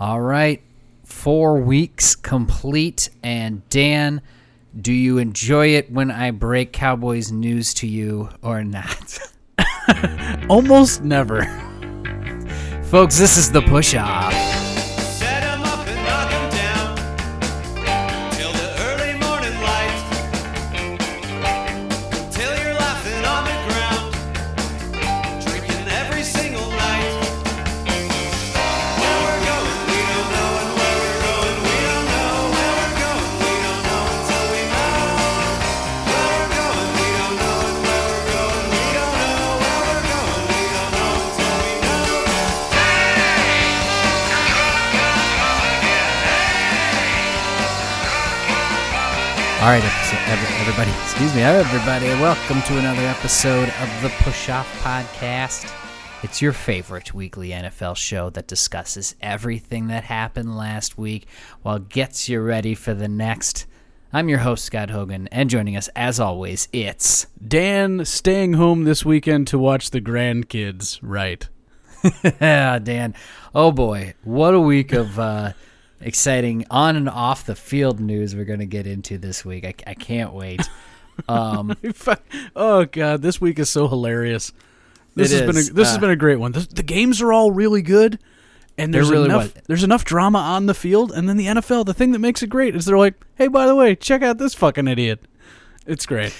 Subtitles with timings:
[0.00, 0.62] All right,
[1.04, 3.10] four weeks complete.
[3.22, 4.22] And Dan,
[4.80, 9.18] do you enjoy it when I break Cowboys news to you or not?
[10.48, 11.42] Almost never.
[12.84, 14.49] Folks, this is the push off.
[49.60, 49.84] All right,
[50.58, 55.70] everybody, excuse me, everybody, welcome to another episode of the Push Off Podcast.
[56.22, 61.26] It's your favorite weekly NFL show that discusses everything that happened last week
[61.60, 63.66] while gets you ready for the next.
[64.14, 67.26] I'm your host, Scott Hogan, and joining us, as always, it's.
[67.46, 70.98] Dan staying home this weekend to watch the grandkids.
[71.02, 71.46] Right.
[72.40, 73.14] Dan.
[73.54, 75.52] Oh boy, what a week of uh,
[76.00, 79.64] exciting on and off the field news we're going to get into this week.
[79.64, 80.60] I, I can't wait.
[81.28, 81.76] Um,
[82.56, 84.52] oh god, this week is so hilarious.
[85.14, 85.46] This has is.
[85.46, 86.52] been a, this Uh, has been a great one.
[86.52, 88.18] This, the games are all really good,
[88.78, 89.64] and there's really enough what?
[89.66, 91.12] there's enough drama on the field.
[91.12, 93.66] And then the NFL, the thing that makes it great is they're like, hey, by
[93.66, 95.20] the way, check out this fucking idiot.
[95.86, 96.32] It's great.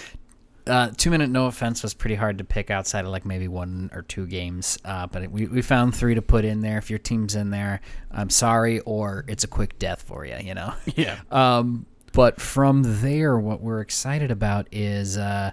[0.70, 3.90] Uh, two minute no offense was pretty hard to pick outside of like maybe one
[3.92, 6.78] or two games, uh, but we, we found three to put in there.
[6.78, 7.80] If your team's in there,
[8.12, 10.72] I'm sorry, or it's a quick death for you, you know.
[10.94, 11.18] Yeah.
[11.30, 15.52] Um, but from there, what we're excited about is, uh,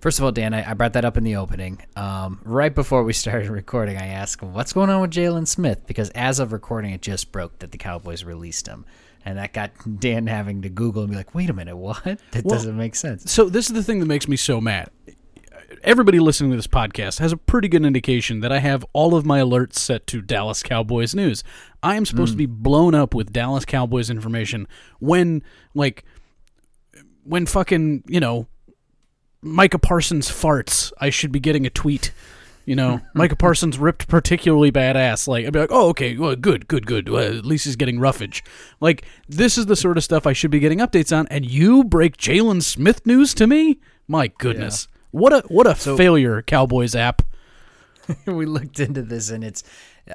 [0.00, 1.80] first of all, Dan, I, I brought that up in the opening.
[1.96, 5.86] Um, right before we started recording, I asked him, what's going on with Jaylon Smith?
[5.86, 8.84] Because as of recording, it just broke that the Cowboys released him.
[9.24, 12.02] And that got Dan having to Google and be like, wait a minute, what?
[12.30, 13.30] That Well, doesn't make sense.
[13.30, 14.88] So this is the thing that makes me so mad.
[15.82, 19.24] Everybody listening to this podcast has a pretty good indication that I have all of
[19.24, 21.44] my alerts set to Dallas Cowboys news.
[21.82, 22.38] I am supposed to hmm.
[22.38, 24.66] be blown up with Dallas Cowboys information
[24.98, 25.42] when
[25.74, 26.04] like
[27.24, 28.46] when fucking, you know,
[29.42, 32.12] Micah Parsons farts, I should be getting a tweet.
[32.70, 35.26] You know, Micah Parsons ripped particularly badass.
[35.26, 37.08] Like, I'd be like, oh, okay, well, good, good, good.
[37.08, 38.44] Well, at least he's getting roughage.
[38.78, 41.82] Like, this is the sort of stuff I should be getting updates on, and you
[41.82, 43.80] break Jaylon Smith news to me?
[44.06, 47.22] My goodness, what a what a failure, Cowboys app.
[48.26, 49.64] we looked into this and it's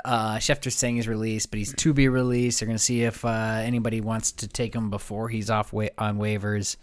[0.06, 2.62] uh, Schefter's saying he's released, but he's to be released.
[2.62, 5.90] They're going to see if uh, anybody wants to take him before he's off wa-
[5.98, 6.78] on waivers.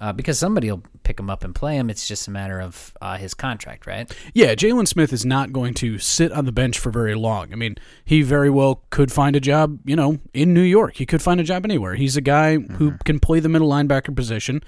[0.00, 1.90] Uh, because somebody will pick him up and play him.
[1.90, 4.10] It's just a matter of uh, his contract, right?
[4.32, 7.52] Yeah, Jaylon Smith is not going to sit on the bench for very long.
[7.52, 10.96] I mean, he very well could find a job, you know, in New York.
[10.96, 11.96] He could find a job anywhere.
[11.96, 14.62] He's a guy who can play the middle linebacker position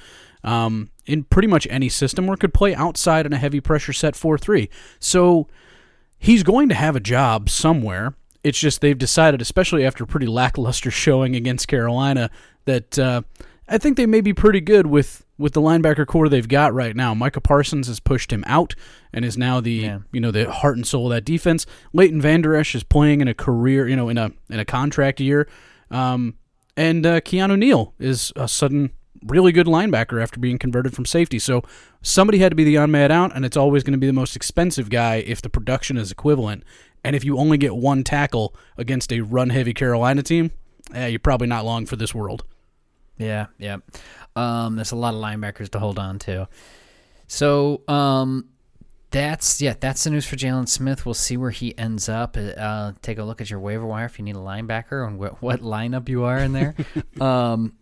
[0.44, 4.15] um, in pretty much any system or could play outside in a heavy pressure set
[4.16, 4.69] 4 3.
[4.98, 5.48] So
[6.19, 8.15] he's going to have a job somewhere.
[8.44, 12.31] It's just they've decided, especially after a pretty lackluster showing against Carolina,
[12.65, 13.22] that uh,
[13.72, 16.94] I think they may be pretty good with, with the linebacker corps they've got right
[16.94, 17.15] now.
[17.15, 18.75] Micah Parsons has pushed him out
[19.15, 19.99] and is now the Yeah.
[20.12, 21.65] you know the heart and soul of that defense.
[21.94, 25.21] Leighton Vander Esch is playing in a career, you know, in a in a contract
[25.21, 25.49] year,
[25.91, 26.34] um,
[26.77, 28.91] and uh, Keanu Neal is a sudden
[29.27, 31.39] really good linebacker after being converted from safety.
[31.39, 31.62] So
[32.03, 34.12] somebody had to be the on man out, and it's always going to be the
[34.12, 36.62] most expensive guy if the production is equivalent.
[37.03, 40.50] And if you only get one tackle against a run heavy Carolina team,
[40.94, 42.44] eh, you're probably not long for this world.
[43.18, 43.78] Yeah, yeah.
[44.34, 46.48] Um, there's a lot of linebackers to hold on to.
[47.26, 48.48] So, um,
[49.10, 51.04] that's yeah, that's the news for Jaylon Smith.
[51.04, 52.36] We'll see where he ends up.
[52.38, 55.42] Uh, take a look at your waiver wire if you need a linebacker and wh-
[55.42, 56.74] what lineup you are in there.
[57.20, 57.74] um,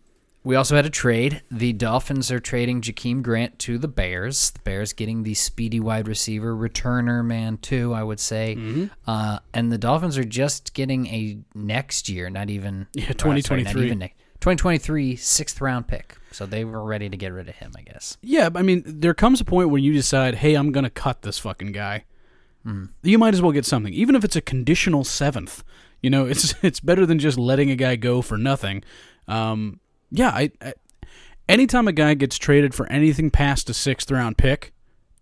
[0.43, 1.41] we also had a trade.
[1.51, 4.51] The Dolphins are trading Jakeem Grant to the Bears.
[4.51, 8.55] The Bears getting the speedy wide receiver returner man too, I would say.
[9.07, 14.11] Uh, and the Dolphins are just getting a next year, not even Yeah, 2023.
[14.41, 16.17] Not 2023 sixth round pick.
[16.31, 18.17] So they were ready to get rid of him, I guess.
[18.21, 21.23] Yeah, I mean, there comes a point where you decide, hey, I'm going to cut
[21.23, 22.05] this fucking guy.
[23.03, 25.63] You might as well get something, even if it's a conditional seventh.
[26.01, 28.83] You know, it's it's better than just letting a guy go for nothing.
[29.27, 29.79] Um,
[30.09, 30.73] yeah, I, I
[31.49, 34.73] anytime a guy gets traded for anything past a sixth round pick,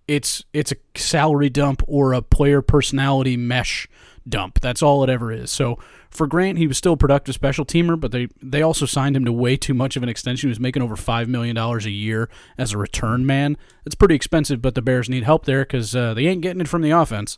[0.08, 3.88] it's it's a salary dump or a player personality mesh
[4.30, 4.60] dump.
[4.60, 5.52] That's all it ever is.
[5.52, 5.80] So
[6.10, 9.26] for Grant, he was still a productive special teamer, but they they also signed him
[9.26, 10.48] to way too much of an extension.
[10.48, 13.58] He was making over five million dollars a year as a return man.
[13.86, 16.68] It's pretty expensive, but the Bears need help there because uh, they ain't getting it
[16.68, 17.38] from the offense.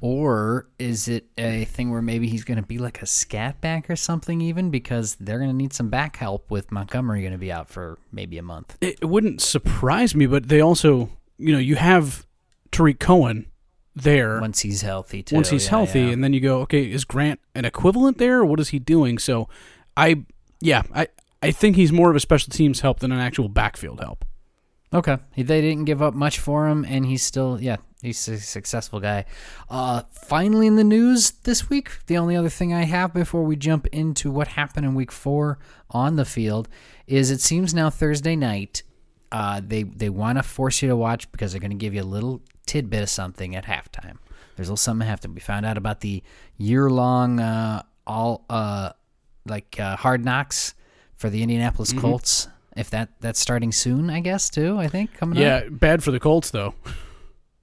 [0.00, 3.88] Or is it a thing where maybe he's going to be like a scat back
[3.88, 7.38] or something, even because they're going to need some back help with Montgomery going to
[7.38, 8.76] be out for maybe a month?
[8.82, 12.26] It, it wouldn't surprise me, but they also, you know, you have
[12.70, 13.46] Tarik Cohen
[13.96, 15.34] there Once he's healthy, too.
[15.36, 16.08] once he's Yeah, healthy, yeah.
[16.10, 19.18] and then you go, okay, is Grant an equivalent there, or what is he doing?
[19.18, 19.48] So,
[19.96, 20.24] I,
[20.60, 21.08] yeah, I,
[21.42, 24.24] I think he's more of a special teams help than an actual backfield help.
[24.92, 25.18] Okay.
[25.36, 29.24] They didn't give up much for him, and he's still, yeah, he's a successful guy.
[29.68, 33.56] Uh, finally, in the news this week, the only other thing I have before we
[33.56, 35.58] jump into what happened in week four
[35.90, 36.68] on the field
[37.06, 38.82] is it seems now Thursday night,
[39.32, 42.02] uh, they, they want to force you to watch because they're going to give you
[42.02, 44.16] a little tidbit of something at halftime.
[44.56, 45.34] There's a little something at halftime.
[45.34, 46.22] We found out about the
[46.56, 48.90] year long, uh, all, uh,
[49.46, 50.74] like, uh, hard knocks
[51.16, 52.00] for the Indianapolis Mm-hmm.
[52.00, 52.48] Colts.
[52.76, 54.78] If that that's starting soon, I guess too.
[54.78, 55.42] I think coming up.
[55.42, 56.74] Yeah, bad for the Colts though.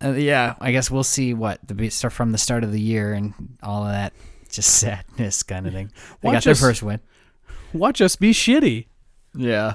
[0.01, 2.79] Uh, yeah, I guess we'll see what the be- start from the start of the
[2.79, 4.13] year and all of that,
[4.49, 5.91] just sadness kind of thing.
[6.21, 7.01] They got their us- first win.
[7.73, 8.85] Watch us be shitty.
[9.35, 9.73] Yeah.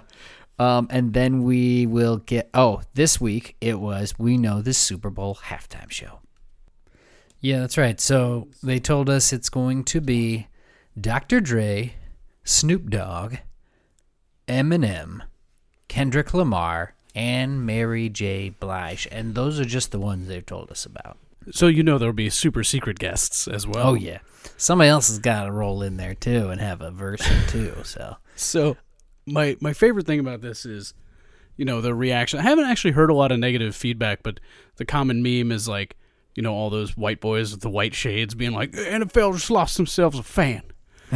[0.59, 2.49] Um, and then we will get.
[2.55, 6.21] Oh, this week it was we know the Super Bowl halftime show.
[7.41, 8.01] Yeah, that's right.
[8.01, 10.49] So they told us it's going to be
[10.99, 11.41] Dr.
[11.41, 11.95] Dre,
[12.45, 13.37] Snoop Dogg,
[14.49, 15.21] Eminem,
[15.89, 18.51] Kendrick Lamar, and Mary J.
[18.51, 21.19] Blige, and those are just the ones they've told us about.
[21.51, 23.89] So you know there'll be super secret guests as well.
[23.89, 24.19] Oh yeah,
[24.57, 27.75] somebody else has got to roll in there too and have a verse or two.
[27.85, 28.77] So So
[29.27, 30.95] my my favorite thing about this is,
[31.57, 32.39] you know, the reaction.
[32.39, 34.41] I haven't actually heard a lot of negative feedback, but
[34.77, 35.97] the common meme is like,
[36.35, 39.51] you know, all those white boys with the white shades being like, "The NFL just
[39.51, 40.63] lost themselves a fan.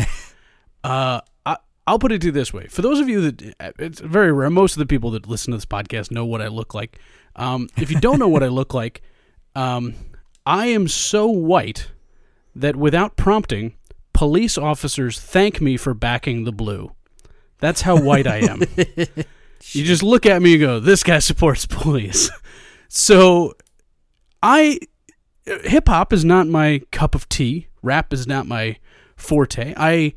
[0.85, 4.01] uh, I, I'll put it to you this way: for those of you that it's
[4.01, 6.75] very rare, most of the people that listen to this podcast know what I look
[6.75, 6.99] like.
[7.37, 9.03] Um, if you don't know what I look like,
[9.55, 9.95] um,
[10.45, 11.91] I am so white
[12.57, 13.77] that without prompting,
[14.13, 16.93] police officers thank me for backing the blue.
[17.61, 18.63] That's how white I am.
[19.73, 22.31] you just look at me and go, "This guy supports police."
[22.89, 23.55] so,
[24.43, 24.79] I
[25.45, 27.69] hip hop is not my cup of tea.
[27.83, 28.77] Rap is not my
[29.17, 29.75] forte.
[29.77, 30.15] I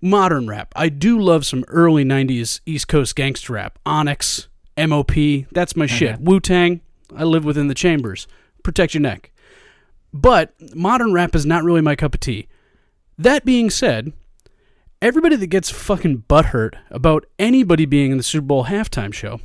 [0.00, 0.72] modern rap.
[0.76, 3.78] I do love some early '90s East Coast gangster rap.
[3.86, 5.12] Onyx, MOP.
[5.52, 5.96] That's my mm-hmm.
[5.96, 6.20] shit.
[6.20, 6.80] Wu Tang.
[7.16, 8.26] I live within the chambers.
[8.62, 9.30] Protect your neck.
[10.12, 12.48] But modern rap is not really my cup of tea.
[13.18, 14.12] That being said,
[15.04, 19.38] everybody that gets fucking butthurt about anybody being in the Super Bowl halftime show,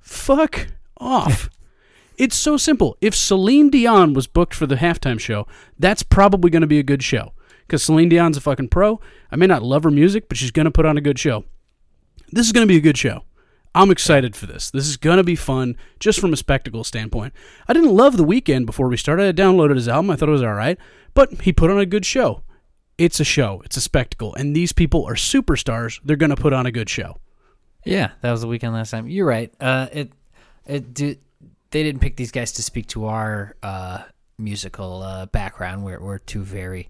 [0.00, 0.66] fuck
[0.98, 1.48] off.
[2.18, 2.98] it's so simple.
[3.00, 5.46] If Celine Dion was booked for the halftime show,
[5.78, 7.32] that's probably going to be a good show.
[7.60, 9.00] Because Celine Dion's a fucking pro.
[9.30, 11.44] I may not love her music, but she's going to put on a good show.
[12.32, 13.22] This is going to be a good show.
[13.72, 14.68] I'm excited for this.
[14.68, 17.32] This is going to be fun, just from a spectacle standpoint.
[17.68, 19.28] I didn't love The Weeknd before we started.
[19.28, 20.10] I downloaded his album.
[20.10, 20.76] I thought it was all right.
[21.14, 22.42] But he put on a good show.
[22.98, 24.34] It's a show, it's a spectacle.
[24.34, 26.00] And these people are superstars.
[26.04, 27.16] They're going to put on a good show.
[27.84, 29.08] yeah, that was the Weeknd last time.
[29.08, 29.52] You're right.
[29.60, 30.12] Uh, it
[30.66, 31.16] it do,
[31.70, 34.02] they didn't pick these guys to speak to our uh,
[34.38, 35.84] musical uh, background.
[35.84, 36.88] We're we're two very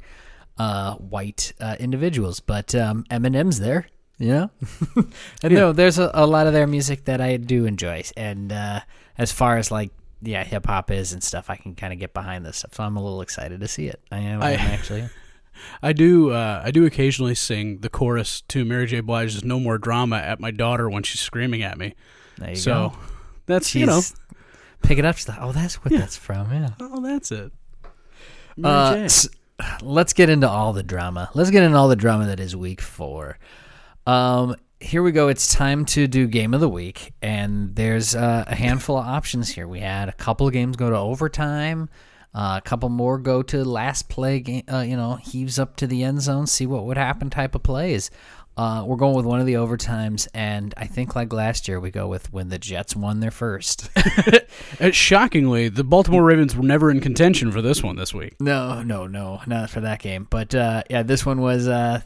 [0.58, 3.86] uh, white uh, individuals, but um, Eminem's there.
[4.18, 4.50] You know,
[5.42, 8.80] and no, there's a, a lot of their music that I do enjoy, and uh,
[9.18, 9.90] as far as like
[10.22, 12.74] yeah, hip hop is and stuff, I can kind of get behind this stuff.
[12.74, 14.00] So I'm a little excited to see it.
[14.12, 15.08] I am I- actually.
[15.82, 16.30] I do.
[16.30, 19.00] Uh, I do occasionally sing the chorus to Mary J.
[19.00, 21.94] Blige's "No More Drama" at my daughter when she's screaming at me.
[22.38, 22.98] There you so go.
[23.46, 24.00] that's She's you know.
[24.82, 25.16] pick it up.
[25.16, 25.98] She's like, oh, that's what Yeah.
[26.00, 26.52] that's from.
[26.52, 26.70] Yeah.
[26.80, 27.52] Oh, that's it.
[28.62, 29.08] Uh,
[29.82, 31.30] let's get into all the drama.
[31.34, 33.38] Let's get into all the drama that is week four.
[34.06, 35.28] Um, here we go.
[35.28, 39.48] It's time to do game of the week, and there's uh, a handful of options
[39.48, 39.66] here.
[39.66, 41.88] We had a couple of games go to overtime.
[42.34, 44.40] Uh, a couple more go to last play.
[44.40, 47.30] Game, uh, you know, heaves up to the end zone, see what would happen.
[47.30, 48.10] Type of plays.
[48.56, 51.90] Uh, we're going with one of the overtimes, and I think like last year, we
[51.90, 53.90] go with when the Jets won their first.
[54.80, 58.34] Uh, shockingly, the Baltimore Ravens were never in contention for this one this week.
[58.40, 60.26] No, no, no, not for that game.
[60.28, 62.02] But uh, yeah, this one was uh,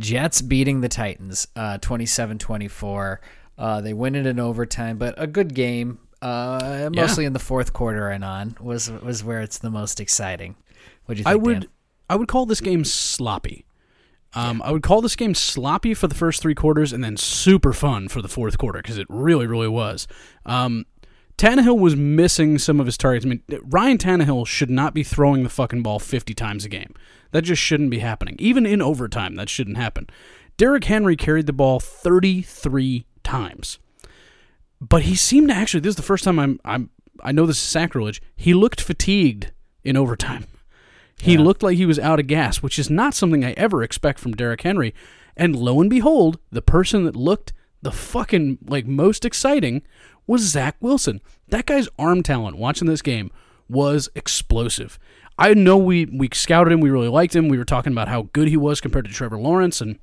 [0.00, 3.18] Jets beating the Titans uh, 27-24.
[3.56, 5.98] Uh, they win it in overtime, but a good game.
[6.22, 10.56] Uh, mostly in the fourth quarter and on was was where it's the most exciting.
[11.06, 11.32] What do you think?
[11.32, 11.70] I would, Dan?
[12.10, 13.64] I would call this game sloppy.
[14.32, 17.72] Um, I would call this game sloppy for the first three quarters and then super
[17.72, 20.06] fun for the fourth quarter because it really, really was.
[20.46, 20.86] Um,
[21.36, 23.24] Tannehill was missing some of his targets.
[23.24, 26.94] I mean, Ryan Tannehill should not be throwing the fucking ball 50 times a game.
[27.32, 28.36] That just shouldn't be happening.
[28.38, 30.06] Even in overtime, that shouldn't happen.
[30.56, 33.78] Derrick Henry carried the ball 33 times.
[34.80, 36.90] But he seemed to actually, this is the first time I'm, I'm
[37.22, 38.22] I know this is sacrilege.
[38.34, 39.52] He looked fatigued
[39.84, 40.46] in overtime.
[41.20, 41.40] He Yeah.
[41.40, 44.32] looked like he was out of gas, which is not something I ever expect from
[44.32, 44.94] Derrick Henry.
[45.36, 49.82] And lo and behold, the person that looked the fucking like most exciting
[50.26, 51.20] was Zach Wilson.
[51.48, 53.30] That guy's arm talent watching this game
[53.68, 54.98] was explosive.
[55.38, 57.48] I know we we scouted him, we really liked him.
[57.48, 59.98] We were talking about how good he was compared to Trevor Lawrence and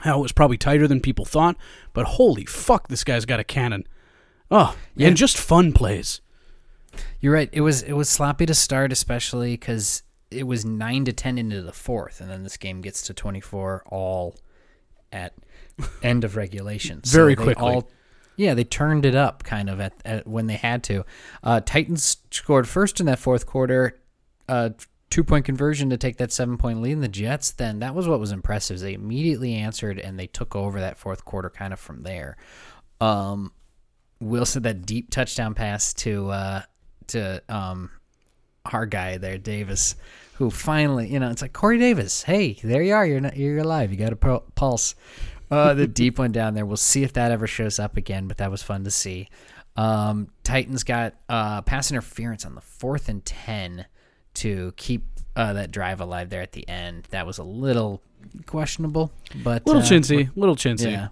[0.00, 1.56] how it was probably tighter than people thought.
[1.92, 3.86] But holy fuck, this guy's got a cannon.
[4.50, 5.08] Oh, Yeah.
[5.08, 6.20] and just fun plays.
[7.20, 7.48] You're right.
[7.52, 11.62] It was it was sloppy to start, especially because it was nine to ten into
[11.62, 14.36] the fourth, and then this game gets to twenty four all
[15.12, 15.34] at
[16.02, 17.00] end of regulation.
[17.04, 17.64] So Very quickly.
[17.74, 17.90] all-
[18.38, 21.04] yeah, they turned it up kind of at, at when they had to.
[21.42, 23.98] Uh, Titans scored first in that fourth quarter,
[24.46, 24.70] uh,
[25.08, 26.92] two point conversion to take that seven point lead.
[26.92, 28.74] And the Jets then that was what was impressive.
[28.76, 32.36] is They immediately answered and they took over that fourth quarter kind of from there.
[33.00, 33.52] Um,
[34.20, 36.62] Wilson that deep touchdown pass to uh,
[37.08, 37.90] to um,
[38.72, 39.94] our guy there, Davis,
[40.34, 42.22] who finally, you know, it's like Corey Davis.
[42.22, 43.06] Hey, there you are.
[43.06, 43.90] You're not, you're alive.
[43.92, 44.94] You got a pulse.
[45.50, 46.66] Uh, the deep one down there.
[46.66, 49.28] We'll see if that ever shows up again, but that was fun to see.
[49.76, 53.86] Um, Titans got uh, pass interference on the fourth and ten
[54.34, 55.04] to keep
[55.36, 57.06] uh, that drive alive there at the end.
[57.10, 58.02] That was a little
[58.46, 59.12] questionable,
[59.44, 60.90] but Little uh, chintzy, little chintzy.
[60.90, 61.08] yeah.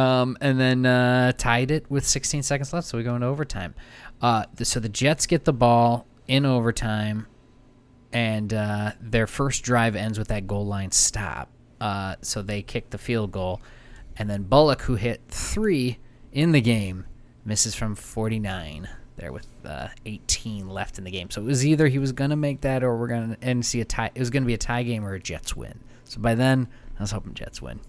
[0.00, 3.74] Um, and then uh, tied it with 16 seconds left, so we go into overtime.
[4.22, 7.26] Uh, th- so the Jets get the ball in overtime,
[8.12, 11.50] and uh, their first drive ends with that goal line stop.
[11.80, 13.60] Uh, so they kick the field goal,
[14.16, 15.98] and then Bullock, who hit three
[16.32, 17.04] in the game,
[17.44, 21.28] misses from 49 there with uh, 18 left in the game.
[21.30, 23.84] So it was either he was gonna make that, or we're gonna and see a
[23.84, 24.10] tie.
[24.14, 25.80] It was gonna be a tie game or a Jets win.
[26.04, 27.80] So by then, I was hoping Jets win.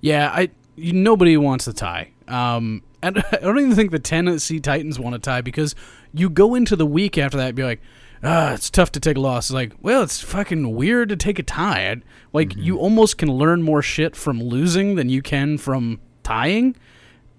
[0.00, 2.10] Yeah, I you, nobody wants a tie.
[2.26, 5.74] Um, and I don't even think the Tennessee Titans want a tie because
[6.12, 7.80] you go into the week after that and be like,
[8.22, 9.46] ah, it's tough to take a loss.
[9.50, 11.90] It's like, well, it's fucking weird to take a tie.
[11.90, 12.62] I- Like Mm-hmm.
[12.62, 16.74] you almost can learn more shit from losing than you can from tying.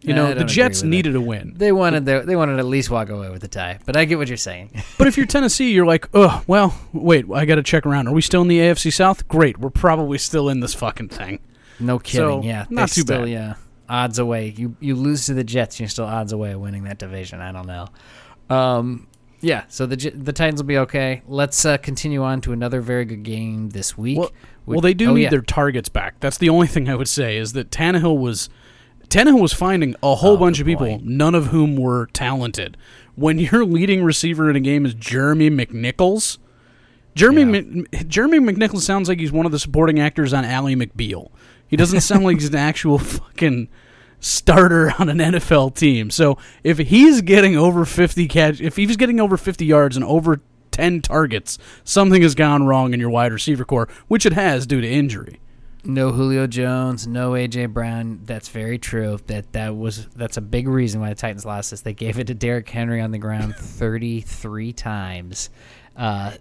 [0.01, 1.55] You know, the Jets needed a win.
[1.58, 4.05] They wanted their, they wanted to at least walk away with a tie, but I
[4.05, 4.81] get what you're saying.
[4.98, 8.08] But if you're Tennessee, you're like, oh, well, wait, I got to check around.
[8.08, 9.27] Are we still in the AFC South?
[9.27, 11.39] Great, we're probably still in this fucking thing.
[11.80, 12.42] No kidding.
[12.42, 13.30] So, yeah, not too still, bad.
[13.30, 13.56] Yeah,
[13.88, 14.54] odds away.
[14.58, 17.42] You you lose to the Jets, you're still odds away of winning that division.
[17.42, 17.88] I don't know.
[18.56, 19.08] Um,
[19.42, 19.64] yeah.
[19.70, 21.22] So the the Titans will be okay.
[21.28, 24.18] Let's uh, continue on to another very good game this week.
[24.18, 24.32] Well,
[24.66, 25.30] which- well, they do oh, need yeah.
[25.30, 26.20] their targets back.
[26.20, 28.50] That's the only thing I would say is that Tannehill was
[29.08, 32.78] Tannehill was finding a whole Oh, bunch of people, none of whom were talented.
[33.16, 36.38] When your leading receiver in a game is Jeremy McNichols,
[37.16, 38.04] Jeremy Yeah.
[38.08, 41.32] Jeremy McNichols sounds like he's one of the supporting actors on Ally McBeal.
[41.70, 43.70] He doesn't sound like he's an actual fucking
[44.20, 46.10] starter on an NFL team.
[46.12, 50.42] So if he's getting over 50 catch, if he's getting over 50 yards and over
[50.72, 54.82] 10 targets, something has gone wrong in your wide receiver corps, which it has due
[54.82, 55.40] to injury.
[55.86, 58.22] no Julio Jones, no AJ Brown.
[58.26, 59.20] That's very true.
[59.28, 61.82] That that was that's a big reason why the Titans lost this.
[61.82, 65.50] They gave it to Derrick Henry on the ground 33 times,
[65.96, 66.34] uh,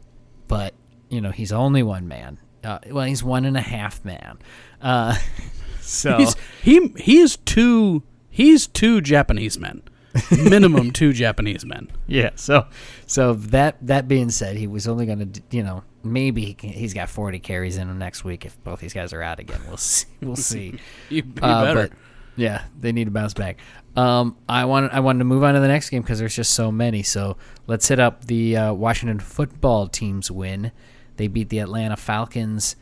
[0.48, 0.74] but
[1.08, 2.38] you know he's only one man.
[2.64, 4.38] Uh, well, he's one and a half man.
[4.80, 5.16] Uh,
[5.80, 9.82] so He's he he is two he's two Japanese men.
[10.30, 11.90] Minimum two Japanese men.
[12.06, 12.30] yeah.
[12.34, 12.66] So
[13.06, 16.70] so that that being said, he was only going to you know maybe he can,
[16.70, 19.60] he's got 40 carries in him next week if both these guys are out again.
[19.68, 20.06] We'll see.
[20.22, 20.78] We'll see.
[21.08, 21.90] You, you Uh, better.
[22.36, 23.58] yeah, they need to bounce back.
[23.96, 26.52] Um, I wanted I wanted to move on to the next game because there's just
[26.54, 27.02] so many.
[27.02, 30.72] So let's hit up the uh, Washington football team's win.
[31.16, 32.76] They beat the Atlanta Falcons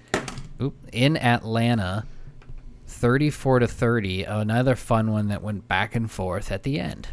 [0.61, 2.07] oop, in Atlanta,
[2.87, 4.25] thirty-four to thirty.
[4.25, 7.09] Another fun one that went back and forth at the end.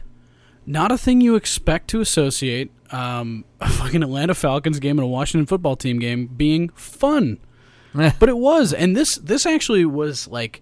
[0.65, 5.09] not a thing you expect to associate um, a fucking Atlanta Falcons game and a
[5.09, 7.39] Washington football team game being fun.
[7.93, 10.61] but it was, and this this actually was like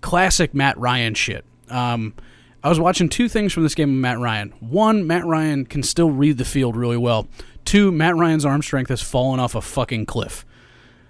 [0.00, 1.44] classic Matt Ryan shit.
[1.68, 2.14] Um,
[2.62, 4.52] I was watching two things from this game of Matt Ryan.
[4.60, 7.26] One, Matt Ryan can still read the field really well.
[7.64, 10.44] Two, Matt Ryan's arm strength has fallen off a fucking cliff.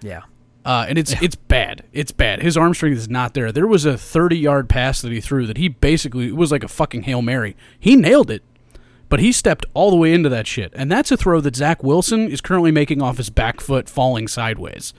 [0.00, 0.22] Yeah.
[0.64, 1.84] Uh, and it's it's bad.
[1.92, 2.42] It's bad.
[2.42, 3.50] His arm strength is not there.
[3.50, 6.62] There was a 30 yard pass that he threw that he basically it was like
[6.62, 7.56] a fucking hail mary.
[7.78, 8.42] He nailed it,
[9.08, 10.72] but he stepped all the way into that shit.
[10.76, 14.28] And that's a throw that Zach Wilson is currently making off his back foot, falling
[14.28, 14.92] sideways.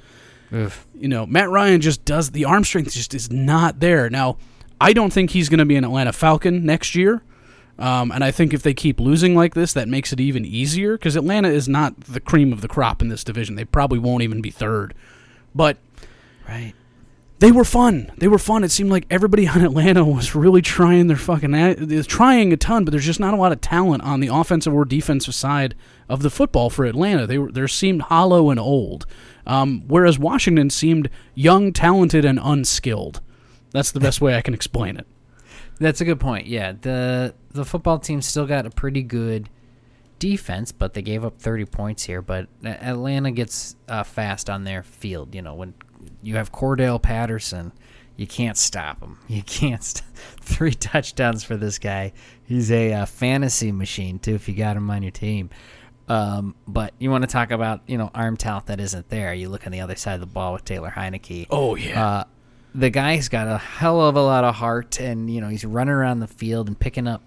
[0.95, 4.09] You know, Matt Ryan just does the arm strength just is not there.
[4.09, 4.37] Now,
[4.81, 7.21] I don't think he's going to be an Atlanta Falcon next year.
[7.79, 10.97] Um, and I think if they keep losing like this, that makes it even easier
[10.97, 13.55] because Atlanta is not the cream of the crop in this division.
[13.55, 14.93] They probably won't even be third.
[15.55, 15.77] But
[16.47, 16.73] Right.
[17.39, 18.11] they were fun.
[18.17, 18.63] They were fun.
[18.63, 22.57] It seemed like everybody on Atlanta was really trying their fucking a- they're trying a
[22.57, 25.75] ton, but there's just not a lot of talent on the offensive or defensive side
[26.09, 27.25] of the football for Atlanta.
[27.27, 29.05] They were they seemed hollow and old,
[29.47, 33.21] um, whereas Washington seemed young, talented, and unskilled.
[33.71, 35.07] That's the best way I can explain it.
[35.79, 36.47] That's a good point.
[36.47, 39.49] Yeah, the the football team still got a pretty good
[40.21, 42.21] defense, but they gave up 30 points here.
[42.21, 45.33] But Atlanta gets uh, fast on their field.
[45.33, 45.73] You know, when
[46.21, 47.73] you have Cordarrelle Patterson,
[48.15, 49.17] you can't stop him.
[49.27, 49.83] You can't.
[49.83, 50.05] St-
[50.41, 52.13] Three touchdowns for this guy.
[52.43, 54.35] He's a uh, fantasy machine too.
[54.35, 55.49] If you got him on your team.
[56.07, 59.33] Um, but you want to talk about you know arm talent that isn't there.
[59.33, 61.47] You look on the other side of the ball with Taylor Heinicke.
[61.49, 62.05] Oh yeah.
[62.05, 62.23] Uh,
[62.75, 65.93] the guy's got a hell of a lot of heart, and you know he's running
[65.93, 67.23] around the field and picking up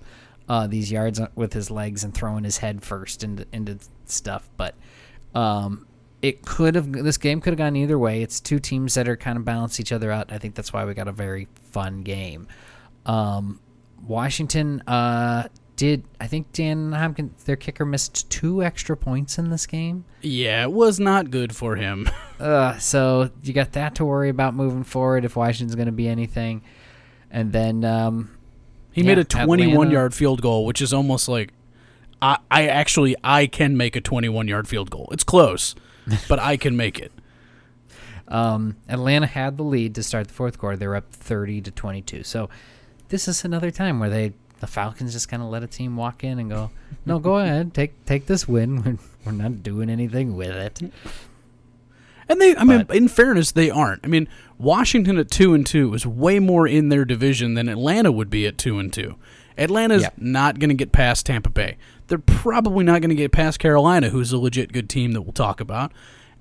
[0.49, 4.49] uh, these yards with his legs and throwing his head first into into stuff.
[4.57, 4.75] But
[5.35, 5.87] um,
[6.23, 8.23] it could have this game could have gone either way.
[8.23, 10.33] It's two teams that are kind of balance each other out.
[10.33, 12.49] I think that's why we got a very fun game.
[13.07, 13.61] Um,
[14.07, 19.67] Washington uh, did I think Dan Hopkins their kicker missed two extra points in this
[19.67, 20.05] game.
[20.23, 22.09] yeah, it was not good for him.
[22.41, 26.09] Uh, so you got that to worry about moving forward if Washington's going to be
[26.09, 26.63] anything.
[27.31, 28.37] And then um,
[28.95, 31.53] He Yeah, made a 21 Atlanta- yard field goal, which is almost like
[32.23, 35.09] I, I actually I can make a 21 yard field goal.
[35.13, 35.75] It's close,
[36.29, 37.13] but I can make it.
[38.29, 40.77] um, Atlanta had the lead to start the fourth quarter.
[40.77, 42.23] They were up 30 to 22.
[42.23, 42.49] So
[43.09, 46.25] this is another time where they the Falcons just kind of let a team walk
[46.25, 46.71] in and go,
[47.05, 48.83] "No, go ahead, take take this win.
[48.83, 50.81] We're, we're not doing anything with it."
[52.29, 54.01] And they, I mean, But- in fairness, they aren't.
[54.05, 54.29] I mean,
[54.59, 58.47] Washington at two and two is way more in their division than Atlanta would be
[58.47, 59.17] at two and two.
[59.59, 60.09] Atlanta's Yeah.
[60.17, 61.77] not going to get past Tampa Bay.
[62.09, 65.33] They're probably not going to get past Carolina, who's a legit good team that we'll
[65.33, 65.93] talk about.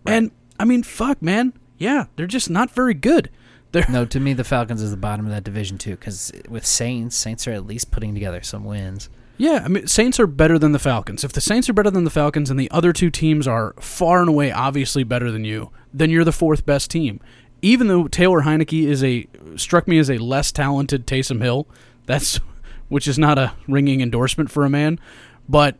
[0.05, 3.29] And I mean, fuck, man, yeah, they're just not very good.
[3.71, 5.91] They're No, to me, the Falcons is the bottom of that division too.
[5.91, 9.09] Because with Saints, Saints are at least putting together some wins.
[9.43, 11.25] Yeah, I mean, Saints are better than the Falcons.
[11.25, 14.21] If the Saints are better than the Falcons and the other two teams are far
[14.21, 17.19] and away obviously better than you, then you're the fourth best team.
[17.61, 21.67] Even though Taylor Heinicke is a struck me as a less talented Taysom Hill,
[22.05, 22.39] that's
[22.87, 24.97] which is not a ringing endorsement for a man,
[25.49, 25.75] but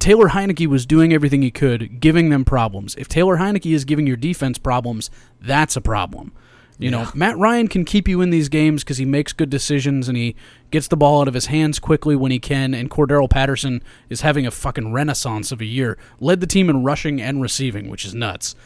[0.00, 2.96] Taylor Heinicke was doing everything he could, giving them problems.
[2.96, 5.08] If Taylor Heinicke is giving your defense problems,
[5.40, 6.32] that's a problem.
[6.78, 10.08] You know, Matt Ryan can keep you in these games because he makes good decisions
[10.08, 10.34] and he
[10.72, 12.74] gets the ball out of his hands quickly when he can.
[12.74, 15.96] And Cordarrelle Patterson is having a fucking renaissance of a year.
[16.18, 18.56] Led the team in rushing and receiving, which is nuts.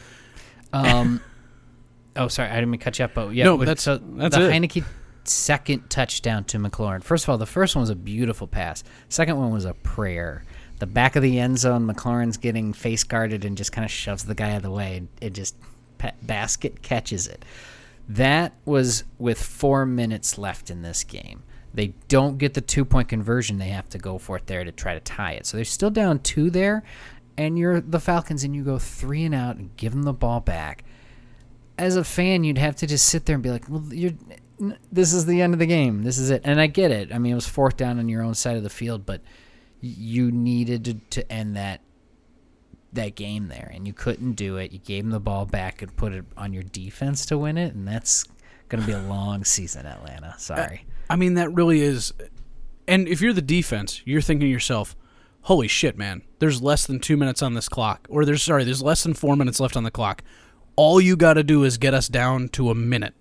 [0.73, 1.21] Um,
[2.15, 3.99] oh, sorry, I didn't mean to cut you up, but yeah, No, with- that's- so
[3.99, 4.53] that's the it.
[4.53, 4.83] Heinicke
[5.25, 7.03] second touchdown to McLaurin.
[7.03, 8.83] First of all, the first one was a beautiful pass.
[9.09, 10.43] Second one was a prayer.
[10.79, 14.23] The back of the end zone, McLaurin's getting face guarded and just kind of shoves
[14.23, 15.03] the guy out of the way.
[15.21, 15.55] It just
[16.23, 17.45] basket catches it.
[18.09, 21.43] That was with four minutes left in this game.
[21.71, 23.59] They don't get the two point conversion.
[23.59, 25.45] They have to go for it there to try to tie it.
[25.45, 26.83] So they're still down two there,
[27.37, 30.39] and you're the Falcons, and you go three and out and give them the ball
[30.39, 30.83] back.
[31.77, 34.13] As a fan, you'd have to just sit there and be like, "Well, you're,
[34.91, 36.01] this is the end of the game.
[36.01, 37.13] This is it." And I get it.
[37.13, 39.21] I mean, it was fourth down on your own side of the field, but
[39.81, 41.81] you needed to, to end that
[42.93, 44.71] that game there, and you couldn't do it.
[44.71, 47.73] You gave them the ball back and put it on your defense to win it,
[47.75, 48.25] and that's
[48.67, 50.35] going to be a long season, Atlanta.
[50.37, 50.85] Sorry.
[51.09, 52.13] I mean, that really is.
[52.87, 54.95] And if you're the defense, you're thinking to yourself,
[55.41, 58.07] holy shit, man, there's less than two minutes on this clock.
[58.09, 60.23] Or there's, sorry, there's less than four minutes left on the clock.
[60.75, 63.13] All you got to do is get us down to a minute.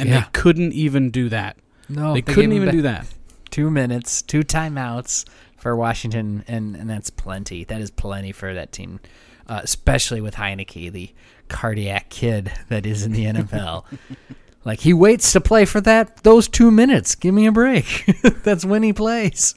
[0.00, 0.20] And Yeah.
[0.20, 1.56] they couldn't even do that.
[1.88, 3.06] No, they they couldn't even do that.
[3.50, 5.24] two minutes, two timeouts
[5.58, 7.64] for Washington, and, and that's plenty.
[7.64, 9.00] That is plenty for that team,
[9.46, 11.10] uh, especially with Heinicke, the
[11.48, 13.84] cardiac kid that is in the NFL.
[14.64, 17.14] like he waits to play for that those two minutes.
[17.14, 18.04] Give me a break.
[18.42, 19.54] that's when he plays.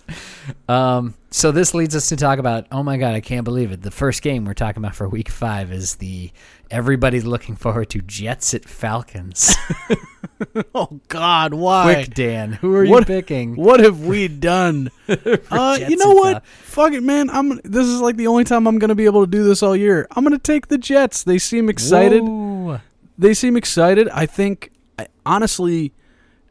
[0.68, 2.68] Um, so this leads us to talk about.
[2.72, 3.82] Oh my God, I can't believe it.
[3.82, 6.32] The first game we're talking about for Week Five is the
[6.72, 9.56] everybody's looking forward to Jets at Falcons.
[10.74, 11.94] Oh, God, why?
[12.04, 13.56] Quick, Dan, who are you What- picking?
[13.62, 14.90] What have we done?
[15.08, 16.44] uh, you know what?
[16.46, 17.30] Fal- Fuck it, man.
[17.30, 17.60] I'm.
[17.64, 19.76] This is like the only time I'm going to be able to do this all
[19.76, 20.08] year.
[20.12, 21.24] I'm going to take the Jets.
[21.24, 22.24] They seem excited.
[22.24, 22.80] Whoa.
[23.20, 24.10] They seem excited.
[24.10, 25.94] I think, I- honestly,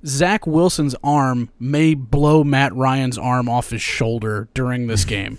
[0.07, 5.39] Zach Wilson's arm may blow Matt Ryan's arm off his shoulder during this game.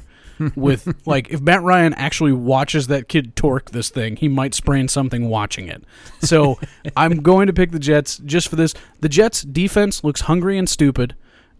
[0.56, 4.88] With like, if Matt Ryan actually watches that kid torque this thing, he might sprain
[4.88, 5.84] something watching it.
[6.20, 6.60] So
[6.96, 8.74] I'm going to pick the Jets just for this.
[9.00, 11.16] The Jets defense looks hungry and stupid.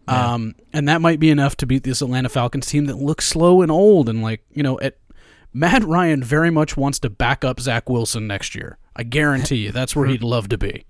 [0.08, 3.62] Um, and that might be enough to beat this Atlanta Falcons team that looks slow
[3.62, 4.98] and old and like you know, at
[5.54, 8.78] Matt Ryan very much wants to back up Zach Wilson next year.
[8.96, 10.86] I guarantee you, that's where he'd love to be.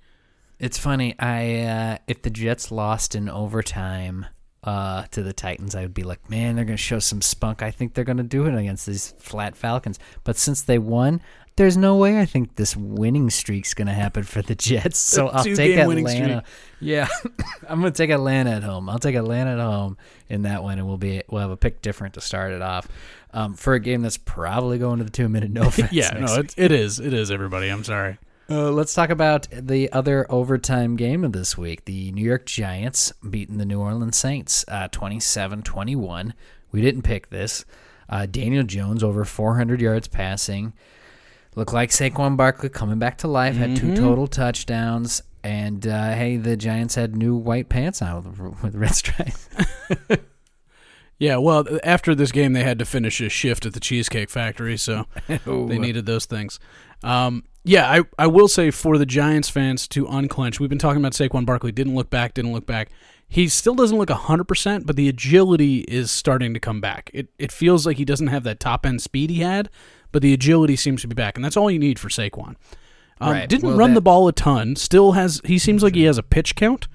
[0.59, 1.15] It's funny.
[1.19, 4.27] I uh, if the Jets lost in overtime
[4.63, 7.61] uh, to the Titans, I would be like, man, they're gonna show some spunk.
[7.61, 9.97] I think they're gonna do it against these flat Falcons.
[10.23, 11.21] But since they won,
[11.55, 14.99] there's no way I think this winning streak's gonna happen for the Jets.
[14.99, 16.43] So I'll take Atlanta.
[16.79, 17.07] Yeah,
[17.67, 18.89] I'm gonna take Atlanta at home.
[18.89, 19.97] I'll take Atlanta at home
[20.29, 22.87] in that one, and we'll be we'll have a pick different to start it off
[23.33, 25.91] um, for a game that's probably going to the two minute no offense.
[25.91, 26.99] Yeah, no, it, it is.
[26.99, 27.31] It is.
[27.31, 28.19] Everybody, I'm sorry.
[28.51, 31.85] Uh, let's talk about the other overtime game of this week.
[31.85, 36.33] The New York Giants beating the New Orleans Saints uh, 27 21.
[36.71, 37.63] We didn't pick this.
[38.09, 40.73] Uh, Daniel Jones over 400 yards passing.
[41.55, 43.55] Looked like Saquon Barkley coming back to life.
[43.55, 45.23] Had two total touchdowns.
[45.43, 49.49] And uh, hey, the Giants had new white pants on with, with red stripes.
[51.21, 54.75] Yeah, well, after this game, they had to finish a shift at the Cheesecake Factory,
[54.75, 56.59] so they needed those things.
[57.03, 61.01] Um, yeah, I, I will say for the Giants fans to unclench, we've been talking
[61.01, 62.89] about Saquon Barkley, didn't look back, didn't look back.
[63.27, 67.09] He still doesn't look 100%, but the agility is starting to come back.
[67.13, 69.69] It, it feels like he doesn't have that top end speed he had,
[70.11, 72.55] but the agility seems to be back, and that's all you need for Saquon.
[73.21, 73.47] Um, Right.
[73.47, 74.75] Didn't Well, run that- the ball a ton.
[74.75, 75.39] Still has.
[75.45, 76.87] He seems like he has a pitch count.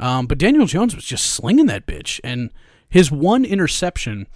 [0.00, 2.50] Um, but Daniel Jones was just slinging that bitch, and
[2.88, 4.26] his one interception.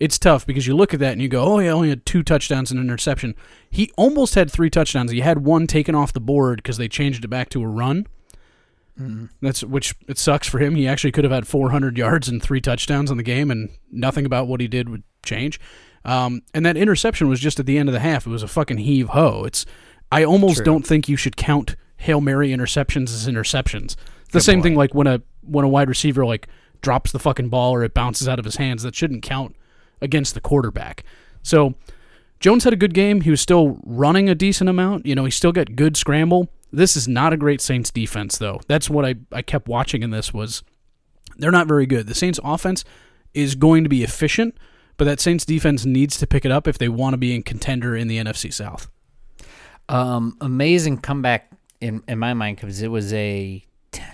[0.00, 2.22] It's tough because you look at that and you go, "Oh, he only had two
[2.22, 3.34] touchdowns and an interception."
[3.70, 5.10] He almost had three touchdowns.
[5.12, 8.06] He had one taken off the board because they changed it back to a run.
[9.40, 10.74] That's which it sucks for him.
[10.74, 14.26] He actually could have had 400 yards and three touchdowns in the game, and nothing
[14.26, 15.58] about what he did would change.
[16.04, 18.26] Um, and that interception was just at the end of the half.
[18.26, 19.44] It was a fucking heave ho.
[19.44, 19.64] It's
[20.12, 20.64] I almost True.
[20.64, 23.96] don't think you should count hail mary interceptions as interceptions.
[24.22, 26.48] It's the Good same thing like when a when a wide receiver like
[26.80, 28.82] drops the fucking ball or it bounces out of his hands.
[28.82, 29.56] That shouldn't count
[30.00, 31.04] against the quarterback.
[31.42, 31.74] So
[32.40, 33.20] Jones had a good game.
[33.20, 35.06] He was still running a decent amount.
[35.06, 36.48] You know, he still got good scramble.
[36.72, 38.60] This is not a great Saints defense, though.
[38.66, 40.62] That's what I, I kept watching in this was
[41.36, 42.06] they're not very good.
[42.06, 42.84] The Saints offense
[43.34, 44.56] is going to be efficient,
[44.96, 47.42] but that Saints defense needs to pick it up if they want to be in
[47.42, 48.88] contender in the NFC South.
[49.88, 53.64] Um, amazing comeback in in my mind because it was a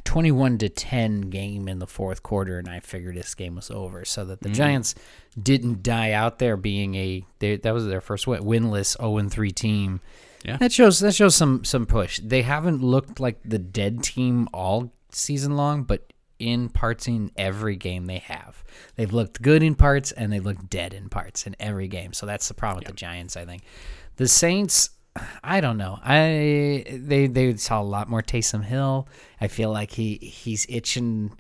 [0.06, 3.70] t- twenty-one to ten game in the fourth quarter, and I figured this game was
[3.70, 4.04] over.
[4.04, 4.56] So that the mm-hmm.
[4.56, 4.94] Giants
[5.40, 9.30] didn't die out there being a they, that was their first win, winless zero and
[9.30, 10.00] three team.
[10.44, 10.58] Yeah.
[10.58, 12.20] that shows that shows some some push.
[12.22, 17.76] They haven't looked like the dead team all season long, but in parts in every
[17.76, 18.62] game they have.
[18.96, 22.12] They've looked good in parts and they look dead in parts in every game.
[22.12, 23.62] So that's the problem with the Giants, I think.
[24.16, 24.90] The Saints,
[25.42, 25.98] I don't know.
[26.02, 29.08] I they they saw a lot more Taysom Hill.
[29.40, 31.36] I feel like he he's itching.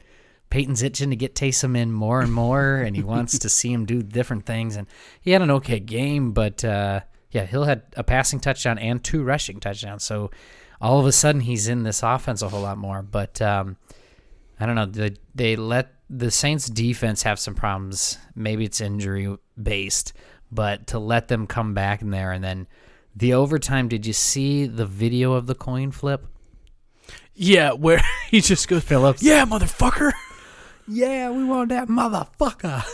[0.48, 3.84] Payton's itching to get Taysom in more and more, and he wants to see him
[3.84, 4.76] do different things.
[4.76, 4.86] And
[5.20, 7.00] he had an okay game, but uh,
[7.32, 10.04] yeah, Hill had a passing touchdown and two rushing touchdowns.
[10.04, 10.30] So
[10.80, 13.02] all of a sudden, he's in this offense a whole lot more.
[13.02, 13.76] But um,
[14.60, 14.86] I don't know.
[14.86, 18.18] They, they let the Saints defense have some problems.
[18.34, 20.12] Maybe it's injury based,
[20.52, 22.68] but to let them come back in there and then
[23.16, 23.88] the overtime.
[23.88, 26.26] Did you see the video of the coin flip?
[27.34, 29.22] Yeah, where he just goes, Phillips.
[29.22, 30.12] Yeah, motherfucker.
[30.88, 32.84] Yeah, we want that motherfucker.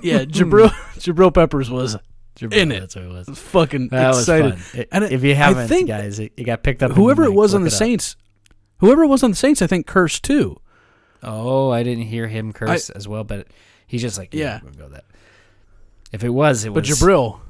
[0.02, 0.68] Yeah, Jabril
[0.98, 1.96] Jabril Peppers was
[2.40, 2.80] in it.
[2.80, 3.28] That's what it was.
[3.38, 4.58] fucking That was excited.
[4.58, 4.80] fun.
[4.80, 6.92] It- And it- if you haven't, think guys, it, it got picked up.
[6.92, 7.72] whoever it was on the up.
[7.72, 8.16] Saints,
[8.78, 10.56] whoever it was on the Saints, I think cursed too.
[11.22, 13.46] Oh, I didn't hear him curse as well, but
[13.86, 14.44] he's just like, Yeah.
[14.44, 15.04] yeah, we'll go that.
[16.12, 16.98] If it was, it But was.
[16.98, 17.40] Jabril,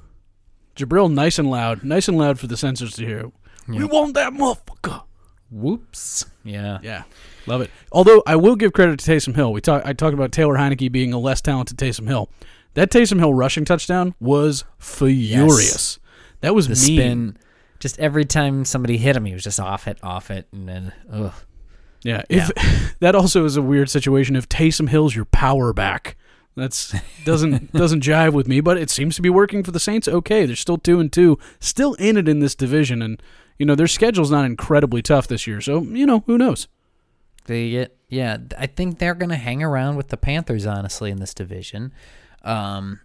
[0.76, 3.30] Jabril, nice and loud, nice and loud for the censors to hear.
[3.68, 5.02] We want that motherfucker.
[5.50, 6.26] Whoops.
[6.44, 6.78] Yeah.
[6.82, 7.02] Yeah,
[7.46, 7.70] love it.
[7.92, 9.52] Although I will give credit to Taysom Hill.
[9.52, 12.28] We talk, I talked about Taylor Heinicke being a less talented Taysom Hill.
[12.74, 15.98] That Taysom Hill rushing touchdown was furious.
[16.40, 16.98] That was The mean.
[16.98, 17.38] spin.
[17.80, 20.92] Just every time somebody hit him, he was just off it, off it, and then
[21.10, 21.32] ugh.
[22.02, 22.50] Yeah, if
[23.00, 24.36] that also is a weird situation.
[24.36, 26.16] If Taysom Hill's your power back,
[26.56, 28.60] that's doesn't doesn't jive with me.
[28.60, 30.08] But it seems to be working for the Saints.
[30.08, 33.22] Okay, they're still two and two, still in it in this division, and
[33.58, 35.60] you know their schedule's not incredibly tough this year.
[35.60, 36.68] So you know who knows.
[37.46, 38.38] They get yeah.
[38.58, 41.92] I think they're gonna hang around with the Panthers honestly in this division.
[42.42, 43.00] Um,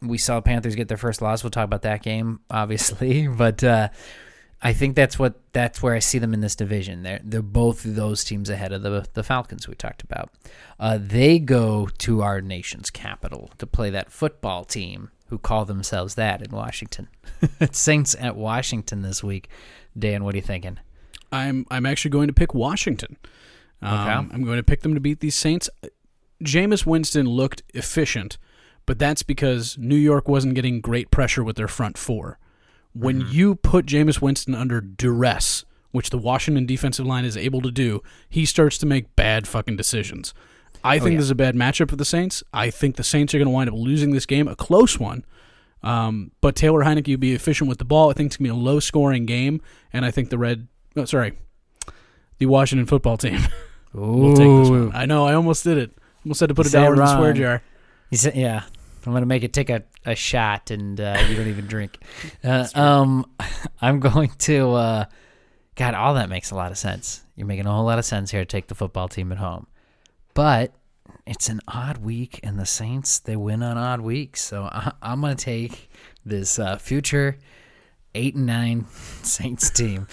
[0.00, 1.42] we saw Panthers get their first loss.
[1.42, 3.88] We'll talk about that game obviously, but uh,
[4.64, 7.02] I think that's what that's where I see them in this division.
[7.02, 10.30] They're they're both those teams ahead of the the Falcons we talked about.
[10.80, 16.14] Uh, they go to our nation's capital to play that football team who call themselves
[16.14, 17.08] that in Washington.
[17.72, 19.48] Saints at Washington this week.
[19.98, 20.78] Dan, what are you thinking?
[21.30, 23.18] I'm I'm actually going to pick Washington.
[23.82, 24.34] Um, Okay.
[24.34, 25.68] I'm going to pick them to beat these Saints.
[26.42, 28.38] Jameis Winston looked efficient,
[28.86, 32.38] but that's because New York wasn't getting great pressure with their front four.
[32.94, 37.70] When you put Jameis Winston under duress which the Washington defensive line is able to
[37.70, 40.34] do, he starts to make bad fucking decisions.
[40.82, 41.18] I think yeah.
[41.18, 42.42] this is a bad matchup for the Saints.
[42.52, 45.24] I think the Saints are going to wind up losing this game, a close one.
[45.84, 48.10] Um, but Taylor Heinicke will be efficient with the ball.
[48.10, 49.60] I think it's going to be a low scoring game,
[49.92, 51.38] and I think the red, oh, sorry,
[52.38, 53.38] the Washington football team
[53.92, 54.90] will take this one.
[54.96, 55.96] I know, I almost did it.
[56.24, 57.62] Almost had to put You a said it dollar in the swear jar.
[58.10, 58.64] He said, "Yeah,
[59.06, 61.98] I'm gonna make it take a, a shot, and uh, you don't even drink."
[62.44, 63.30] Uh, um,
[63.80, 64.72] I'm going to.
[64.72, 65.04] Uh,
[65.76, 67.24] God, all that makes a lot of sense.
[67.36, 69.66] You're making a whole lot of sense here to take the football team at home,
[70.34, 70.72] but
[71.26, 74.42] it's an odd week, and the Saints they win on odd weeks.
[74.42, 75.90] So I, I'm gonna take
[76.24, 77.38] this uh, future
[78.14, 78.86] eight and nine
[79.22, 80.06] Saints team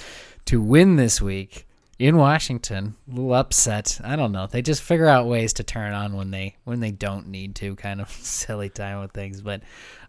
[0.45, 1.67] to win this week
[2.01, 2.95] in Washington.
[3.07, 4.01] A little upset.
[4.03, 4.47] I don't know.
[4.47, 7.75] They just figure out ways to turn on when they when they don't need to.
[7.75, 9.61] Kind of silly time with things, but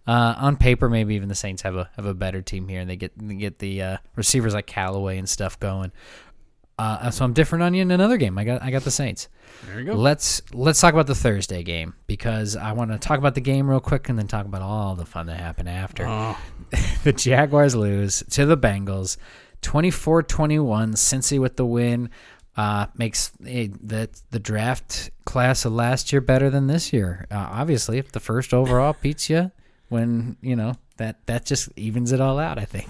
[0.06, 2.88] uh, on paper, maybe even the Saints have a have a better team here, and
[2.88, 5.92] they get they get the uh, receivers like Callaway and stuff going.
[6.78, 8.38] Uh, so I'm different on you in another game.
[8.38, 9.28] I got I got the Saints.
[9.66, 9.92] There you go.
[9.92, 13.68] Let's let's talk about the Thursday game because I want to talk about the game
[13.68, 16.06] real quick and then talk about all the fun that happened after.
[16.08, 16.38] Oh,
[17.04, 19.18] the Jaguars lose to the Bengals
[19.62, 22.10] 24-21 Cincy with the win
[22.56, 27.26] uh, makes eh, the the draft class of last year better than this year.
[27.30, 29.50] Uh, obviously, if the first overall beats you
[29.88, 32.88] when, you know, that that just evens it all out, I think.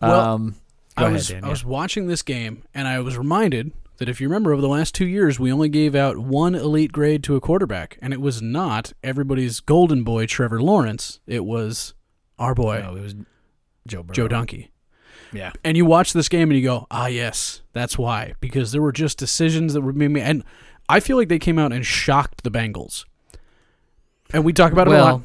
[0.00, 0.54] Well, um
[0.96, 1.50] I ahead, was Dan, I yeah.
[1.50, 4.94] was watching this game and I was reminded that if you remember over the last
[4.94, 8.40] two years we only gave out one elite grade to a quarterback and it was
[8.42, 11.94] not everybody's golden boy Trevor Lawrence it was
[12.38, 13.14] our boy No, it was
[13.86, 14.14] Joe Burrow.
[14.14, 14.70] Joe Donkey
[15.32, 15.52] Yeah.
[15.64, 18.92] and you watch this game and you go ah yes that's why because there were
[18.92, 20.42] just decisions that were being made and
[20.88, 23.04] I feel like they came out and shocked the Bengals
[24.32, 25.22] and we talk about it a lot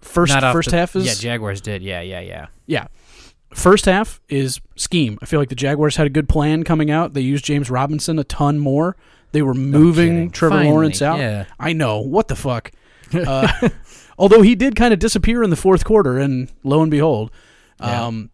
[0.00, 1.82] first first the- half is Yeah, Jaguars did.
[1.82, 2.46] Yeah, yeah, yeah.
[2.66, 2.86] yeah.
[3.54, 5.18] First half is scheme.
[5.20, 7.14] I feel like the Jaguars had a good plan coming out.
[7.14, 8.96] They used James Robinson a ton more.
[9.32, 10.30] They were moving kidding.
[10.30, 11.18] Trevor Finally, Lawrence out.
[11.18, 11.44] yeah.
[11.58, 12.00] I know.
[12.00, 12.70] What the fuck?
[13.12, 13.68] Uh,
[14.20, 17.32] although he did kind of disappear in the fourth quarter, and lo and behold,
[17.80, 18.06] Yeah.
[18.06, 18.30] um,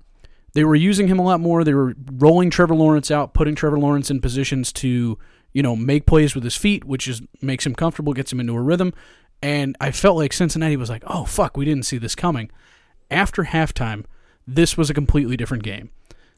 [0.57, 1.64] they were using him a lot more.
[1.64, 5.19] They were rolling Trevor Lawrence out, putting Trevor Lawrence in positions to,
[5.53, 8.55] you know, make plays with his feet, which is makes him comfortable, gets him into
[8.55, 8.95] a rhythm.
[9.42, 12.51] And I felt like Cincinnati was like, "Oh fuck, we didn't see this coming."
[13.11, 14.07] After halftime,
[14.47, 15.90] this was a completely different game.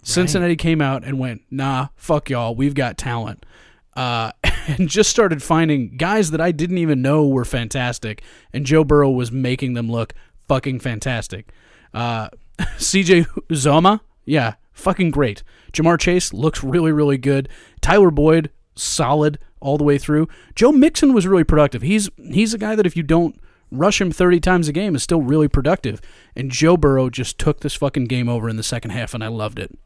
[0.03, 3.47] Cincinnati came out and went, "Nah, fuck y'all, we've got talent."
[3.95, 4.33] Uh,
[4.67, 9.11] and just started finding guys that I didn't even know were fantastic, and Joe Burrow
[9.11, 10.13] was making them look
[10.49, 11.53] fucking fantastic.
[11.95, 15.43] Uh, CJ Uzomah, yeah, fucking great.
[15.73, 17.49] Jamar Chase looks really, really good.
[17.81, 20.29] Tyler Boyd, solid all the way through.
[20.55, 21.83] Joe Mixon was really productive.
[21.83, 25.03] He's he's a guy that if you don't rush him 30 times a game is
[25.03, 26.01] still really productive.
[26.35, 29.29] And Joe Burrow just took this fucking game over in the second half, and I
[29.29, 29.77] loved it.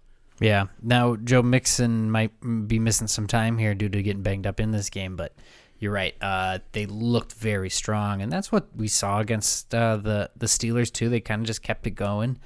[0.40, 0.66] Yeah.
[0.82, 2.32] Now Joe Mixon might
[2.68, 5.34] be missing some time here due to getting banged up in this game, but
[5.78, 6.14] you're right.
[6.20, 10.92] Uh, they looked very strong, and that's what we saw against uh, the the Steelers
[10.92, 11.08] too.
[11.08, 12.38] They kind of just kept it going.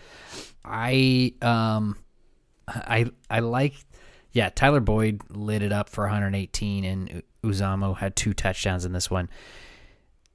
[0.66, 1.96] I um,
[2.68, 3.74] I I like.
[4.32, 9.10] Yeah, Tyler Boyd lit it up for 118, and Uzomah had two touchdowns in this
[9.10, 9.30] one.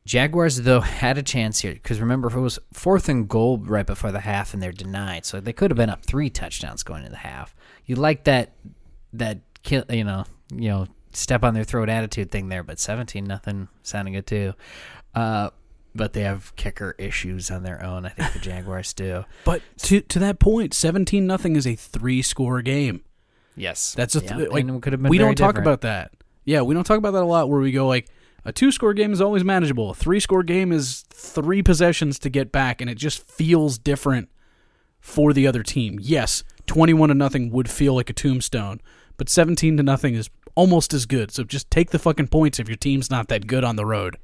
[0.06, 4.12] Jaguars though had a chance here because remember it was fourth and goal right before
[4.12, 7.12] the half and they're denied, so they could have been up three touchdowns going into
[7.12, 7.56] the half.
[7.86, 8.54] You like that
[9.14, 13.26] that kill you know you know step on their throat attitude thing there, but seventeen
[13.26, 14.54] nothing sounding good too.
[15.14, 15.50] Uh,
[15.94, 18.06] but they have kicker issues on their own.
[18.06, 19.26] I think the Jaguars do.
[19.46, 23.04] But to to that point, 17 nothing is a three score game.
[23.56, 25.68] Yes, That's a Yeah, like and could have been we don't talk different.
[25.68, 26.12] about that.
[26.46, 27.50] Yeah, we don't talk about that a lot.
[27.50, 28.08] Where we go like
[28.46, 29.92] a two score game is always manageable.
[29.92, 34.30] A three score game is three possessions to get back, and it just feels different
[35.00, 36.00] for the other team.
[36.02, 38.80] Yes, 21 to nothing would feel like a tombstone,
[39.18, 41.32] but 17 to nothing is almost as good.
[41.32, 44.18] So just take the fucking points if your team's not that good on the road.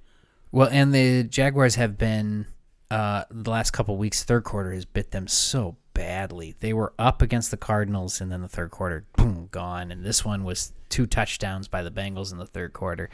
[0.52, 2.48] Well, and the Jaguars have been
[2.90, 4.24] uh, the last couple weeks.
[4.24, 6.56] Third quarter has bit them so badly.
[6.60, 9.92] They were up against the Cardinals, and then the third quarter, boom, gone.
[9.92, 13.10] And this one was two touchdowns by the Bengals in the third quarter.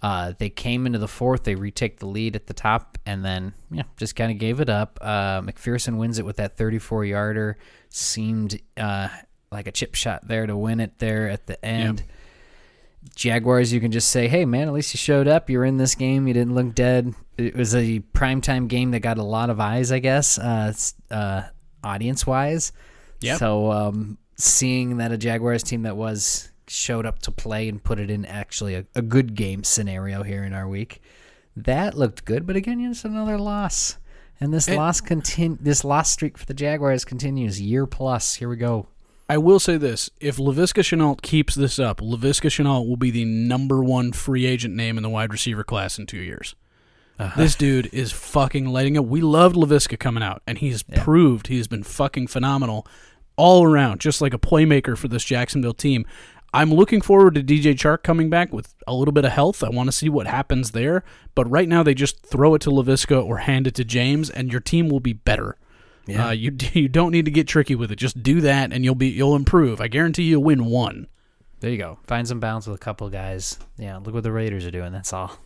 [0.00, 1.44] Uh, they came into the fourth.
[1.44, 4.70] They retake the lead at the top, and then yeah, just kind of gave it
[4.70, 4.98] up.
[5.00, 7.58] Uh, McPherson wins it with that 34 yarder.
[7.90, 9.08] Seemed uh,
[9.50, 12.04] like a chip shot there to win it there at the end.
[13.14, 15.50] Jaguars, you can just say, hey, man, at least you showed up.
[15.50, 16.28] You're in this game.
[16.28, 17.14] You didn't look dead.
[17.36, 20.72] It was a primetime game that got a lot of eyes, I guess, uh,
[21.10, 21.42] uh,
[21.82, 22.72] audience wise.
[23.20, 23.38] Yep.
[23.38, 27.98] So um, seeing that a Jaguars team that was showed up to play and put
[27.98, 31.00] it in actually a, a good game scenario here in our week,
[31.56, 32.46] that looked good.
[32.46, 33.98] But again, it's another loss.
[34.40, 35.58] And this And- loss continue.
[35.60, 38.34] This loss streak for the Jaguars continues year plus.
[38.36, 38.86] Here we go.
[39.28, 43.24] I will say this: if Laviska Shenault keeps this up, Laviska Shenault will be the
[43.24, 46.54] number one free agent name in the wide receiver class in two years.
[47.18, 47.40] Uh-huh.
[47.40, 49.04] This dude is fucking lighting up.
[49.04, 52.86] We loved Laviska coming out, and he's proved he's been fucking phenomenal
[53.36, 56.06] all around, just like a playmaker for this Jacksonville team.
[56.54, 59.62] I'm looking forward to DJ Chark coming back with a little bit of health.
[59.62, 61.04] I want to see what happens there.
[61.34, 64.50] But right now, they just throw it to Laviska or hand it to James, and
[64.50, 65.58] your team will be better.
[66.08, 66.28] Yeah.
[66.28, 67.96] Uh, you you don't need to get tricky with it.
[67.96, 69.80] Just do that, and you'll be you'll improve.
[69.80, 71.06] I guarantee you'll win one.
[71.60, 71.98] There you go.
[72.04, 73.58] Find some balance with a couple guys.
[73.76, 74.92] Yeah, look what the Raiders are doing.
[74.92, 75.36] That's all.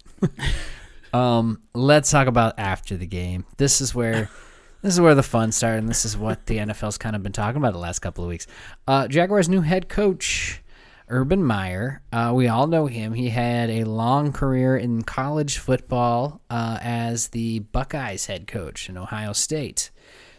[1.13, 3.47] um, let's talk about after the game.
[3.57, 4.31] This is where
[4.83, 7.33] this is where the fun started, and this is what the NFL's kind of been
[7.33, 8.47] talking about the last couple of weeks.
[8.87, 10.63] Uh, Jaguars' new head coach,
[11.09, 12.03] Urban Meyer.
[12.13, 13.15] Uh, we all know him.
[13.15, 18.99] He had a long career in college football uh, as the Buckeyes head coach in
[18.99, 19.91] Ohio State.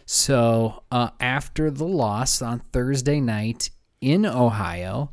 [0.06, 5.10] So uh, after the loss on Thursday night in Ohio,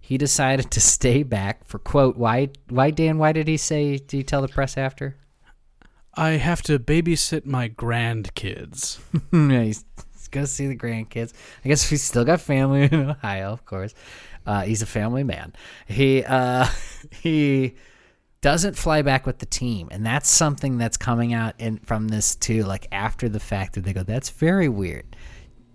[0.00, 4.12] he decided to stay back for quote why why Dan why did he say did
[4.12, 5.16] he tell the press after?
[6.14, 8.98] I have to babysit my grandkids.
[9.32, 11.32] Yeah, he's, he's gonna see the grandkids.
[11.64, 13.94] I guess he's still got family in Ohio of course.
[14.44, 15.52] Uh, he's a family man.
[15.86, 16.66] He uh,
[17.10, 17.76] he
[18.42, 22.34] doesn't fly back with the team and that's something that's coming out in from this
[22.36, 25.16] too like after the fact that they go that's very weird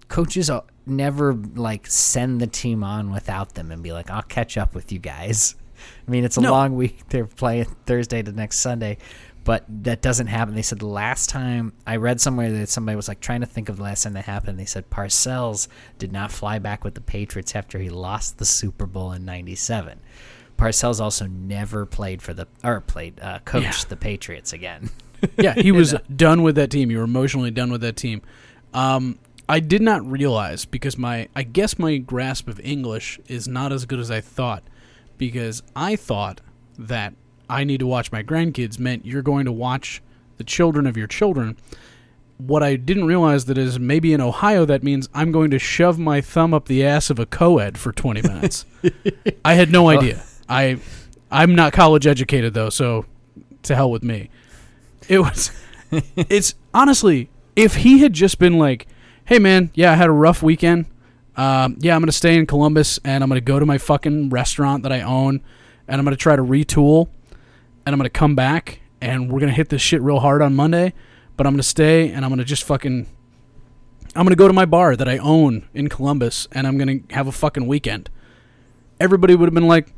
[0.08, 0.50] coaches
[0.86, 4.92] never like send the team on without them and be like, I'll catch up with
[4.92, 5.56] you guys.
[6.08, 6.52] I mean, it's a No.
[6.52, 7.02] long week.
[7.10, 8.98] They're playing Thursday to next Sunday,
[9.44, 10.56] but that doesn't happen.
[10.56, 13.70] They said the last time I read somewhere that somebody was like trying to think
[13.70, 14.58] of the last time that happened.
[14.58, 18.86] They said Parcells did not fly back with the Patriots after he lost the Super
[18.86, 20.00] Bowl in '97.
[20.58, 23.90] Parcells also never played for the or played uh, coached Yeah.
[23.90, 24.90] the Patriots again.
[25.38, 26.92] yeah, he was done with that team.
[26.92, 28.22] You were emotionally done with that team.
[28.74, 33.72] Um, I did not realize because my I guess my grasp of English is not
[33.72, 34.64] as good as I thought
[35.18, 36.42] because I thought
[36.78, 37.14] that
[37.50, 40.02] I need to watch my grandkids meant you're going to watch
[40.38, 41.56] the children of your children.
[42.38, 45.98] What I didn't realize that is maybe in Ohio that means I'm going to shove
[45.98, 48.66] my thumb up the ass of a co-ed for 20 minutes.
[49.46, 50.24] I had no idea.
[50.50, 50.80] I
[51.32, 53.06] I'm not college educated though, so
[53.64, 54.30] to hell with me.
[55.08, 55.52] It was
[55.92, 58.88] it's honestly if he had just been like,
[59.26, 60.86] "Hey man, yeah, I had a rough weekend.
[61.36, 64.84] Um, yeah, I'm gonna stay in Columbus and I'm gonna go to my fucking restaurant
[64.84, 65.42] that I own,
[65.88, 67.10] and I'm gonna try to retool,
[67.86, 70.94] and I'm gonna come back and we're gonna hit this shit real hard on Monday,
[71.36, 73.06] but I'm gonna stay and I'm gonna just fucking,
[74.16, 77.28] I'm gonna go to my bar that I own in Columbus and I'm gonna have
[77.28, 78.10] a fucking weekend."
[79.00, 79.94] Everybody would have been like,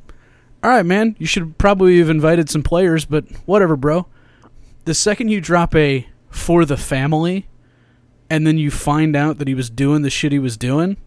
[0.63, 4.07] "All right, man, you should probably have invited some players, but whatever, bro."
[4.89, 7.47] the second you drop a for the family
[8.27, 10.97] and then you find out that he was doing the shit he was doing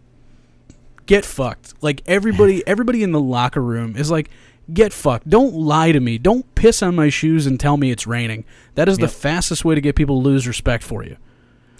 [1.05, 1.73] get fucked.
[1.81, 4.29] Like everybody everybody in the locker room is like
[4.73, 5.29] get fucked.
[5.29, 6.17] Don't lie to me.
[6.17, 8.45] Don't piss on my shoes and tell me it's raining.
[8.75, 11.17] That is the fastest way to get people to lose respect for you.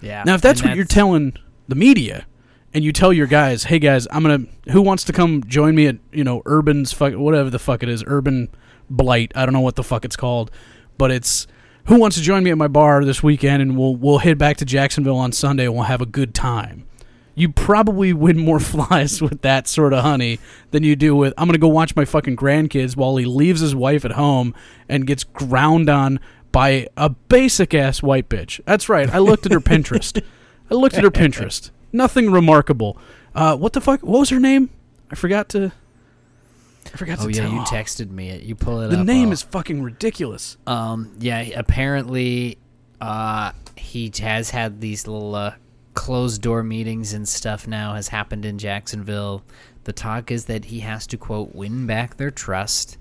[0.02, 0.24] Yeah.
[0.26, 1.32] now if that's and what you're telling
[1.68, 2.26] the media
[2.74, 5.86] and you tell your guys hey guys i'm gonna who wants to come join me
[5.86, 8.48] at you know urban's fuck whatever the fuck it is urban
[8.90, 10.50] blight i don't know what the fuck it's called
[10.98, 11.46] but it's
[11.86, 14.56] who wants to join me at my bar this weekend and we'll we'll head back
[14.58, 16.86] to Jacksonville on Sunday and we'll have a good time.
[17.34, 20.38] You probably win more flies with that sort of honey
[20.70, 23.74] than you do with I'm gonna go watch my fucking grandkids while he leaves his
[23.74, 24.54] wife at home
[24.88, 26.20] and gets ground on
[26.52, 28.60] by a basic ass white bitch.
[28.64, 29.12] That's right.
[29.12, 30.22] I looked at her Pinterest.
[30.70, 31.70] I looked at her Pinterest.
[31.94, 32.98] Nothing remarkable.
[33.34, 34.00] Uh, what the fuck?
[34.02, 34.68] What was her name?
[35.10, 35.72] I forgot to.
[36.92, 37.52] I forgot Oh to yeah, tell.
[37.52, 38.42] you texted me it.
[38.42, 39.06] You pull it the up.
[39.06, 40.56] The name I'll- is fucking ridiculous.
[40.66, 42.58] Um, yeah, apparently,
[43.00, 45.54] uh, he has had these little uh,
[45.94, 47.66] closed door meetings and stuff.
[47.66, 49.42] Now has happened in Jacksonville.
[49.84, 52.98] The talk is that he has to quote win back their trust.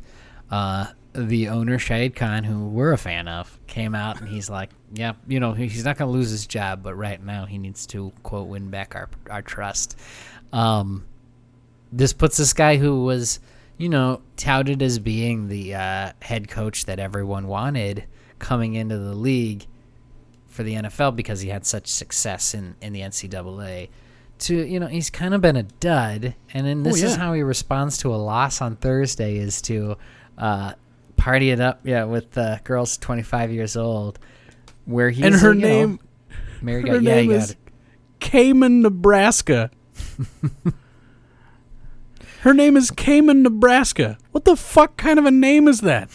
[0.51, 4.69] Uh, the owner Shahid Khan, who we're a fan of, came out and he's like,
[4.93, 7.85] "Yeah, you know, he's not going to lose his job, but right now he needs
[7.87, 9.97] to quote win back our our trust."
[10.51, 11.05] Um,
[11.91, 13.39] this puts this guy who was,
[13.77, 18.05] you know, touted as being the uh, head coach that everyone wanted
[18.39, 19.65] coming into the league
[20.47, 23.89] for the NFL because he had such success in, in the NCAA.
[24.39, 27.17] To you know, he's kind of been a dud, and then this is yeah.
[27.17, 29.97] how he responds to a loss on Thursday: is to
[30.37, 30.73] uh,
[31.15, 34.19] party it up, yeah, with uh, girls twenty five years old,
[34.85, 35.99] where he's and her you know, name
[36.61, 37.57] Mary her got, yeah, name you is it.
[38.19, 39.69] Cayman, Nebraska.
[42.41, 44.17] her name is Cayman, Nebraska.
[44.31, 46.09] What the fuck kind of a name is that?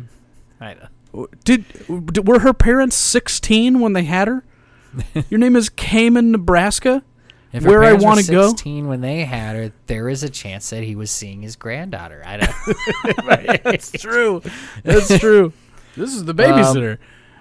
[0.60, 1.28] I know.
[1.44, 1.64] Did,
[2.12, 4.44] did were her parents 16 when they had her?
[5.30, 7.02] Your name is Cayman, Nebraska?
[7.50, 8.48] If her where I want to go.
[8.48, 12.22] 16 when they had her, there is a chance that he was seeing his granddaughter.
[12.26, 13.62] I don't.
[13.64, 14.42] That's true.
[14.82, 15.54] That's true.
[15.96, 16.92] This is the babysitter.
[16.92, 16.98] Um,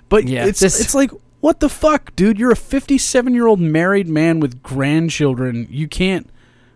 [0.10, 2.39] but yeah, it's this- it's like what the fuck, dude?
[2.39, 5.68] You're a 57 year old married man with grandchildren.
[5.70, 6.30] You can't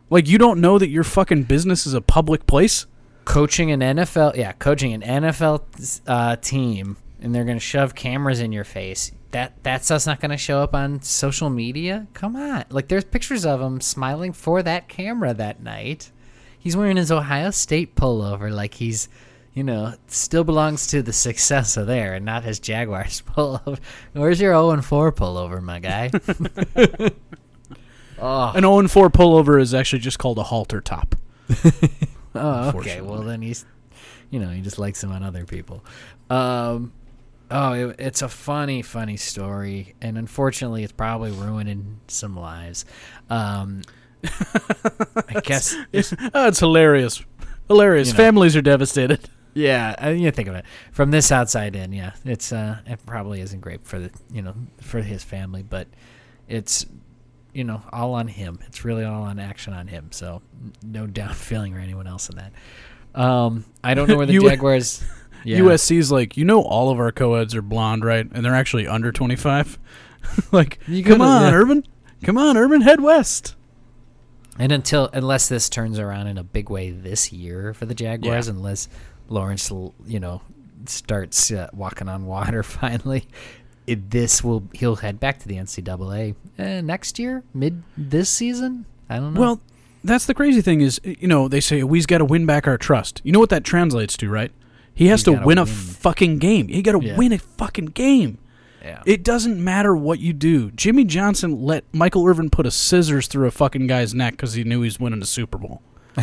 [0.09, 2.85] like you don't know that your fucking business is a public place.
[3.25, 5.63] coaching an NFL, yeah, coaching an NFL
[6.07, 9.11] uh, team, and they're going to shove cameras in your face.
[9.31, 12.07] That that stuff's not going to show up on social media.
[12.13, 16.11] Come on, like there's pictures of him smiling for that camera that night.
[16.59, 19.07] He's wearing his Ohio State pullover, like he's,
[19.53, 23.79] you know, still belongs to the successor there, and not his Jaguars pullover.
[24.13, 26.09] Where's your 0 and 4 pullover, my guy?
[28.19, 31.15] oh, An 0 4 pullover is actually just called a halter top.
[32.33, 33.01] Oh, okay.
[33.01, 33.65] Well, then he's,
[34.29, 35.83] you know, he just likes them on other people.
[36.29, 36.93] Um,
[37.49, 42.85] oh, it, it's a funny, funny story, and unfortunately, it's probably ruining some lives.
[43.29, 43.81] Um,
[44.23, 45.75] I guess,
[46.33, 47.21] oh, it's hilarious.
[47.67, 48.07] Hilarious.
[48.07, 48.17] You know.
[48.17, 49.29] Families are devastated.
[49.53, 49.95] Yeah.
[49.97, 51.91] I, mean, you think of it from this outside in.
[51.93, 55.87] Yeah, it's uh, it probably isn't great for the, you know, for his family, but
[56.47, 56.85] it's.
[57.53, 58.59] You know, all on him.
[58.67, 60.07] It's really all on action on him.
[60.11, 60.41] So,
[60.81, 62.53] no down feeling or anyone else in that.
[63.13, 65.03] Um, I don't know where the You- Jaguars.
[65.43, 65.57] Yeah.
[65.57, 68.25] USC's like, you know, all of our co-eds are blonde, right?
[68.31, 69.79] And they're actually under 25.
[70.53, 71.57] like, You come gotta- on, yeah.
[71.59, 71.83] Urban.
[72.23, 72.79] Come on, Urban.
[72.81, 73.55] Head west.
[74.59, 78.47] And until unless this turns around in a big way this year for the Jaguars,
[78.47, 78.53] Yeah.
[78.53, 78.87] unless
[79.31, 79.71] Lawrence,
[80.05, 80.41] you know,
[80.85, 83.27] starts uh, walking on water finally,
[83.87, 88.85] it, this will he'll head back to the NCAA uh, next year, mid this season.
[89.09, 89.39] I don't know.
[89.41, 89.61] Well,
[90.03, 92.77] that's the crazy thing is, you know, they say we've got to win back our
[92.77, 93.21] trust.
[93.23, 94.51] You know what that translates to, right?
[94.93, 96.67] He has He's to gotta win a fucking game.
[96.67, 97.17] He got to Yeah.
[97.17, 98.37] win a fucking game.
[98.83, 100.71] yeah, It doesn't matter what you do.
[100.71, 104.63] Jimmy Johnson let Michael Irvin put a scissors through a fucking guy's neck because he
[104.63, 105.81] knew he's winning a Super Bowl.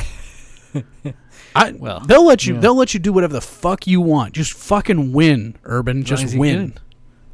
[1.54, 2.54] I, Well, they'll let you.
[2.54, 2.60] yeah.
[2.60, 4.34] They'll let you do whatever the fuck you want.
[4.34, 6.04] Just fucking win, Urban.
[6.04, 6.68] Just win.
[6.68, 6.80] good.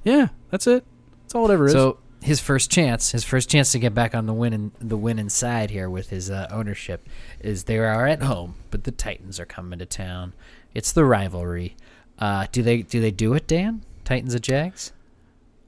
[0.04, 0.84] Yeah, that's it.
[1.22, 1.72] That's all it ever is.
[1.72, 5.28] so his first chance, his first chance to get back on the winning the winning
[5.28, 7.06] side here with his uh, ownership
[7.40, 10.32] is they are at home, but the Titans are coming to town.
[10.74, 11.76] It's the rivalry.
[12.18, 13.82] Uh, do they do they do it, Dan?
[14.04, 14.92] Titans at Jags?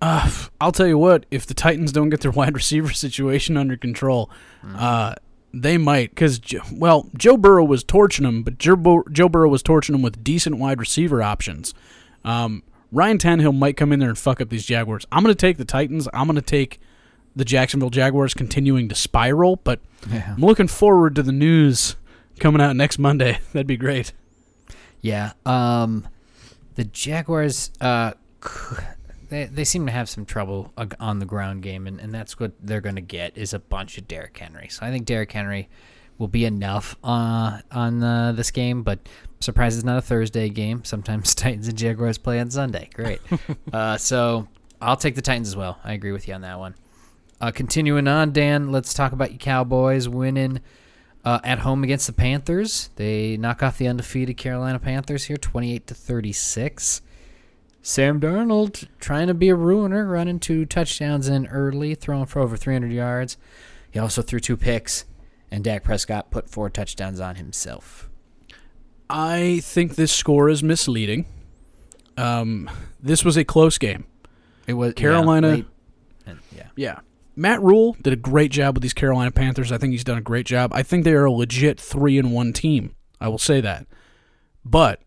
[0.00, 0.30] Uh,
[0.60, 1.24] I'll tell you what.
[1.30, 4.30] If the Titans don't get their wide receiver situation under control,
[4.74, 5.14] uh,
[5.52, 6.10] they might.
[6.10, 6.40] Because
[6.72, 10.22] well, Joe Burrow was torching them, but Joe, Bur- Joe Burrow was torching them with
[10.22, 11.74] decent wide receiver options.
[12.24, 15.06] Um, Ryan Tannehill might come in there and fuck up these Jaguars.
[15.10, 16.08] I'm going to take the Titans.
[16.14, 16.80] I'm going to take
[17.34, 19.56] the Jacksonville Jaguars continuing to spiral.
[19.56, 19.80] But
[20.10, 20.34] Yeah.
[20.36, 21.96] I'm looking forward to the news
[22.40, 23.38] coming out next Monday.
[23.52, 24.12] That'd be great.
[25.02, 25.32] Yeah.
[25.44, 26.08] Um,
[26.76, 28.12] the Jaguars, uh,
[29.28, 32.52] they they seem to have some trouble on the ground game, and, and that's what
[32.60, 34.68] they're going to get is a bunch of Derrick Henry.
[34.68, 35.68] So I think Derrick Henry
[36.18, 39.00] will be enough uh, on uh, this game, but
[39.46, 40.84] I'm it's not a Thursday game.
[40.84, 42.88] Sometimes Titans and Jaguars play on Sunday.
[42.94, 43.20] Great.
[43.72, 44.48] uh, so
[44.80, 45.78] I'll take the Titans as well.
[45.84, 46.74] I agree with you on that one.
[47.40, 50.60] Uh, continuing on, Dan, let's talk about your Cowboys winning
[51.24, 52.88] uh, at home against the Panthers.
[52.96, 57.02] They knock off the undefeated Carolina Panthers here, 28 to 36.
[57.86, 62.56] Sam Darnold trying to be a ruiner, running two touchdowns in early, throwing for over
[62.56, 63.36] 300 yards.
[63.92, 65.04] He also threw two picks,
[65.52, 68.10] and Dak Prescott put four touchdowns on himself.
[69.08, 71.26] I think this score is misleading.
[72.16, 72.68] Um,
[73.00, 74.04] this was a close game.
[74.66, 75.64] It was Carolina-
[76.26, 76.66] Yeah, yeah.
[76.74, 76.98] Yeah.
[77.36, 79.70] Matt Rhule did a great job with these Carolina Panthers.
[79.70, 80.72] I think he's done a great job.
[80.74, 82.96] I think they are a legit three and one team.
[83.20, 83.86] I will say that.
[84.64, 85.02] But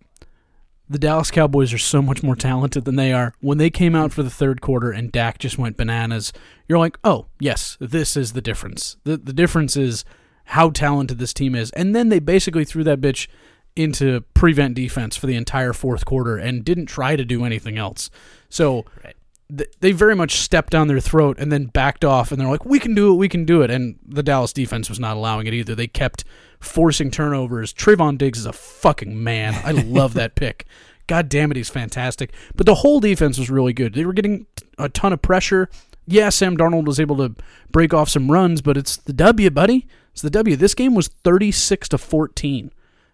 [0.90, 3.34] the Dallas Cowboys are so much more talented than they are.
[3.42, 6.34] When they came out for the third quarter and Dak just went bananas,
[6.68, 8.98] you're like, oh, yes, this is the difference.
[9.04, 10.04] The the difference is
[10.46, 11.70] how talented this team is.
[11.72, 13.28] And then they basically threw that bitch
[13.76, 18.10] into prevent defense for the entire fourth quarter and didn't try to do anything else.
[18.50, 19.16] So Right.
[19.56, 22.66] Th- they very much stepped down their throat and then backed off and they're like
[22.66, 23.72] we can do it we can do it.
[23.72, 25.76] And the Dallas defense was not allowing it either.
[25.76, 26.24] They kept
[26.60, 27.74] forcing turnovers.
[27.74, 29.56] Trevon Diggs is a fucking man.
[29.64, 30.66] I love that pick.
[31.08, 32.32] God damn it he's fantastic.
[32.56, 33.94] But the whole defense was really good.
[33.94, 34.46] They were getting
[34.78, 35.70] a ton of pressure.
[36.06, 37.36] Yeah Sam Darnold was able to
[37.72, 39.88] break off some runs but it's the W buddy.
[40.12, 40.56] It's the W.
[40.56, 42.72] This game was 36 to 14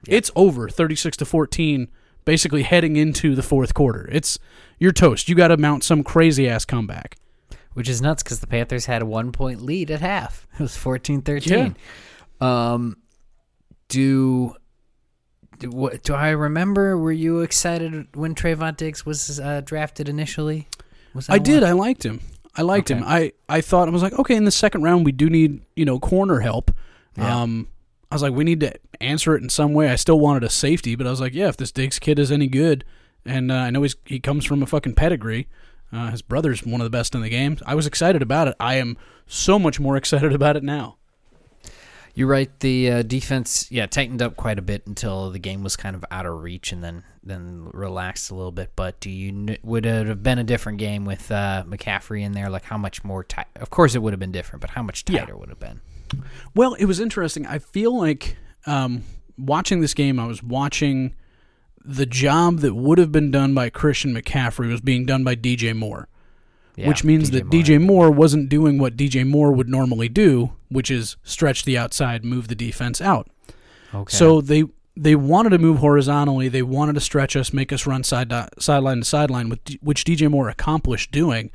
[0.07, 1.87] it's over 36 to 14
[2.25, 4.37] basically heading into the fourth quarter it's
[4.79, 7.15] you're toast you got to mount some crazy ass comeback
[7.75, 10.47] which is nuts because the Panthers had a one point lead at half.
[10.55, 11.75] It was 14 13.
[12.39, 12.95] Um,
[13.89, 14.55] do,
[15.59, 16.97] do, what, do I remember?
[16.97, 20.69] Were you excited when Trevon Diggs was uh, drafted initially?
[21.13, 21.63] Was I that did?
[21.63, 22.21] I liked him
[22.57, 23.03] I liked him.
[23.05, 25.83] I, I thought I was like, okay, in the second round we do need you
[25.83, 26.71] know corner help.
[27.17, 27.41] Yeah.
[27.41, 27.67] Um,
[28.15, 29.89] I was like, we need to answer it in some way.
[29.89, 32.31] I still wanted a safety, but I was like, yeah, if this Diggs kid is
[32.31, 32.85] any good,
[33.25, 35.47] and uh, I know he's he comes from a fucking pedigree.
[35.91, 37.57] Uh, his brother's one of the best in the game.
[37.65, 38.55] I was excited about it.
[38.59, 38.97] I am
[39.27, 40.95] so much more excited about it now.
[42.13, 42.49] You're right.
[42.61, 46.05] The uh, defense, yeah, tightened up quite a bit until the game was kind of
[46.09, 48.71] out of reach, and then then relaxed a little bit.
[48.77, 52.49] But do you would it have been a different game with uh, McCaffrey in there?
[52.49, 53.47] Like how much more tight?
[53.57, 55.19] Of course, it would have been different, but how much Yeah.
[55.21, 55.81] tighter would it have been?
[56.53, 57.45] Well, it was interesting.
[57.45, 59.03] I feel like um,
[59.37, 61.13] watching this game, I was watching
[61.83, 65.75] the job that would have been done by Christian McCaffrey was being done by DJ
[65.75, 66.07] Moore,
[66.75, 70.89] Yeah, which means that DJ Moore wasn't doing what DJ Moore would normally do, which
[70.89, 73.29] is stretch the outside, move the defense out.
[73.93, 74.15] Okay.
[74.15, 74.63] So they
[74.97, 76.47] they wanted to move horizontally.
[76.47, 79.79] They wanted to stretch us, make us run side to, sideline to sideline, with D-
[79.81, 81.51] which DJ Moore accomplished doing,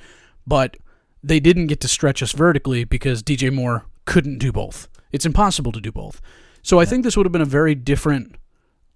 [0.47, 0.77] but
[1.23, 4.89] they didn't get to stretch us vertically because DJ Moore couldn't do both.
[5.13, 6.21] It's impossible to do both.
[6.63, 8.35] So I think this would have been a very different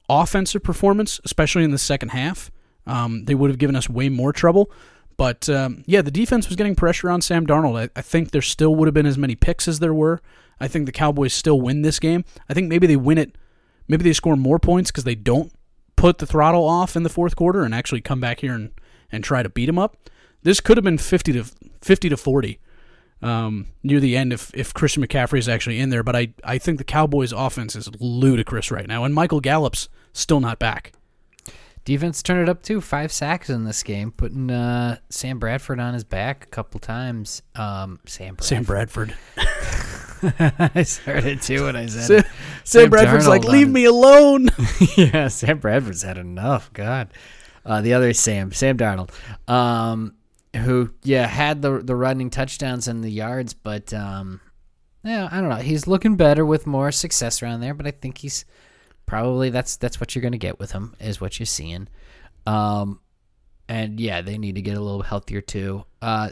[0.09, 2.51] offensive performance, especially in the second half.
[2.85, 4.73] Um, they would have given us way more trouble.
[5.17, 7.79] But um, yeah, the defense was getting pressure on Sam Darnold.
[7.79, 10.21] I, I think there still would have been as many picks as there were.
[10.59, 12.25] I think the Cowboys still win this game.
[12.49, 13.39] I think maybe they win it.
[13.87, 15.53] Maybe they score more points because they don't
[15.95, 18.73] put the throttle off in the fourth quarter and actually come back here and,
[19.12, 19.97] and try to beat them up.
[20.43, 21.45] This could have been fifty to
[21.81, 22.59] fifty to forty
[23.25, 26.03] um, near the end if, if Christian McCaffrey is actually in there.
[26.03, 30.41] But I, I think the Cowboys' offense is ludicrous right now, and Michael Gallup's still
[30.41, 30.93] not back.
[31.85, 32.81] defense turned it up too.
[32.81, 37.43] Five sacks in this game, putting uh, Sam Bradford on his back a couple times.
[37.55, 38.47] Um, Sam Bradford.
[38.47, 39.16] Sam Bradford.
[40.75, 42.33] I started too when I said Sam.
[42.64, 44.49] Sam Bradford's like, leave me alone.
[44.97, 46.72] yeah, Sam Bradford's had enough.
[46.72, 47.09] God,
[47.64, 49.11] uh, the other is Sam, Sam Darnold,
[49.51, 50.14] um,
[50.55, 54.41] who yeah had the the running touchdowns and the yards, but um,
[55.03, 55.57] yeah, I don't know.
[55.57, 58.45] He's looking better with more success around there, but I think he's
[59.07, 61.89] probably that's that's what you're gonna get with him is what you're seeing.
[62.47, 63.01] Um,
[63.69, 65.85] and yeah, they need to get a little healthier too.
[66.01, 66.31] Uh,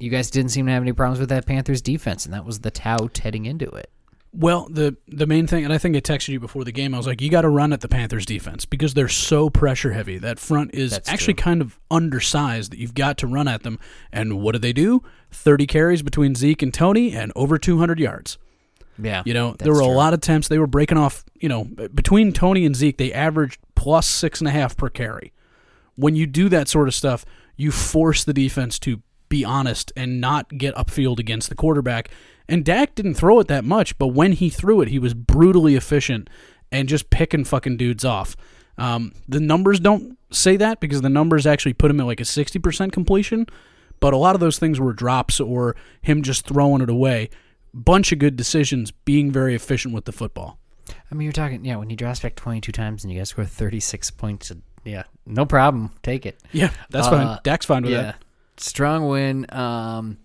[0.00, 2.60] you guys didn't seem to have any problems with that Panthers defense, and that was
[2.60, 3.90] the tout heading into it.
[4.36, 6.92] Well, the the main thing, and I think I texted you before the game.
[6.92, 9.92] I was like, you got to run at the Panthers defense because they're so pressure
[9.92, 10.18] heavy.
[10.18, 11.44] That front is That's actually true.
[11.44, 12.72] kind of undersized.
[12.72, 13.78] That you've got to run at them.
[14.12, 15.02] And what do they do?
[15.30, 18.36] Thirty carries between Zeke and Tony, and over two hundred yards.
[18.96, 19.92] Yeah, You know, there were a true.
[19.92, 20.46] lot of attempts.
[20.46, 21.24] They were breaking off.
[21.40, 21.64] You know,
[21.94, 25.32] between Tony and Zeke, they averaged plus six and a half per carry.
[25.96, 27.24] When you do that sort of stuff,
[27.56, 32.08] you force the defense to be honest and not get upfield against the quarterback.
[32.48, 35.76] And Dak didn't throw it that much, but when he threw it, he was brutally
[35.76, 36.28] efficient
[36.70, 38.36] and just picking fucking dudes off.
[38.76, 42.24] Um, the numbers don't say that because the numbers actually put him at like a
[42.24, 43.46] 60% completion,
[44.00, 47.30] but a lot of those things were drops or him just throwing it away.
[47.72, 50.58] Bunch of good decisions, being very efficient with the football.
[51.10, 53.44] I mean, you're talking, yeah, when he drops back 22 times and you guys score
[53.44, 54.52] 36 points,
[54.84, 55.90] yeah, no problem.
[56.02, 56.38] Take it.
[56.52, 57.38] Yeah, that's Uh, fine.
[57.42, 58.02] Dak's fine with yeah.
[58.02, 58.16] that.
[58.56, 60.18] Strong win um,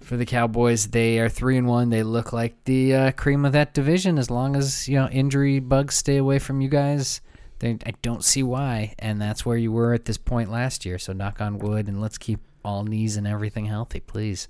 [0.00, 0.88] for the Cowboys.
[0.88, 1.90] They are 3 and 1.
[1.90, 5.60] They look like the uh, cream of that division as long as, you know, injury
[5.60, 7.20] bugs stay away from you guys.
[7.60, 8.94] They, I don't see why.
[8.98, 10.98] And that's where you were at this point last year.
[10.98, 14.48] So knock on wood and let's keep all knees and everything healthy, please.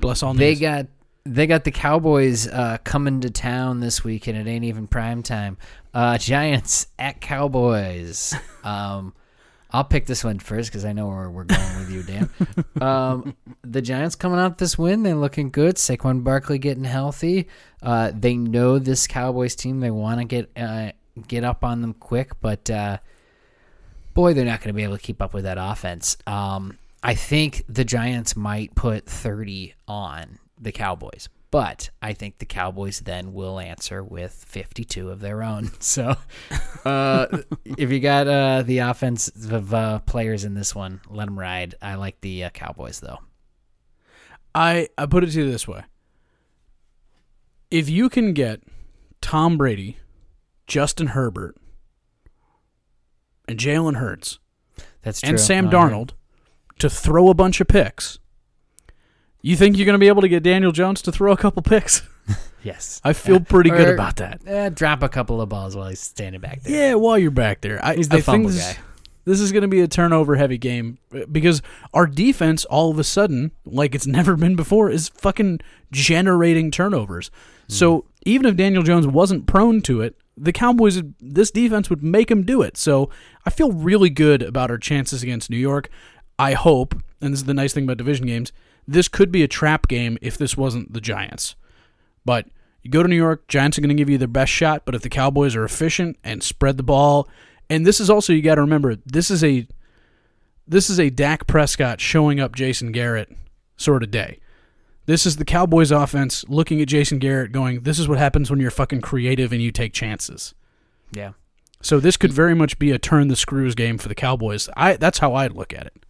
[0.00, 0.40] Bless all knees.
[0.40, 0.86] They got
[1.26, 5.22] they got the Cowboys uh, coming to town this week, and it ain't even prime
[5.22, 5.56] time.
[5.94, 8.34] Uh, Giants at Cowboys.
[8.64, 9.12] Um,
[9.74, 12.30] I'll pick this one first because I know where we're going with you, Dan.
[12.80, 15.76] Um, the Giants coming out this win, they're looking good.
[15.76, 17.48] Saquon Barkley getting healthy.
[17.82, 19.80] Uh, they know this Cowboys team.
[19.80, 20.90] They want to get uh,
[21.26, 22.98] get up on them quick, but uh,
[24.12, 26.16] boy, they're not going to be able to keep up with that offense.
[26.26, 32.46] Um, I think the Giants might put 30 on the Cowboys, but I think the
[32.46, 35.70] Cowboys then will answer with 52 of their own.
[35.80, 36.16] So,
[36.84, 37.26] uh,
[37.64, 41.76] if you got uh, the offensive uh, players in this one, let them ride.
[41.80, 43.20] I like the uh, Cowboys though.
[44.52, 45.82] I, I put it to you this way.
[47.70, 48.62] If you can get
[49.20, 49.98] Tom Brady,
[50.66, 51.56] Justin Herbert,
[53.46, 54.38] and Jalen Hurts,
[55.02, 55.30] That's true.
[55.30, 56.10] and Sam Uh, Darnold
[56.80, 58.18] to throw a bunch of picks,
[59.50, 61.62] you think you're going to be able to get Daniel Jones to throw a couple
[61.62, 62.02] picks?
[62.62, 64.40] Yes, I feel pretty good about that.
[64.46, 66.72] Eh, drop a couple of balls while he's standing back there.
[66.72, 67.78] Yeah, while you're back there.
[67.84, 68.80] I, He's the I think fumble this, guy.
[69.26, 71.60] this is going to be a turnover heavy game uh, because
[71.92, 75.60] our defense, all of a sudden, like it's never been before, is fucking
[75.92, 77.30] generating turnovers.
[77.68, 82.30] So even if Daniel Jones wasn't prone to it, the Cowboys, this defense would make
[82.30, 82.78] him do it.
[82.78, 83.10] So
[83.44, 85.90] I feel really good about our chances against New York.
[86.38, 88.52] I hope, and this is the nice thing about division games,
[88.86, 91.54] this could be a trap game if this wasn't the Giants.
[92.24, 92.46] But
[92.82, 94.94] you go to New York, Giants are going to give you their best shot, but
[94.94, 97.28] if the Cowboys are efficient and spread the ball,
[97.70, 99.66] and this is also you got to remember, this is a
[100.66, 103.30] this is a Dak Prescott showing up Jason Garrett
[103.76, 104.38] sort of day.
[105.06, 108.60] This is the Cowboys offense looking at Jason Garrett going, this is what happens when
[108.60, 110.54] you're fucking creative and you take chances.
[111.12, 111.32] Yeah.
[111.82, 114.70] So this could very much be a turn the screws game for the Cowboys.
[114.76, 116.03] I that's how I'd look at it.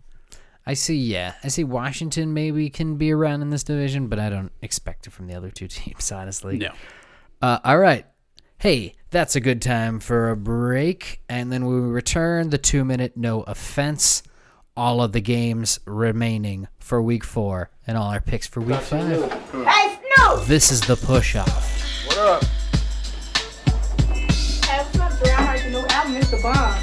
[0.67, 1.35] I see, yeah.
[1.45, 5.11] I see Washington maybe can be around in this division, but I don't expect it
[5.11, 6.59] from the other two teams, honestly.
[6.59, 6.73] No.
[7.43, 8.07] Uh, all right.
[8.59, 11.21] Hey, that's a good time for a break.
[11.29, 14.23] And then we return the two minute no offense.
[14.77, 19.33] All of the games remaining for week four and all our picks for week five.
[19.53, 20.39] Hey, no!
[20.47, 22.07] This is the push off.
[22.09, 22.45] What up?
[24.65, 25.31] Hey, what's up, Dre?
[25.31, 26.83] I heard the new album is the bomb.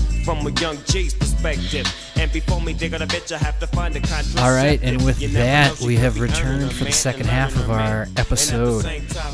[0.23, 1.87] From a young G's perspective.
[2.15, 4.39] And before me dig on a bitch, I have to find a contraceptive.
[4.39, 7.55] All right, and with You never know, that, we have returned for the second half
[7.55, 8.85] of our And at the episode.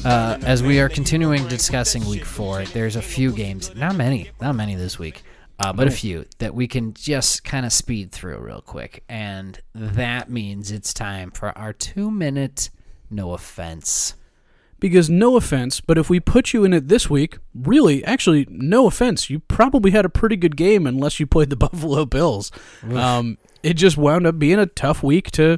[0.05, 4.55] Uh, as we are continuing discussing week four, there's a few games, not many, not
[4.55, 5.23] many this week,
[5.59, 9.03] uh, but a few that we can just kind of speed through real quick.
[9.09, 12.69] And that means it's time for our two minute
[13.09, 14.15] no offense.
[14.79, 18.85] Because no offense, but if we put you in it this week, really, actually, no
[18.85, 22.51] offense, you probably had a pretty good game unless you played the Buffalo Bills.
[22.93, 25.57] Um, it just wound up being a tough week to,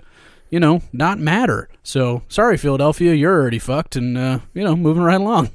[0.50, 1.68] you know, not matter.
[1.84, 5.50] So sorry, Philadelphia, you're already fucked, and uh, you know, moving right along.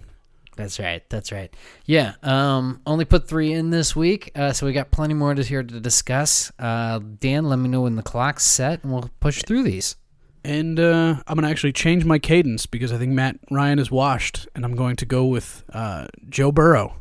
[0.57, 1.03] That's right.
[1.09, 1.53] That's right.
[1.85, 2.13] Yeah.
[2.23, 2.81] Um.
[2.87, 5.81] Only put three in this week, uh, so we got plenty more to here to
[5.81, 6.53] discuss.
[6.59, 9.97] Uh, Dan, let me know when the clock's set, and we'll push through these.
[10.45, 14.47] And uh, I'm gonna actually change my cadence because I think Matt Ryan is washed,
[14.55, 16.97] and I'm going to go with uh, Joe Burrow.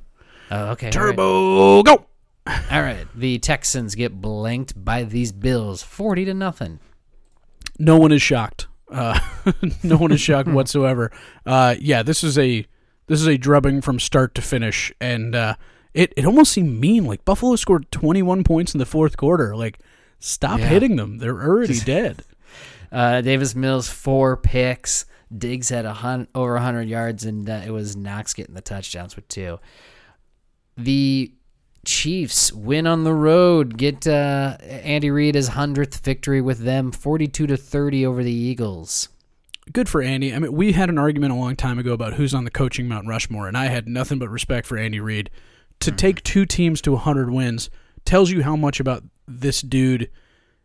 [0.49, 0.87] Oh, okay.
[0.87, 1.09] all right.
[1.11, 2.05] Turbo, go!
[2.47, 3.05] All right.
[3.15, 6.79] The Texans get blanked by these Bills, forty to nothing.
[7.79, 8.67] no one is shocked.
[8.89, 9.19] Uh,
[9.83, 11.11] no one is shocked whatsoever.
[11.45, 12.65] Uh, yeah, this is a
[13.07, 15.55] this is a drubbing from start to finish, and uh,
[15.93, 17.05] it it almost seemed mean.
[17.05, 19.53] Like Buffalo scored 21 points in the fourth quarter.
[19.55, 19.79] Like,
[20.19, 20.67] stop Yeah.
[20.67, 22.23] hitting them; they're already dead.
[22.93, 25.05] Uh, Davis Mills four picks.
[25.35, 29.15] Diggs had a hun- over hundred yards, and uh, it was Knox getting the touchdowns
[29.15, 29.59] with two.
[30.77, 31.33] The
[31.85, 33.77] Chiefs win on the road.
[33.77, 39.09] Get uh, Andy Reid his hundredth victory with them, forty-two to thirty over the Eagles.
[39.71, 40.33] Good for Andy.
[40.33, 42.87] I mean, we had an argument a long time ago about who's on the coaching
[42.87, 45.29] Mount Rushmore, and I had nothing but respect for Andy Reid.
[45.79, 47.69] To take two teams to 100 wins
[48.05, 50.09] tells you how much about this dude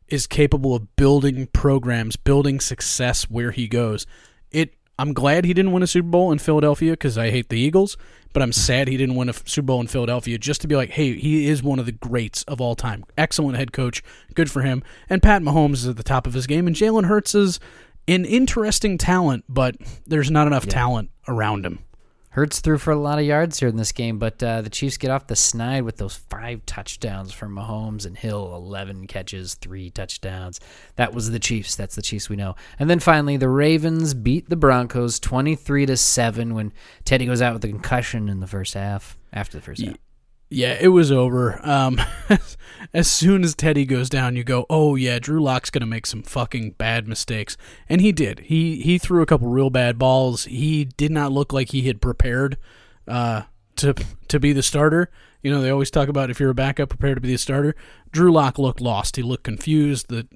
[0.09, 4.07] is capable of building programs, building success where he goes.
[4.51, 4.75] It.
[5.01, 7.97] I'm glad he didn't win a Super Bowl in Philadelphia because I hate the Eagles,
[8.33, 10.91] but I'm sad he didn't win a Super Bowl in Philadelphia just to be like,
[10.91, 13.05] hey, he is one of the greats of all time.
[13.17, 14.03] Excellent head coach,
[14.35, 14.83] good for him.
[15.09, 17.61] And Pat Mahomes is at the top of his game, and Jalen Hurts is
[18.09, 21.79] an interesting talent, but there's not enough talent around him.
[22.31, 24.97] Hurts threw for a lot of yards here in this game, but uh, the Chiefs
[24.97, 29.91] get off the snide with those five touchdowns from Mahomes and Hill, 11 catches, three
[29.91, 30.61] touchdowns.
[30.97, 31.75] That was the Chiefs.
[31.75, 32.55] That's the Chiefs we know.
[32.79, 36.73] And then finally, the Ravens beat the Broncos 23 to 7 when
[37.05, 39.97] Teddy goes out with a concussion in the first half, after the first half.
[40.51, 41.61] Yeah, it was over.
[41.63, 42.01] Um,
[42.95, 46.23] as soon as Teddy goes down, you go, "Oh yeah, Drew Lock's gonna make some
[46.23, 47.57] fucking bad mistakes,"
[47.89, 48.41] and he did.
[48.41, 50.45] He he threw a couple real bad balls.
[50.45, 52.57] He did not look like he had prepared
[53.07, 53.43] uh,
[53.77, 53.95] to
[54.29, 55.11] to be the starter.
[55.43, 57.75] You know, they always talk about if you're a backup, prepare to be the starter.
[58.11, 59.17] Drew Lock looked lost.
[59.17, 60.09] He looked confused.
[60.09, 60.27] The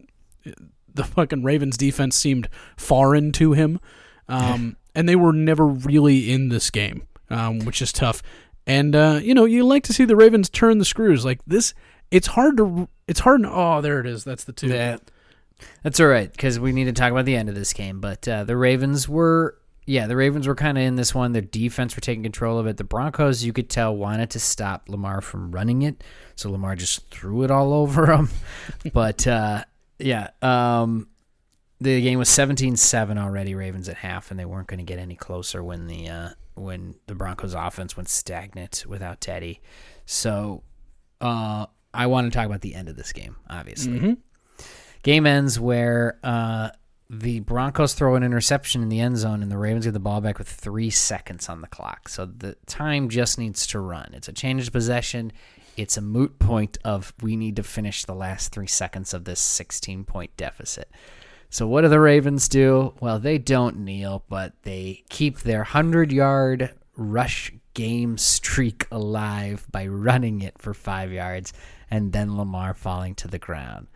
[0.95, 3.81] the fucking Ravens defense seemed foreign to him,
[4.29, 8.23] um, and they were never really in this game, um, which is tough.
[8.67, 11.75] And uh, you know, you like to see the Ravens turn the screws like this.
[12.11, 12.89] It's hard to.
[13.09, 13.43] It's hard.
[13.43, 14.25] To, oh, there it is.
[14.25, 14.69] That's the two.
[14.69, 14.99] Yeah.
[15.83, 18.01] That's all right because we need to talk about the end of this game.
[18.01, 21.33] But uh, the Ravens were, yeah, the Ravens were kind of in this one.
[21.33, 22.77] Their defense were taking control of it.
[22.77, 26.03] The Broncos, you could tell, wanted to stop Lamar from running it,
[26.37, 28.29] so Lamar just threw it all over them.
[28.93, 29.65] but uh,
[29.99, 31.09] yeah, um,
[31.81, 33.55] the game was 17-7 already.
[33.55, 36.95] Ravens at half, and they weren't going to get any closer when the uh, when
[37.07, 39.61] the Broncos offense went stagnant without Teddy.
[40.07, 40.63] So
[41.21, 43.37] uh, I want to talk about the end of this game.
[43.49, 44.13] Obviously, Mm-hmm.
[45.03, 46.71] game ends where uh,
[47.09, 50.21] the Broncos throw an interception in the end zone, and the Ravens get the ball
[50.21, 52.09] back with three seconds on the clock.
[52.09, 54.11] So the time just needs to run.
[54.15, 55.33] It's a change of possession.
[55.77, 59.41] It's a moot point of we need to finish the last three seconds of this
[59.41, 60.91] 16 point deficit.
[61.53, 62.95] So what do the Ravens do?
[62.99, 69.87] Well, they don't kneel, but they keep their 100 yard rush game streak alive by
[69.87, 71.53] running it for five yards
[71.91, 73.89] and then Lamar falling to the ground.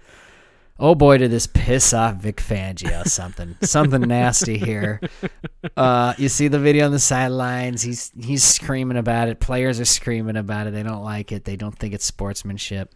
[0.79, 5.01] Oh boy, did this piss off Vic Fangio something something nasty here.
[5.75, 7.81] Uh, you see the video on the sidelines.
[7.81, 9.41] He's he's screaming about it.
[9.41, 10.75] Players are screaming about it.
[10.75, 11.47] They don't like it.
[11.47, 12.95] They don't think it's sportsmanship.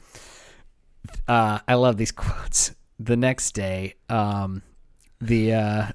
[1.27, 2.75] Uh, I love these quotes.
[3.03, 4.61] The next day, um,
[5.23, 5.87] the uh,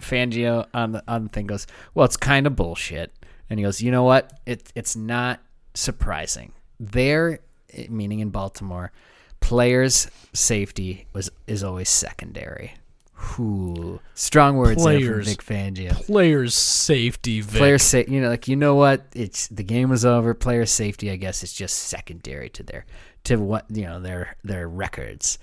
[0.00, 3.10] Fangio on the on the thing goes, "Well, it's kind of bullshit,"
[3.48, 4.38] and he goes, "You know what?
[4.44, 5.40] It it's not
[5.72, 6.52] surprising.
[6.78, 7.40] There,
[7.88, 8.92] meaning in Baltimore,
[9.40, 12.74] players' safety was is always secondary."
[13.18, 14.00] Whew.
[14.12, 15.28] Strong words there from Players.
[15.28, 15.92] Vic Fangio.
[16.04, 17.40] Players safety.
[17.40, 17.56] Vic.
[17.58, 19.06] Player sa- you know, like you know what?
[19.14, 20.34] It's the game was over.
[20.34, 22.84] Players safety, I guess, is just secondary to their
[23.24, 25.38] to what you know their their records.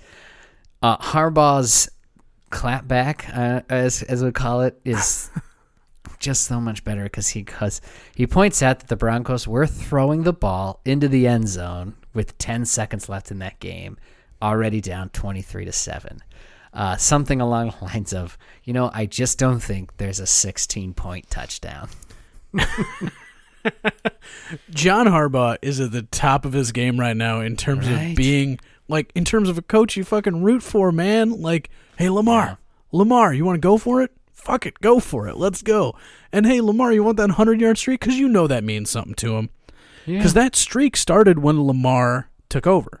[0.84, 1.88] Uh, Harbaugh's
[2.50, 5.30] clapback, uh, as as we call it, is
[6.18, 7.80] just so much better because he cause
[8.14, 12.36] he points out that the Broncos were throwing the ball into the end zone with
[12.36, 13.96] 10 seconds left in that game,
[14.42, 16.22] already down 23 to seven.
[16.74, 20.92] Uh, something along the lines of, you know, I just don't think there's a 16
[20.92, 21.88] point touchdown.
[24.68, 28.10] John Harbaugh is at the top of his game right now in terms Right.
[28.10, 28.58] of being
[28.88, 31.40] like in terms of a coach you fucking root for, man.
[31.40, 32.58] Like, hey Lamar,
[32.92, 34.12] Lamar, you want to go for it?
[34.32, 35.36] Fuck it, go for it.
[35.36, 35.94] Let's go.
[36.32, 38.00] And hey Lamar, you want that hundred yard streak?
[38.00, 39.50] Because you know that means something to him.
[40.06, 43.00] Because that streak started when Lamar took over.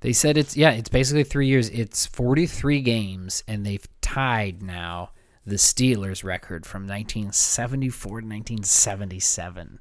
[0.00, 1.68] They said it's yeah, it's basically three years.
[1.70, 5.10] It's forty three games, and they've tied now
[5.46, 9.78] the Steelers record from nineteen seventy four to nineteen seventy seven.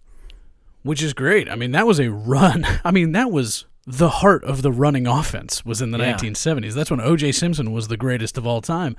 [0.83, 1.49] which is great.
[1.49, 2.65] I mean, that was a run.
[2.83, 6.17] I mean, that was the heart of the running offense was in the Yeah.
[6.17, 6.73] 1970s.
[6.73, 7.31] That's when O.J.
[7.31, 8.97] Simpson was the greatest of all time.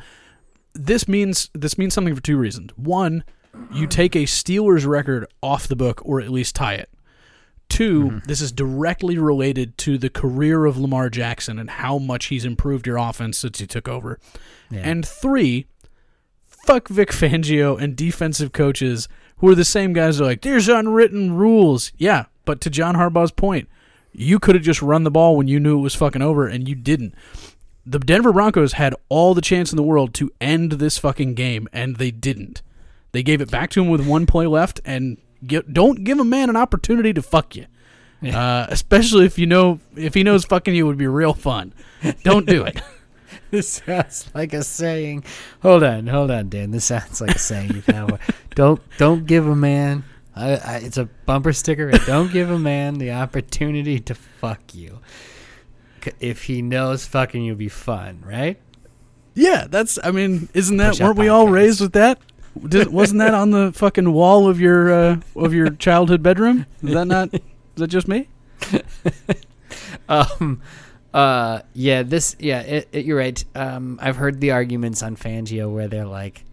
[0.72, 2.70] This means this means something for two reasons.
[2.76, 3.22] One,
[3.70, 6.88] you take a Steelers record off the book or at least tie it.
[7.68, 8.18] 2 mm-hmm.
[8.26, 12.86] this is directly related to the career of Lamar Jackson and how much he's improved
[12.86, 14.18] your offense since he took over.
[14.70, 15.66] And three,
[16.46, 19.06] fuck Vic Fangio and defensive coaches
[19.38, 21.92] who are the same guys who are like, there's unwritten rules.
[21.98, 23.68] Yeah, but to John Harbaugh's point,
[24.18, 26.68] you could have just run the ball when you knew it was fucking over and
[26.68, 27.14] you didn't.
[27.86, 31.68] The Denver Broncos had all the chance in the world to end this fucking game
[31.72, 32.62] and they didn't.
[33.12, 36.24] They gave it back to him with one play left and get, don't give a
[36.24, 37.66] man an opportunity to fuck you.
[38.22, 41.72] Uh, especially if you know if he knows fucking you would be real fun.
[42.24, 42.80] Don't do it.
[43.50, 45.24] This sounds like a saying.
[45.62, 46.70] Hold on, hold on, Dan.
[46.70, 48.18] This sounds like a saying you've had.
[48.54, 50.04] don't don't give a man.
[50.38, 51.90] I, I, it's a bumper sticker.
[51.90, 55.00] Don't give a man the opportunity to fuck you.
[56.20, 58.58] If he knows fucking you'll be fun, right?
[59.34, 59.98] Yeah, that's.
[60.02, 60.92] I mean, isn't that?
[60.92, 62.18] Push weren't we all raised with that?
[62.66, 66.66] Did, wasn't that on the fucking wall of your uh, of your childhood bedroom?
[66.82, 67.34] Is that not?
[67.34, 67.40] Is
[67.76, 68.28] that just me?
[70.08, 70.62] Um,
[71.12, 73.42] uh, yeah, this, yeah, it, it, you're right.
[73.54, 76.44] Um, I've heard the arguments on Fangio where they're like,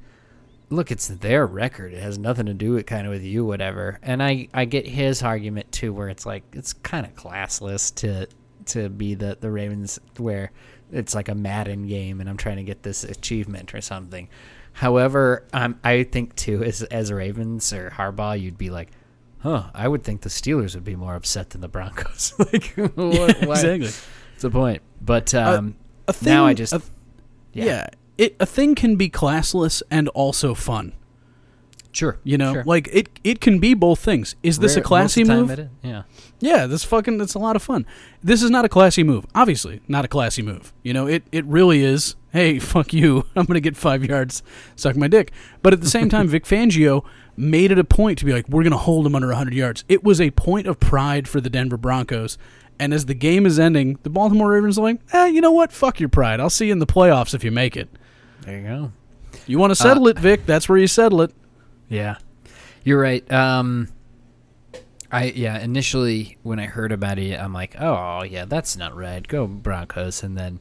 [0.69, 1.93] look, it's their record.
[1.93, 3.99] It has nothing to do with kind of with you, whatever.
[4.01, 8.27] And I, I get his argument too, where it's like, it's kind of classless to,
[8.67, 10.51] to be the, the Ravens where
[10.91, 14.27] it's like a Madden game and I'm trying to get this achievement or something.
[14.73, 18.89] However, um, I think too, as, as Ravens or Harbaugh, you'd be like,
[19.39, 22.33] huh, I would think the Steelers would be more upset than the Broncos.
[22.39, 22.95] like, what,
[23.45, 23.87] why- exactly.
[24.33, 24.81] It's the point.
[24.99, 25.75] But um,
[26.07, 26.81] A thing, now I just a-
[27.53, 27.87] yeah, yeah.
[28.17, 30.93] It a thing can be classless and also fun.
[31.91, 32.19] sure.
[32.23, 32.63] You know, sure.
[32.65, 34.35] like it it can be both things.
[34.43, 35.49] Is this Rare- a classy most of the move?
[35.49, 36.03] time it is, Yeah.
[36.39, 37.85] Yeah, this fucking that's a lot of fun.
[38.23, 39.25] This is not a classy move.
[39.33, 40.73] Obviously, not a classy move.
[40.83, 42.15] You know, it it really is.
[42.31, 43.25] Hey, fuck you.
[43.35, 44.43] I'm gonna get five yards,
[44.75, 45.31] suck my dick.
[45.61, 47.05] But at the same time, Vic Fangio
[47.37, 49.83] made it a point to be like, we're gonna hold him under 100 yards.
[49.89, 52.37] It was a point of pride for the Denver Broncos.
[52.77, 55.71] And as the game is ending, the Baltimore Ravens are like, eh, you know what?
[55.71, 56.41] Fuck your pride.
[56.41, 57.87] I'll see you in the playoffs if you make it.
[58.45, 58.91] There you go.
[59.47, 60.45] You want to settle it, Vic?
[60.45, 61.31] That's where you settle it.
[61.89, 62.17] Yeah,
[62.83, 63.29] you're right.
[63.31, 63.89] Um,
[65.11, 65.59] I yeah.
[65.59, 69.27] Initially, when I heard about it, I'm like, oh yeah, that's not right.
[69.27, 70.59] Go Broncos, and then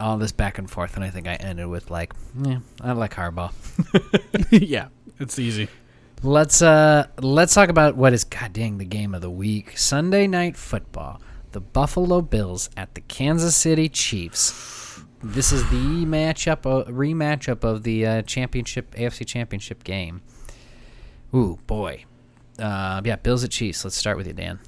[0.00, 3.14] all this back and forth, and I think I ended with like, yeah, I like
[3.14, 3.52] Harbaugh.
[4.50, 4.88] yeah,
[5.18, 5.68] it's easy.
[6.22, 9.76] Let's uh let's talk about what is god dang the game of the week.
[9.78, 11.20] Sunday night football.
[11.52, 14.85] The Buffalo Bills at the Kansas City Chiefs.
[15.32, 20.22] This is the matchup, uh, rematchup of the uh, championship, AFC Championship game.
[21.34, 22.04] Ooh, boy.
[22.58, 23.84] Uh, yeah, Bills at Chiefs.
[23.84, 24.60] Let's start with you, Dan.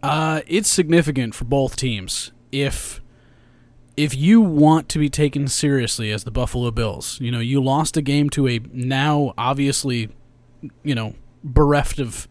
[0.00, 2.30] Uh, it's significant for both teams.
[2.52, 3.00] If
[3.96, 7.96] if you want to be taken seriously as the Buffalo Bills, you know you lost
[7.96, 10.08] a game to a now obviously,
[10.84, 12.28] you know, bereft of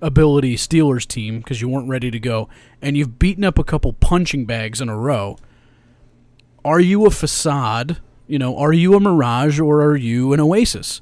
[0.00, 2.48] ability Steelers team because you weren't ready to go,
[2.80, 5.36] and you've beaten up a couple punching bags in a row.
[6.64, 7.98] Are you a facade?
[8.26, 11.00] You know, are you a mirage or are you an oasis?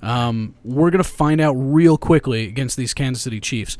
[0.00, 3.76] Um, we're gonna find out real quickly against these Kansas City Chiefs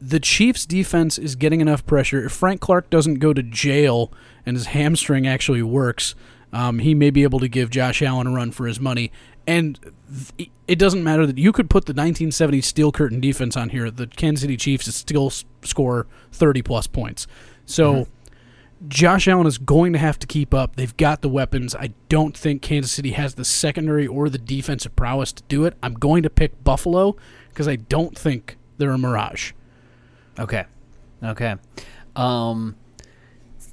[0.00, 2.24] the Chiefs' defense is getting enough pressure.
[2.24, 4.12] If Frank Clark doesn't go to jail
[4.46, 6.14] and his hamstring actually works,
[6.52, 9.10] um, he may be able to give Josh Allen a run for his money.
[9.46, 9.78] And
[10.36, 13.90] th- it doesn't matter that you could put the 1970 Steel Curtain defense on here.
[13.90, 17.26] The Kansas City Chiefs still s- score 30 plus points.
[17.66, 18.06] So
[18.86, 20.76] Josh Allen is going to have to keep up.
[20.76, 21.74] They've got the weapons.
[21.74, 25.74] I don't think Kansas City has the secondary or the defensive prowess to do it.
[25.82, 27.16] I'm going to pick Buffalo
[27.48, 29.52] because I don't think they're a mirage.
[30.38, 30.64] Okay.
[31.22, 31.56] Okay.
[32.14, 32.76] Um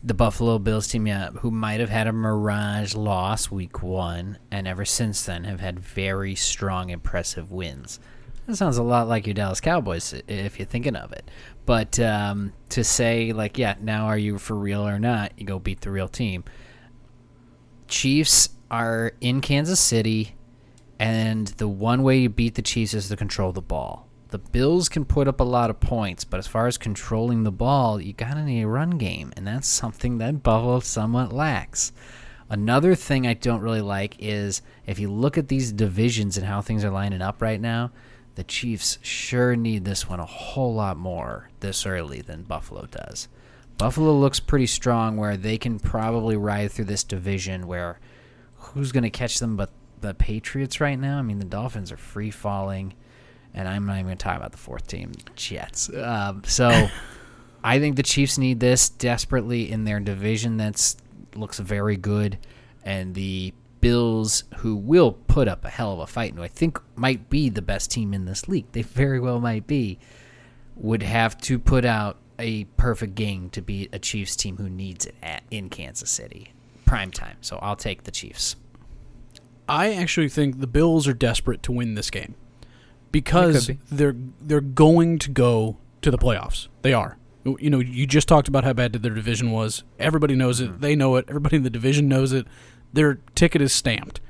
[0.04, 4.68] the Buffalo Bills team, yeah, who might have had a mirage loss week one, and
[4.68, 8.00] ever since then have had very strong, impressive wins.
[8.46, 11.32] That sounds a lot like your Dallas Cowboys, if you're thinking of it.
[11.66, 15.34] But um, to say, like, yeah, now are you for real or not?
[15.38, 16.44] You go beat the real team.
[17.88, 20.36] Chiefs are in Kansas City,
[21.00, 24.08] and the one way you beat the Chiefs is to control the ball.
[24.30, 27.52] The Bills can put up a lot of points, but as far as controlling the
[27.52, 31.92] ball, you gotta need a run game, and that's something that Buffalo somewhat lacks.
[32.50, 36.62] Another thing I don't really like is if you look at these divisions and how
[36.62, 37.92] things are lining up right now,
[38.36, 43.28] the Chiefs sure need this one a whole lot more this early than Buffalo does.
[43.78, 48.00] Buffalo looks pretty strong where they can probably ride through this division where
[48.56, 49.70] who's going to catch them but
[50.02, 51.18] the Patriots right now?
[51.18, 52.94] I mean, the Dolphins are free falling,
[53.54, 55.90] and I'm not even going to talk about the fourth team, Jets.
[55.94, 56.90] Um, so
[57.64, 60.98] I think the Chiefs need this desperately in their division that's
[61.36, 62.38] looks very good,
[62.84, 63.54] and the
[63.86, 67.30] Bills, who will put up a hell of a fight, and who I think might
[67.30, 70.00] be the best team in this league, they very well might be,
[70.76, 75.06] would have to put out a perfect game to beat a Chiefs team who needs
[75.06, 76.52] it at in Kansas City,
[76.86, 77.38] prime time.
[77.42, 78.56] So I'll take the Chiefs.
[79.70, 82.34] I actually think the Bills are desperate to win this game
[83.12, 86.70] because could they're they're going to go to the playoffs.
[86.82, 87.20] They are.
[87.44, 89.84] You know, you just talked about how bad their division was.
[90.00, 90.72] Everybody knows it.
[90.72, 90.82] Mm-hmm.
[90.82, 91.26] They know it.
[91.28, 92.48] Everybody in the division knows it.
[92.96, 94.22] Their ticket is stamped.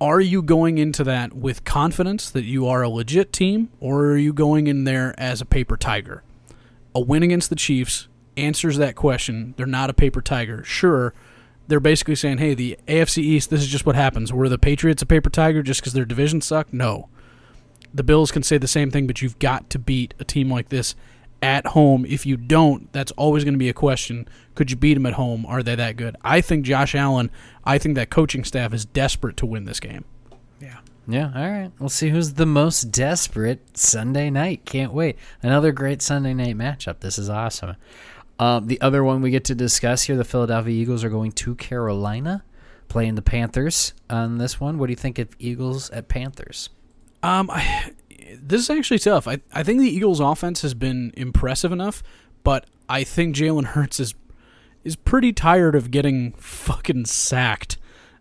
[0.00, 4.16] Are you going into that with confidence that you are a legit team, or are
[4.16, 6.22] you going in there as a paper tiger?
[6.94, 9.54] A win against the Chiefs answers that question.
[9.56, 10.64] They're not a paper tiger.
[10.64, 11.14] Sure,
[11.68, 14.32] they're basically saying, hey, the AFC East, this is just what happens.
[14.32, 16.72] Were the Patriots a paper tiger just because their division sucked?
[16.72, 17.08] No.
[17.94, 20.70] The Bills can say the same thing, but you've got to beat a team like
[20.70, 20.96] this
[21.42, 22.04] at home.
[22.06, 24.28] If you don't, that's always going to be a question.
[24.54, 25.46] Could you beat them at home?
[25.46, 26.16] Are they that good?
[26.22, 27.30] I think Josh Allen,
[27.64, 30.04] I think that coaching staff is desperate to win this game.
[30.60, 31.70] Yeah, Yeah, all right.
[31.78, 34.64] We'll see who's the most desperate Sunday night.
[34.64, 35.16] Can't wait.
[35.42, 37.00] Another great Sunday night matchup.
[37.00, 37.76] This is awesome.
[38.38, 41.54] Um, the other one we get to discuss here the Philadelphia Eagles are going to
[41.56, 42.42] Carolina,
[42.88, 44.78] playing the Panthers on this one.
[44.78, 46.70] What do you think of Eagles at Panthers?
[47.22, 47.92] Um, I,
[48.40, 49.26] this is actually tough.
[49.26, 52.02] I, I think the Eagles' offense has been impressive enough,
[52.42, 54.14] but I think Jalen Hurts is
[54.82, 57.76] is pretty tired of getting fucking sacked.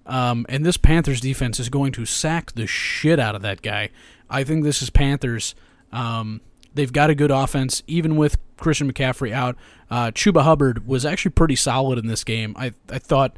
[0.05, 3.89] Um, and this Panthers defense is going to sack the shit out of that guy.
[4.30, 5.55] I think this is Panthers.
[5.91, 6.41] Um,
[6.74, 9.55] they've got a good offense, even with Christian McCaffrey out.
[9.89, 12.55] Uh, Chuba Hubbard was actually pretty solid in this game.
[12.57, 13.38] I I thought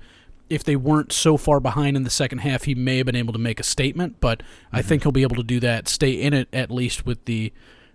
[0.52, 3.34] if they weren't so far behind in the second half, he may have been able
[3.34, 4.20] to make a statement.
[4.20, 7.24] But I think he'll be able to do that, stay in it at least with
[7.26, 7.54] the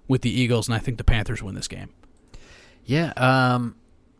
[0.09, 1.91] with the Eagles, and I think the Panthers win this game.
[2.85, 3.75] Yeah, um,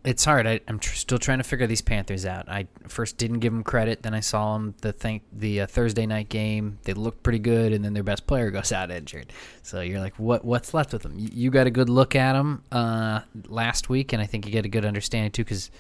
[0.05, 0.47] it's hard.
[0.47, 2.49] I, I'm tr- still trying to figure these Panthers out.
[2.49, 6.07] I first didn't give them credit, then I saw them the think the uh, Thursday
[6.07, 6.79] night game.
[6.83, 9.33] They looked pretty good, and then their best player goes out injured.
[9.63, 11.19] So you're like, what what's left with them?
[11.19, 14.53] You, you got a good look at them uh, last week, and I think you
[14.53, 15.71] get a good understanding too, because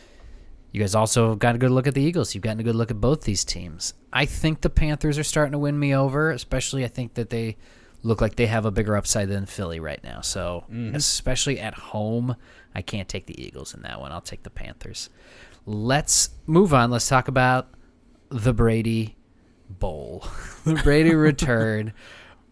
[0.76, 2.34] you guys also have got a good look at the Eagles.
[2.34, 3.94] You've gotten a good look at both these teams.
[4.12, 7.56] I think the Panthers are starting to win me over, especially I think that they
[8.02, 10.20] look like they have a bigger upside than Philly right now.
[10.20, 10.94] So, mm.
[10.94, 12.36] especially at home,
[12.74, 14.12] I can't take the Eagles in that one.
[14.12, 15.08] I'll take the Panthers.
[15.64, 16.90] Let's move on.
[16.90, 17.68] Let's talk about
[18.28, 19.16] the Brady
[19.70, 20.26] Bowl.
[20.66, 21.94] the Brady return.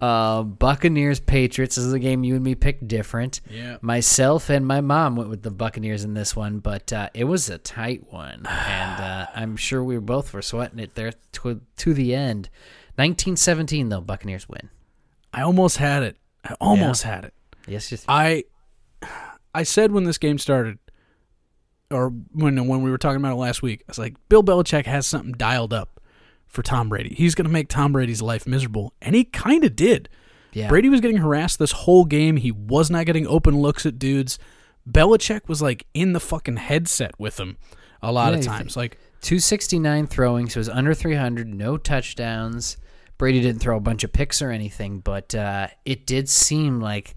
[0.05, 3.41] Uh, Buccaneers Patriots this is a game you and me picked different.
[3.51, 3.79] Yeah.
[3.81, 7.49] Myself and my mom went with the Buccaneers in this one, but uh, it was
[7.49, 11.63] a tight one, and uh, I'm sure we were both were sweating it there to,
[11.79, 12.51] to the end.
[12.97, 14.69] 1917 though, Buccaneers win.
[15.33, 16.19] I almost had it.
[16.45, 17.33] I almost had it.
[17.67, 18.05] Yes, yes.
[18.07, 18.45] I
[19.55, 20.79] I said when this game started,
[21.91, 24.85] or when when we were talking about it last week, I was like, Bill Belichick
[24.85, 25.94] has something dialed up
[26.47, 27.15] for Tom Brady.
[27.15, 30.09] He's going to make Tom Brady's life miserable, and he kind of did.
[30.53, 30.69] Yeah.
[30.69, 32.37] Brady was getting harassed this whole game.
[32.37, 34.39] He was not getting open looks at dudes.
[34.89, 37.57] Belichick was like in the fucking headset with him
[38.03, 38.77] a lot Yeah, of times.
[38.77, 42.77] Like 269 throwing, so it was under 300, no touchdowns.
[43.19, 47.15] Brady didn't throw a bunch of picks or anything, but uh, it did seem like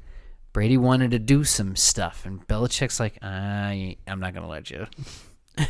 [0.54, 4.88] Brady wanted to do some stuff, and Belichick's like, I, I'm not gonna let you.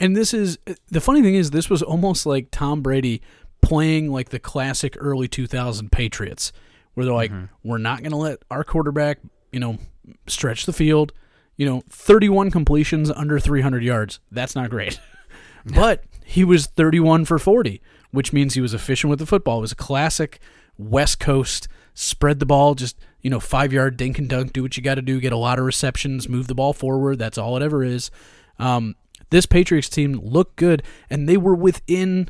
[0.00, 0.58] And this is
[0.88, 3.22] the funny thing is this was almost like Tom Brady
[3.60, 6.52] playing like the classic early 2000 Patriots
[6.94, 7.32] where they're like
[7.62, 9.18] we're not going to let our quarterback,
[9.52, 9.78] you know,
[10.26, 11.12] stretch the field.
[11.56, 14.20] You know, 31 completions under 300 yards.
[14.30, 15.00] That's not great.
[15.64, 17.82] but he was 31 for 40,
[18.12, 19.58] which means he was efficient with the football.
[19.58, 20.38] It was a classic
[20.76, 24.82] West Coast spread the ball just, you know, 5-yard dink and dunk, do what you
[24.84, 27.18] got to do, get a lot of receptions, move the ball forward.
[27.18, 28.12] That's all it ever is.
[28.60, 28.94] Um,
[29.30, 32.28] this Patriots team looked good, and they were within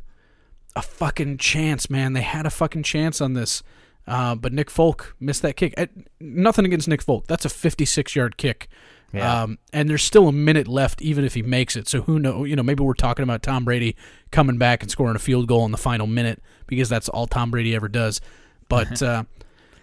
[0.77, 2.13] a fucking chance, man.
[2.13, 3.63] They had a fucking chance on this.
[4.07, 5.75] Uh, but Nick Folk missed that kick.
[5.77, 5.87] Uh,
[6.21, 7.27] nothing against Nick Folk.
[7.27, 8.69] That's a 56 yard kick.
[9.13, 9.43] Yeah.
[9.43, 11.89] Um, and there's still a minute left, even if he makes it.
[11.89, 12.45] So who know?
[12.45, 13.97] You know, maybe we're talking about Tom Brady
[14.31, 17.51] coming back and scoring a field goal in the final minute because that's all Tom
[17.51, 18.21] Brady ever does.
[18.69, 19.25] But uh,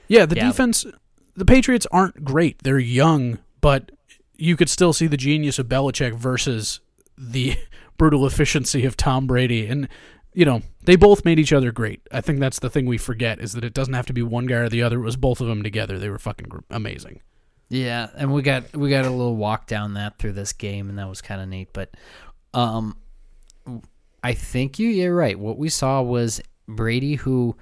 [0.07, 0.47] yeah, the Yeah.
[0.47, 0.85] defense,
[1.35, 2.61] the Patriots aren't great.
[2.63, 3.91] They're young, but
[4.37, 6.79] you could still see the genius of Belichick versus
[7.17, 7.57] the
[7.97, 9.67] brutal efficiency of Tom Brady.
[9.67, 9.87] And,
[10.33, 12.01] you know, they both made each other great.
[12.11, 14.45] I think that's the thing we forget is that it doesn't have to be one
[14.45, 14.99] guy or the other.
[14.99, 15.97] It was both of them together.
[15.97, 17.21] They were fucking amazing.
[17.67, 20.99] Yeah, and we got we got a little walk down that through this game, and
[20.99, 21.69] that was kind of neat.
[21.73, 21.95] But
[22.53, 22.95] um,
[24.23, 25.37] I think you you're right.
[25.37, 27.55] What we saw was Brady who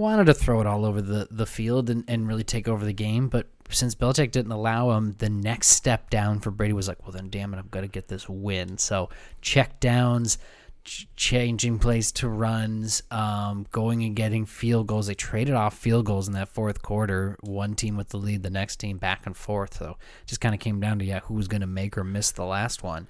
[0.00, 2.92] wanted to throw it all over the, the field and, and really take over the
[2.92, 7.02] game, but since Belichick didn't allow him, the next step down for Brady was like,
[7.02, 8.78] well, then damn it, I've got to get this win.
[8.78, 10.38] So check downs,
[10.84, 15.06] ch- changing plays to runs, um, going and getting field goals.
[15.06, 17.36] They traded off field goals in that fourth quarter.
[17.42, 19.76] One team with the lead, the next team back and forth.
[19.76, 22.32] So just kind of came down to yeah, who was going to make or miss
[22.32, 23.06] the last one.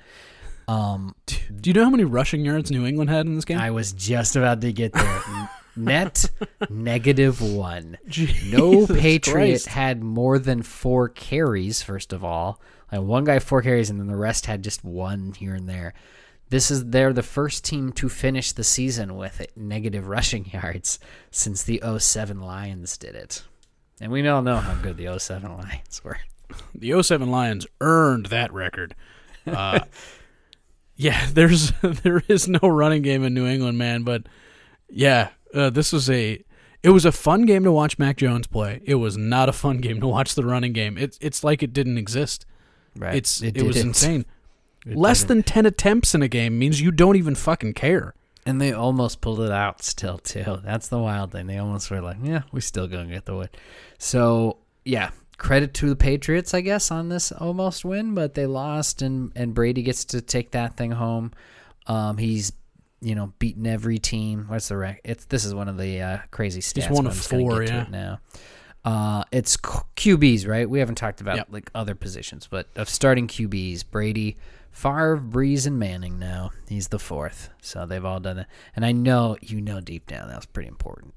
[0.69, 3.59] Um, Do you know how many rushing yards New England had in this game?
[3.59, 5.23] I was just about to get there.
[5.77, 6.31] Net
[6.69, 7.99] negative one.
[8.51, 9.67] No Jesus Patriot Christ.
[9.69, 12.61] had more than four carries, first of all.
[12.91, 15.95] Like one guy four carries and then the rest had just one here and there.
[16.49, 20.99] This is they're the first team to finish the season with it, negative rushing yards
[21.31, 23.45] since the 07 Lions did it.
[24.01, 26.19] And we all know how good the 07 Lions were.
[26.75, 28.97] the 07 Lions earned that record.
[29.47, 29.81] Uh,
[30.97, 34.03] yeah, there's there is no running game in New England, man.
[34.03, 34.25] But
[34.89, 36.43] yeah, uh, this was a
[36.83, 38.81] it was a fun game to watch Mac Jones play.
[38.85, 40.97] It was not a fun game to watch the running game.
[40.99, 42.47] It's it's like it didn't exist.
[42.97, 43.15] Right.
[43.15, 43.69] It's it, didn't.
[43.69, 44.27] was insane.
[44.87, 48.15] Less than ten attempts in a game means you don't even fucking care.
[48.47, 50.61] And they almost pulled it out still too.
[50.65, 51.47] That's the wild thing.
[51.47, 53.49] They almost were like, "Yeah, we still gonna get the win."
[53.99, 59.03] So yeah, credit to the Patriots, I guess, on this almost win, but they lost,
[59.03, 61.33] and and Brady gets to take that thing home.
[61.87, 62.53] Um, he's
[63.01, 64.45] you know beaten every team.
[64.49, 65.01] What's the rec?
[65.05, 66.91] It's this is one of the uh, crazy stats.
[66.91, 67.83] one of I'm just gonna four, yeah.
[67.83, 68.21] it now.
[68.85, 70.69] Uh, it's Q- QBs, right?
[70.69, 71.49] We haven't talked about Yep.
[71.51, 74.37] like other positions, but of starting QBs, Brady,
[74.71, 76.19] Favre, Brees, and Manning.
[76.19, 78.47] Now he's the fourth, so they've all done it.
[78.75, 81.13] And I know you know deep down that was pretty important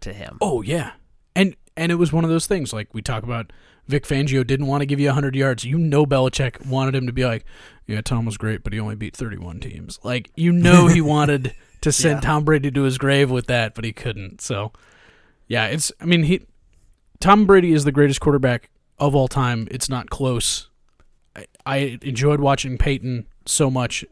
[0.00, 0.38] to him.
[0.40, 0.92] Oh yeah,
[1.34, 3.52] and and it was one of those things like we talk about.
[3.86, 5.64] Vic Fangio didn't want to give you 100 yards.
[5.64, 7.44] You know Belichick wanted him to be like,
[7.86, 9.98] yeah, Tom was great, but he only beat 31 teams.
[10.02, 12.28] Like you know he wanted to send Yeah.
[12.28, 14.40] Tom Brady to his grave with that, but he couldn't.
[14.40, 14.72] So
[15.48, 15.92] yeah, it's.
[16.00, 16.46] I mean he,
[17.20, 19.68] Tom Brady is the greatest quarterback of all time.
[19.70, 20.68] It's not close.
[21.36, 24.04] I, I enjoyed watching Peyton so much,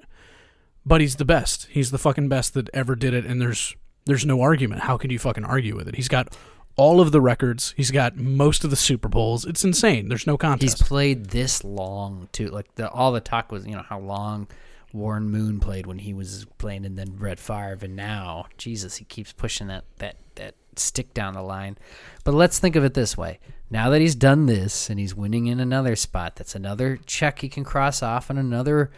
[0.84, 1.68] but he's the best.
[1.70, 4.82] He's the fucking best that ever did it, and there's there's no argument.
[4.82, 5.94] How can you fucking argue with it?
[5.94, 6.36] He's got
[6.76, 7.74] all of the records.
[7.76, 9.44] He's got most of the Super Bowls.
[9.44, 10.08] It's insane.
[10.08, 10.78] There's no contest.
[10.78, 12.48] He's played this long too.
[12.48, 14.48] Like the all the talk was, you know, how long
[14.92, 19.04] Warren Moon played when he was playing, and then Brett Favre, and now Jesus, he
[19.04, 21.76] keeps pushing that that that stick down the line.
[22.24, 23.38] But let's think of it this way:
[23.70, 27.48] now that he's done this and he's winning in another spot, that's another check he
[27.48, 28.90] can cross off, and another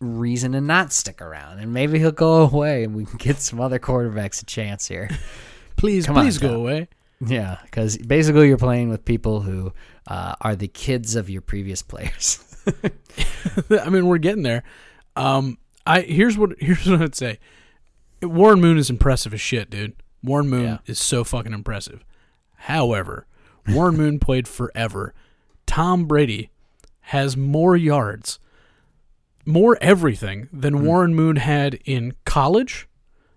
[0.00, 1.58] reason to not stick around.
[1.58, 5.08] And maybe he'll go away, and we can get some other quarterbacks a chance here.
[5.82, 6.56] Please, Come on, please go Tom.
[6.58, 6.88] away.
[7.26, 9.72] Yeah, because basically you're playing with people who
[10.06, 12.38] uh, are the kids of your previous players.
[13.70, 14.62] I mean, we're getting there.
[15.16, 17.40] Um, I here's what here's what I'd say.
[18.22, 19.94] Warren Moon is impressive as shit, dude.
[20.22, 20.78] Warren Moon Yeah.
[20.86, 22.04] is so fucking impressive.
[22.54, 23.26] However,
[23.68, 25.12] Warren Moon played forever.
[25.66, 26.50] Tom Brady
[27.06, 28.38] has more yards,
[29.44, 32.86] more everything than Warren Moon had in college,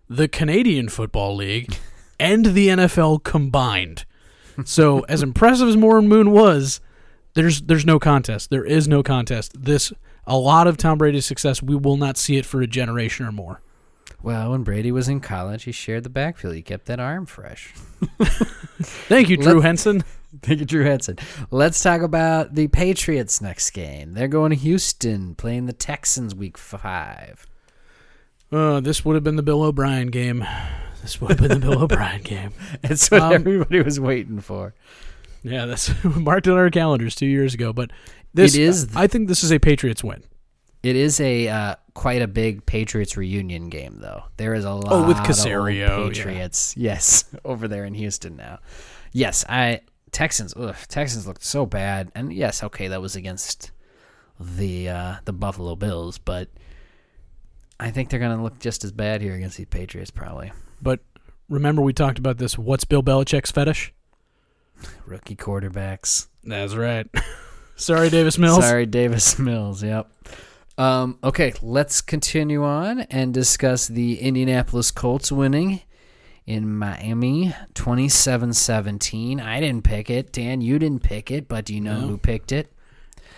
[0.07, 1.75] the Canadian Football League,
[2.19, 4.05] and the NFL combined.
[4.63, 6.79] So, as impressive as Warren Moon was,
[7.33, 8.49] there's there's no contest.
[8.49, 9.51] There is no contest.
[9.61, 9.91] This
[10.27, 11.61] a lot of Tom Brady's success.
[11.61, 13.61] We will not see it for a generation or more.
[14.23, 16.55] well, when Brady was in college, he shared the backfield.
[16.55, 17.73] He kept that arm fresh.
[18.81, 20.03] Thank you, Drew Let's- Henson.
[20.41, 21.17] Thank you, Drew Henson.
[21.49, 24.13] Let's talk about the Patriots next game.
[24.15, 27.47] They're going to Houston, playing the Texans week five.
[28.51, 30.45] Uh, this would have been the Bill O'Brien game.
[31.05, 32.51] This would have been the Bill O'Brien game.
[32.83, 34.73] It's what Um, everybody was waiting for.
[35.43, 37.71] Yeah, that's marked on our calendars two years ago.
[37.73, 37.91] But
[38.33, 40.23] this It is- I think this is a Patriots win.
[40.81, 44.23] It is a uh, quite a big Patriots reunion game, though.
[44.37, 46.23] There is a lot Oh, with of Caserio, old yeah.
[46.23, 48.57] Patriots, yes, over there in Houston now.
[49.11, 49.81] Yes, I
[50.11, 50.55] Texans.
[50.57, 53.71] Ugh, Texans looked so bad, and yes, okay, that was against
[54.39, 56.49] the uh, the Buffalo Bills, but
[57.79, 60.51] I think they're gonna look just as bad here against the Patriots, probably.
[60.81, 60.99] But
[61.49, 62.57] remember, we talked about this.
[62.57, 63.93] What's Bill Belichick's fetish?
[65.05, 66.27] Rookie quarterbacks.
[66.43, 67.07] That's right.
[67.75, 68.63] Sorry, Davis Mills.
[68.65, 69.83] Sorry, Davis Mills.
[69.83, 70.09] Yep.
[70.77, 75.81] Um, okay, let's continue on and discuss the Indianapolis Colts winning
[76.45, 79.41] in Miami 27-17.
[79.41, 80.31] I didn't pick it.
[80.31, 82.71] Dan, you didn't pick it, but do you know who picked it?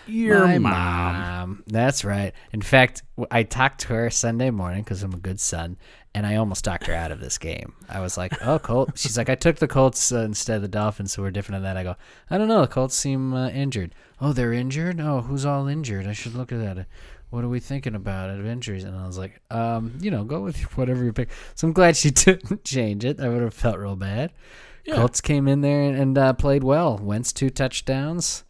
[0.06, 1.14] Your My mom.
[1.14, 1.64] mom.
[1.66, 2.32] That's right.
[2.52, 5.76] In fact, I talked to her Sunday morning because I'm a good son,
[6.14, 7.74] and I almost talked her out of this game.
[7.88, 10.68] I was like, "Oh, Colts." She's like, "I took the Colts uh, instead of the
[10.68, 11.96] Dolphins, so we're different than that." I go,
[12.30, 12.62] "I don't know.
[12.62, 13.94] The Colts seem uh, injured.
[14.20, 15.00] Oh, they're injured.
[15.00, 16.06] Oh, who's all injured?
[16.06, 16.86] I should look at that.
[17.30, 20.40] What are we thinking about of injuries?" And I was like, "Um, you know, go
[20.40, 23.20] with whatever you pick." So I'm glad she didn't change it.
[23.20, 24.32] I would have felt real bad.
[24.84, 24.96] Yeah.
[24.96, 26.98] Colts came in there and, and uh, played well.
[26.98, 28.44] Wentz two touchdowns.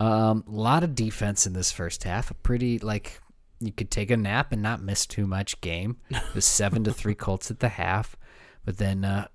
[0.00, 2.30] A um, lot of defense in this first half.
[2.30, 3.20] A pretty like
[3.66, 5.98] you could take a nap and not miss too much game.
[6.10, 8.16] It was seven to three Colts at the half,
[8.64, 9.28] but then uh,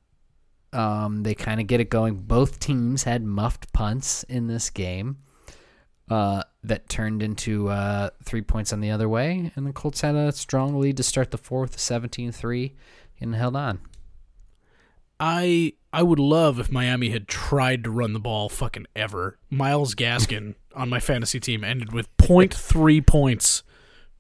[0.74, 2.16] um, they kind of get it going.
[2.16, 5.18] Both teams had muffed punts in this game
[6.10, 10.16] uh, that turned into uh, three points on the other way, and the Colts had
[10.16, 12.74] a strong lead to start the fourth, 17-3,
[13.20, 13.80] and held on.
[15.20, 19.38] I I would love if Miami had tried to run the ball fucking ever.
[19.50, 23.64] Myles Gaskin on my fantasy team ended with 0.3 points.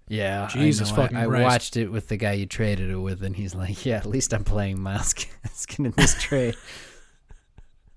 [0.09, 1.43] Yeah, Jesus I fucking I, I Christ.
[1.43, 4.33] watched it with the guy you traded it with, and he's like, "Yeah, at least
[4.33, 6.55] I'm playing Myles Gaskin in this trade."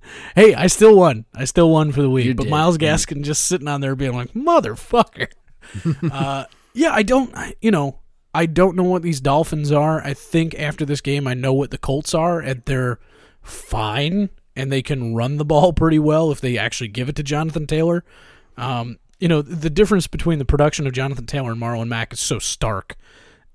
[0.34, 1.24] Hey, I still won.
[1.34, 2.26] I still won for the week.
[2.26, 2.50] You but did.
[2.50, 5.28] Myles Gaskin just sitting on there being like, motherfucker.
[6.12, 6.44] uh,
[6.74, 8.00] yeah, I don't, I- you know,
[8.34, 10.02] I don't know what these Dolphins are.
[10.04, 12.98] I think after this game, I know what the Colts are, and they're
[13.42, 17.22] fine, and they can run the ball pretty well if they actually give it to
[17.22, 18.04] Jonathan Taylor.
[18.56, 22.18] Um, you know, the difference between the production of Jonathan Taylor and Marlon Mack is
[22.18, 22.96] so stark.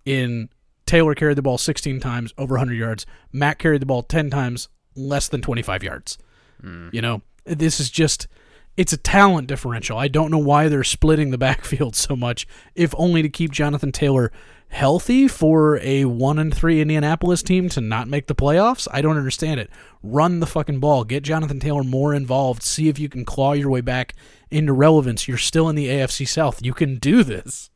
[0.05, 0.47] In
[0.85, 3.05] Taylor carried the ball 16 times, over 100 yards.
[3.33, 6.17] Mack carried the ball 10 times, less than 25 yards.
[6.61, 6.87] Hmm.
[6.93, 8.29] You know, this is just
[8.77, 9.97] it's a talent differential.
[9.97, 13.91] I don't know why they're splitting the backfield so much, if only to keep Jonathan
[13.91, 14.31] Taylor
[14.69, 18.87] healthy for a one and three Indianapolis team to not make the playoffs.
[18.93, 19.69] I don't understand it.
[20.01, 21.03] Run the fucking ball.
[21.03, 22.63] Get Jonathan Taylor more involved.
[22.63, 24.13] See if you can claw your way back
[24.51, 25.27] into relevance.
[25.27, 26.63] You're still in the AFC South.
[26.63, 27.69] You can do this.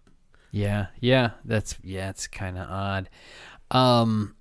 [0.51, 3.09] Yeah, yeah, that's yeah, it's kind of odd.
[3.71, 4.35] Um,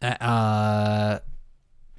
[0.00, 1.18] uh,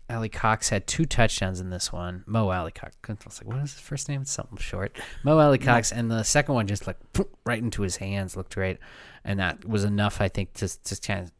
[0.09, 2.23] Alie-Cox had two touchdowns in this one.
[2.25, 2.95] Mo Alie-Cox.
[3.07, 4.21] I was like, what is his first name?
[4.21, 4.97] It's something short.
[5.23, 6.97] Mo Alie-Cox, and the second one just like
[7.45, 8.35] right into his hands.
[8.35, 8.77] Looked great,
[9.23, 11.31] and that was enough, I think, to to kind of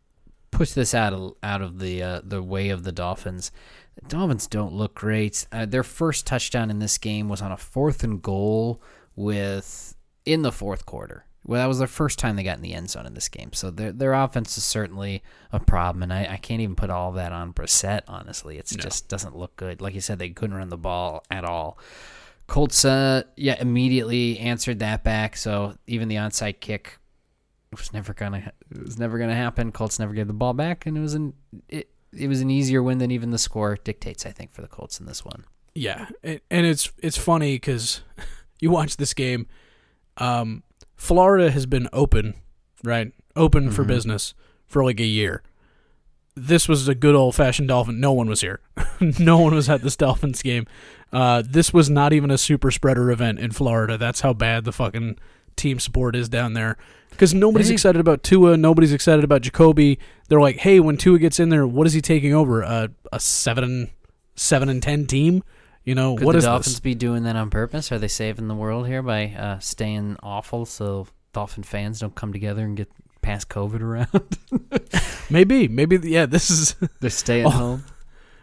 [0.52, 3.52] push this out of out of the uh, the way of the Dolphins.
[4.02, 5.46] The Dolphins don't look great.
[5.52, 8.82] Uh, their first touchdown in this game was on a fourth and goal
[9.16, 9.96] with
[10.26, 11.26] in the fourth quarter.
[11.46, 13.54] Well, that was their first time they got in the end zone in this game.
[13.54, 17.14] So their their offense is certainly a problem, and I, I can't even put all
[17.14, 18.02] that on Brissett.
[18.08, 19.82] Honestly, it just doesn't look good.
[19.82, 21.80] Like you said, they couldn't run the ball at all.
[22.48, 25.38] Colts, uh, yeah, immediately answered that back.
[25.38, 27.00] So even the onside kick
[27.72, 29.72] was never gonna it was never gonna happen.
[29.72, 31.34] Colts never gave the ball back, and it was an
[31.68, 34.26] it, it was an easier win than even the score dictates.
[34.26, 35.46] I think for the Colts in this one.
[35.76, 38.02] Yeah, and and it's it's funny because
[38.60, 39.48] you watch this game.
[40.18, 40.64] Um,
[40.96, 42.34] Florida has been open,
[42.84, 43.14] right?
[43.36, 44.34] Open for business
[44.68, 45.44] for like a year.
[46.36, 48.00] this was a good old fashioned Dolphin.
[48.00, 48.60] No one was here.
[49.20, 50.66] no one was at this Dolphins game.
[51.12, 53.98] Uh, this was not even a super spreader event in Florida.
[53.98, 55.18] That's how bad the fucking
[55.60, 56.78] team support is down there.
[57.12, 57.74] Because nobody's Hey.
[57.74, 58.56] excited about Tua.
[58.58, 60.00] Nobody's excited about Jacoby.
[60.30, 62.62] They're like, hey, when Tua gets in there, what is he taking over?
[62.62, 63.90] A a seven,
[64.36, 65.44] seven and ten team?
[65.84, 66.80] You know Could what the is Dolphins this?
[66.80, 67.92] be doing that on purpose?
[67.92, 72.32] Are they saving the world here by uh, staying awful so Dolphin fans don't come
[72.32, 72.90] together and get
[73.22, 74.38] past COVID around?
[75.32, 76.00] Maybe, maybe.
[76.04, 76.76] Yeah, this is.
[77.02, 77.86] They're staying Oh, home.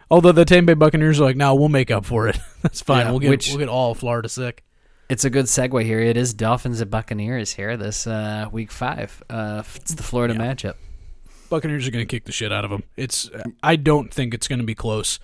[0.09, 2.37] Although the Tampa Bay Buccaneers are like, no, we'll make up for it.
[2.61, 3.05] That's fine.
[3.05, 4.63] Yeah, we'll get which- we'll get all Florida sick.
[5.09, 5.99] It's a good segue here.
[6.01, 9.23] It is Dolphins and Buccaneers here this uh, week five.
[9.29, 10.41] Uh, it's the Florida Yeah.
[10.41, 10.73] matchup.
[11.49, 12.83] Buccaneers are going to kick the shit out of them.
[12.97, 13.29] It's
[13.63, 15.17] I don't think it's going to be close.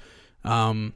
[0.46, 0.94] Um,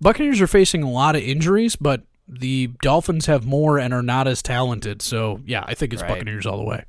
[0.00, 4.26] Buccaneers are facing a lot of injuries, but the Dolphins have more and are not
[4.26, 5.02] as talented.
[5.02, 6.08] So yeah, I think it's Right.
[6.08, 6.84] Buccaneers all the way.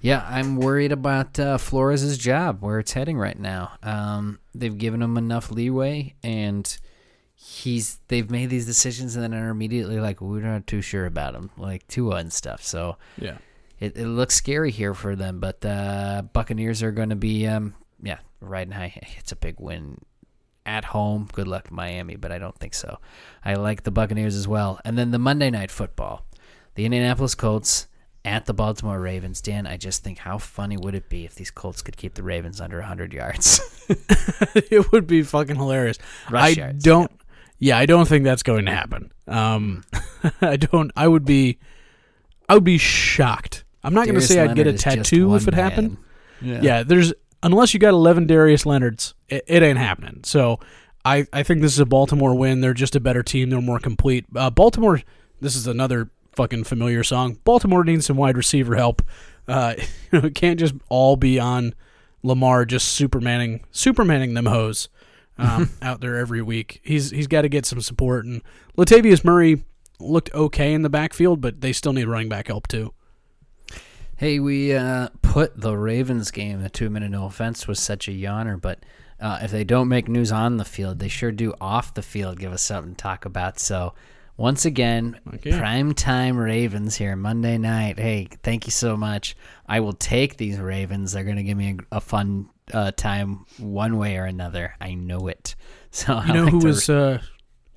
[0.00, 3.72] Yeah, I'm worried about uh, Flores' job, where it's heading right now.
[3.82, 6.78] Um, they've given him enough leeway, and
[7.40, 11.34] he's they've made these decisions, and then are immediately like, we're not too sure about
[11.34, 12.62] him, like Tua and stuff.
[12.62, 13.38] So Yeah.
[13.78, 15.38] it, it looks scary here for them.
[15.40, 18.92] But uh, Buccaneers are going to be, um, yeah, riding high.
[19.18, 19.98] It's a big win
[20.66, 21.28] at home.
[21.32, 22.98] Good luck Miami, but I don't think so.
[23.44, 24.80] I like the Buccaneers as well.
[24.84, 26.26] And then the Monday night football,
[26.74, 27.86] the Indianapolis Colts
[28.24, 29.40] at the Baltimore Ravens.
[29.40, 32.22] Dan, I just think how funny would it be if these Colts could keep the
[32.22, 33.60] Ravens under 100 yards?
[33.88, 35.98] it would be fucking hilarious.
[36.28, 37.10] Rush I yards, don't.
[37.58, 39.12] Yeah, I don't think that's going to happen.
[39.26, 39.84] Um,
[40.40, 40.90] I don't.
[40.96, 41.58] I would be.
[42.48, 43.64] I would be shocked.
[43.82, 45.98] I'm not going to say I'd get a is just tattoo one if it happened.
[46.40, 46.62] man.
[46.62, 46.82] Yeah.
[46.82, 47.12] there's
[47.42, 50.20] unless you got 11 Darius Leonards, it, it ain't happening.
[50.24, 50.58] So
[51.04, 52.60] I I think this is a Baltimore win.
[52.60, 53.50] They're just a better team.
[53.50, 54.26] They're more complete.
[54.34, 55.02] Uh, Baltimore.
[55.40, 57.38] This is another fucking familiar song.
[57.44, 59.02] Baltimore needs some wide receiver help.
[59.46, 59.74] Uh,
[60.12, 61.74] you know, it can't just all be on
[62.22, 64.88] Lamar just supermaning supermaning them hoes
[65.38, 66.80] um, out there every week.
[66.82, 68.24] He's he's got to get some support.
[68.26, 68.42] And
[68.76, 69.64] Latavius Murray
[70.00, 72.92] looked okay in the backfield, but they still need running back help too.
[74.16, 78.10] Hey, we uh, put the Ravens game, the two minute no offense, was such a
[78.10, 78.84] yawner, but
[79.20, 82.38] uh, if they don't make news on the field, they sure do off the field
[82.40, 83.60] give us something to talk about.
[83.60, 83.94] So,
[84.36, 85.56] once again, Okay.
[85.56, 87.98] prime time Ravens here, Monday night.
[87.98, 89.36] Hey, thank you so much.
[89.66, 91.12] I will take these Ravens.
[91.12, 94.74] They're going to give me a, a fun uh, time one way or another.
[94.80, 95.54] I know it.
[95.90, 97.20] So, You know who was uh,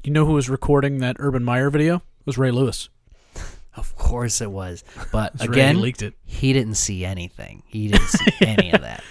[0.04, 1.96] you know who was recording that Urban Meyer video?
[1.98, 2.90] It was Ray Lewis.
[3.74, 4.84] Of course it was.
[5.14, 6.14] But Ray again, leaked it.
[6.26, 7.64] he didn't see anything.
[7.68, 9.02] He didn't see any of that.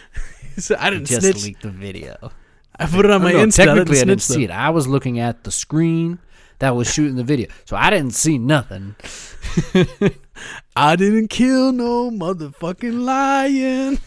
[0.59, 1.43] so I didn't just snitch.
[1.44, 2.31] leaked the video.
[2.78, 3.65] I put it on my Oh, no, Insta.
[3.65, 4.51] Technically, I didn't didn't see it.
[4.51, 6.19] I was looking at the screen
[6.59, 8.97] that was shooting the video, so I didn't see nothing.
[10.77, 13.98] I didn't kill no motherfucking lion.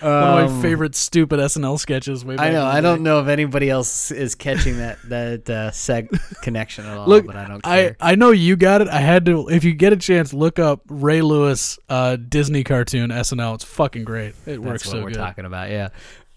[0.00, 2.24] One of my favorite stupid SNL sketches.
[2.24, 2.64] Way back Um, I know.
[2.66, 6.08] I don't know if anybody else is catching that that uh, seg
[6.42, 7.06] connection at all.
[7.06, 7.96] Look, but I don't I, care.
[8.00, 8.88] I know you got it.
[8.88, 9.48] I had to.
[9.48, 13.54] If you get a chance, look up Ray Lewis uh, Disney cartoon SNL.
[13.56, 14.30] It's fucking great.
[14.30, 15.18] It That's works what so we're good.
[15.18, 15.70] talking about.
[15.70, 15.88] Yeah.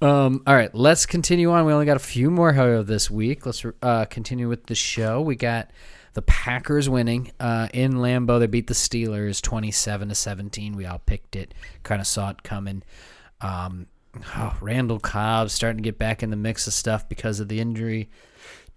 [0.01, 1.65] Um, all right, let's continue on.
[1.65, 3.45] We only got a few more, however, this week.
[3.45, 5.21] Let's uh, continue with the show.
[5.21, 5.69] We got
[6.13, 8.37] the Packers winning uh, in Lambeau.
[8.39, 10.75] They beat the Steelers twenty-seven to seventeen.
[10.75, 11.53] We all picked it,
[11.83, 12.83] kind of saw it coming.
[13.43, 13.87] Um,
[14.35, 17.59] oh, Randall Cobb starting to get back in the mix of stuff because of the
[17.59, 18.09] injury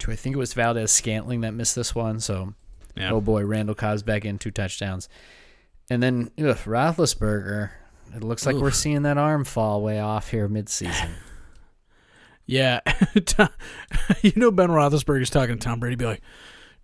[0.01, 2.21] to I think it was Valdes-Scantling that missed this one.
[2.21, 2.53] So,
[2.97, 3.13] Yeah.
[3.13, 5.09] oh boy, Randall Cobb's back in two touchdowns,
[5.89, 7.71] and then ugh, Roethlisberger.
[8.15, 11.11] It looks like we're seeing that arm fall way off here midseason.
[12.49, 12.79] Yeah,
[14.23, 16.23] you know Ben Roethlisberger's talking to Tom Brady, be like,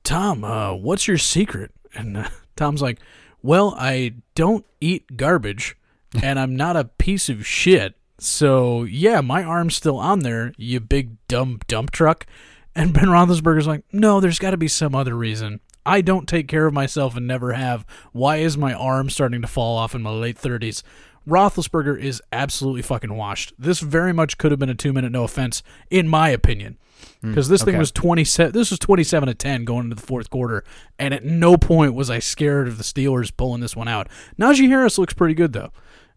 [0.03, 2.99] "Tom, uh, what's your secret?" And uh, Tom's like,
[3.43, 5.77] "Well, I don't eat garbage,
[6.23, 7.95] and I'm not a piece of shit.
[8.19, 12.27] So yeah, my arm's still on there, you big dumb dump truck."
[12.75, 15.61] And Ben Roethlisberger's like, "No, there's got to be some other reason.
[15.85, 17.85] I don't take care of myself and never have.
[18.13, 20.83] Why is my arm starting to fall off in my late 30s?"
[21.29, 23.53] Roethlisberger is absolutely fucking washed.
[23.59, 26.79] This very much could have been a two minute no offense, in my opinion,
[27.23, 28.53] mm, because this thing was twenty seven.
[28.53, 30.65] This was twenty seven to ten going into the fourth quarter,
[30.99, 34.09] and at no point was I scared of the Steelers pulling this one out.
[34.39, 35.73] Najee Harris looks pretty good though.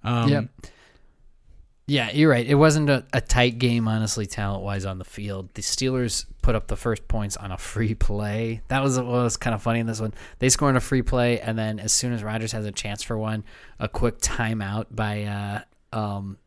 [0.05, 0.49] Um, Yep.
[1.87, 2.45] Yeah, you're right.
[2.45, 5.49] It wasn't a, a tight game, honestly, talent wise on the field.
[5.53, 8.61] The Steelers put up the first points on a free play.
[8.69, 10.13] That was what was kind of funny in this one.
[10.39, 13.03] They score on a free play, and then as soon as Rodgers has a chance
[13.03, 13.43] for one,
[13.79, 16.39] a quick timeout by uh, um,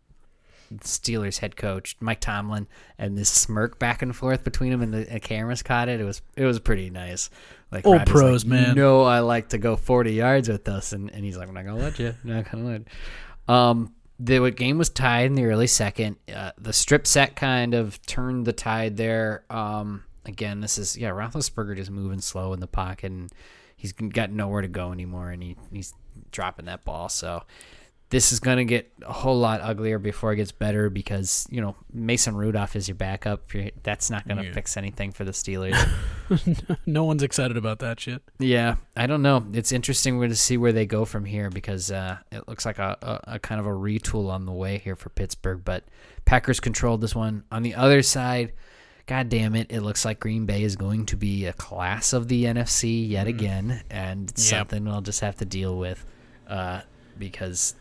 [0.78, 2.66] Steelers head coach Mike Tomlin,
[2.98, 6.00] and this smirk back and forth between him and the, the cameras caught it.
[6.00, 7.30] It was it was pretty nice.
[7.70, 8.68] Like Old Rodgers pros, like, man.
[8.70, 11.54] You know, I like to go 40 yards with us, and, and he's like, I'm
[11.54, 12.14] not gonna let you.
[12.24, 12.80] I'm not gonna let.
[12.80, 12.86] You.
[13.48, 16.16] Um, the game was tied in the early second.
[16.32, 19.44] Uh, the strip set kind of turned the tide there.
[19.48, 23.30] Um, again, this is yeah, Roethlisberger just moving slow in the pocket, and
[23.76, 25.94] he's got nowhere to go anymore, and he, he's
[26.32, 27.08] dropping that ball.
[27.08, 27.44] So
[28.10, 31.76] this is gonna get a whole lot uglier before it gets better because you know
[31.92, 33.50] Mason Rudolph is your backup.
[33.82, 34.52] That's not gonna Yeah.
[34.52, 35.76] fix anything for the Steelers.
[36.86, 38.22] no one's excited about that shit.
[38.38, 39.44] Yeah, I don't know.
[39.52, 42.66] It's interesting we're going to see where they go from here because uh, it looks
[42.66, 45.62] like a, a, a kind of a retool on the way here for Pittsburgh.
[45.64, 45.84] But
[46.24, 47.44] Packers controlled this one.
[47.50, 48.52] On the other side,
[49.06, 52.28] God damn it, it looks like Green Bay is going to be a class of
[52.28, 54.58] the NFC yet again, and it's Yep.
[54.58, 56.04] something we'll just have to deal with
[56.46, 56.82] uh,
[57.18, 57.74] because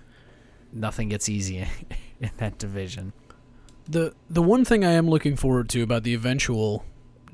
[0.72, 1.68] nothing gets easy
[2.20, 3.14] in that division.
[3.88, 6.84] The the one thing I am looking forward to about the eventual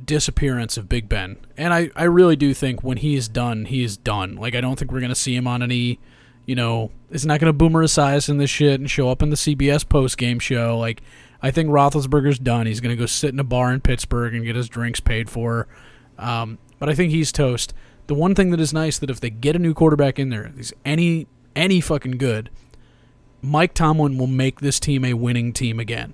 [0.04, 3.84] disappearance of Big Ben, and I, I really do think when he is done, he
[3.84, 4.36] is done.
[4.36, 6.00] Like I don't think we're gonna see him on any,
[6.46, 9.36] you know, it's not gonna boomer size in this shit and show up in the
[9.36, 10.78] CBS post game show.
[10.78, 11.02] Like
[11.42, 12.68] I think Roethlisberger's done.
[12.68, 15.68] He's gonna go sit in a bar in Pittsburgh and get his drinks paid for.
[16.20, 17.74] Um, but I think he's toast.
[18.08, 20.52] The one thing that is nice that if they get a new quarterback in there,
[20.56, 22.50] he's any any fucking good,
[23.44, 26.14] Mike Tomlin will make this team a winning team again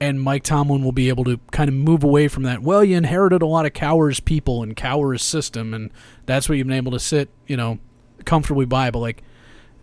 [0.00, 2.62] and Mike Tomlin will be able to kind of move away from that.
[2.62, 5.90] Well, you inherited a lot of Cowher's people and Cowher's system, and
[6.26, 7.78] that's what you've been able to sit, you know,
[8.24, 8.90] comfortably by.
[8.90, 9.22] But like,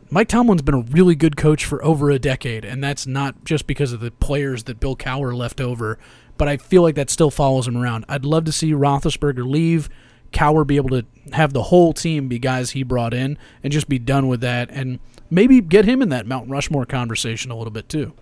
[0.10, 3.66] Mike Tomlin's been a really good coach for over a decade, and that's not just
[3.66, 5.98] because of the players that Bill Cowher left over.
[6.38, 8.06] But I feel like that still follows him around.
[8.10, 9.90] I'd love to see Roethlisberger leave,
[10.34, 13.88] Cowher be able to have the whole team be guys he brought in, and just
[13.88, 15.00] be done with that, and
[15.32, 18.14] maybe get him in that Mount Rushmore conversation a little bit too.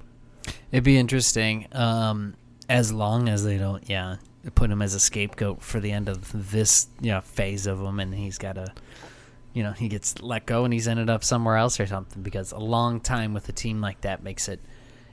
[0.71, 2.35] It'd be interesting, um,
[2.69, 4.17] as long as they don't, yeah,
[4.55, 7.99] put him as a scapegoat for the end of this, you know, phase of him,
[7.99, 8.71] and he's got to,
[9.53, 12.21] you know, he gets let go and he's ended up somewhere else or something.
[12.21, 14.59] Because a long time with a team like that makes it,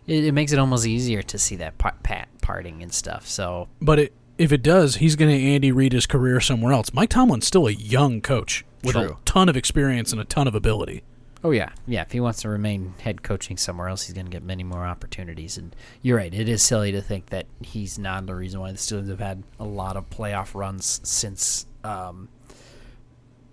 [0.06, 3.27] it, it makes it almost easier to see that part, pat parting and stuff.
[3.27, 6.93] So But it, if it does, he's going to Andy Reid his career somewhere else.
[6.93, 10.55] Mike Tomlin's still a young coach with a ton of experience and a ton of
[10.55, 11.02] ability.
[11.47, 12.02] Oh yeah, yeah.
[12.02, 14.85] If he wants to remain head coaching somewhere else, he's going to get many more
[14.85, 15.56] opportunities.
[15.56, 18.78] And you're right; it is silly to think that he's not the reason why the
[18.78, 22.28] Steelers have had a lot of playoff runs since um,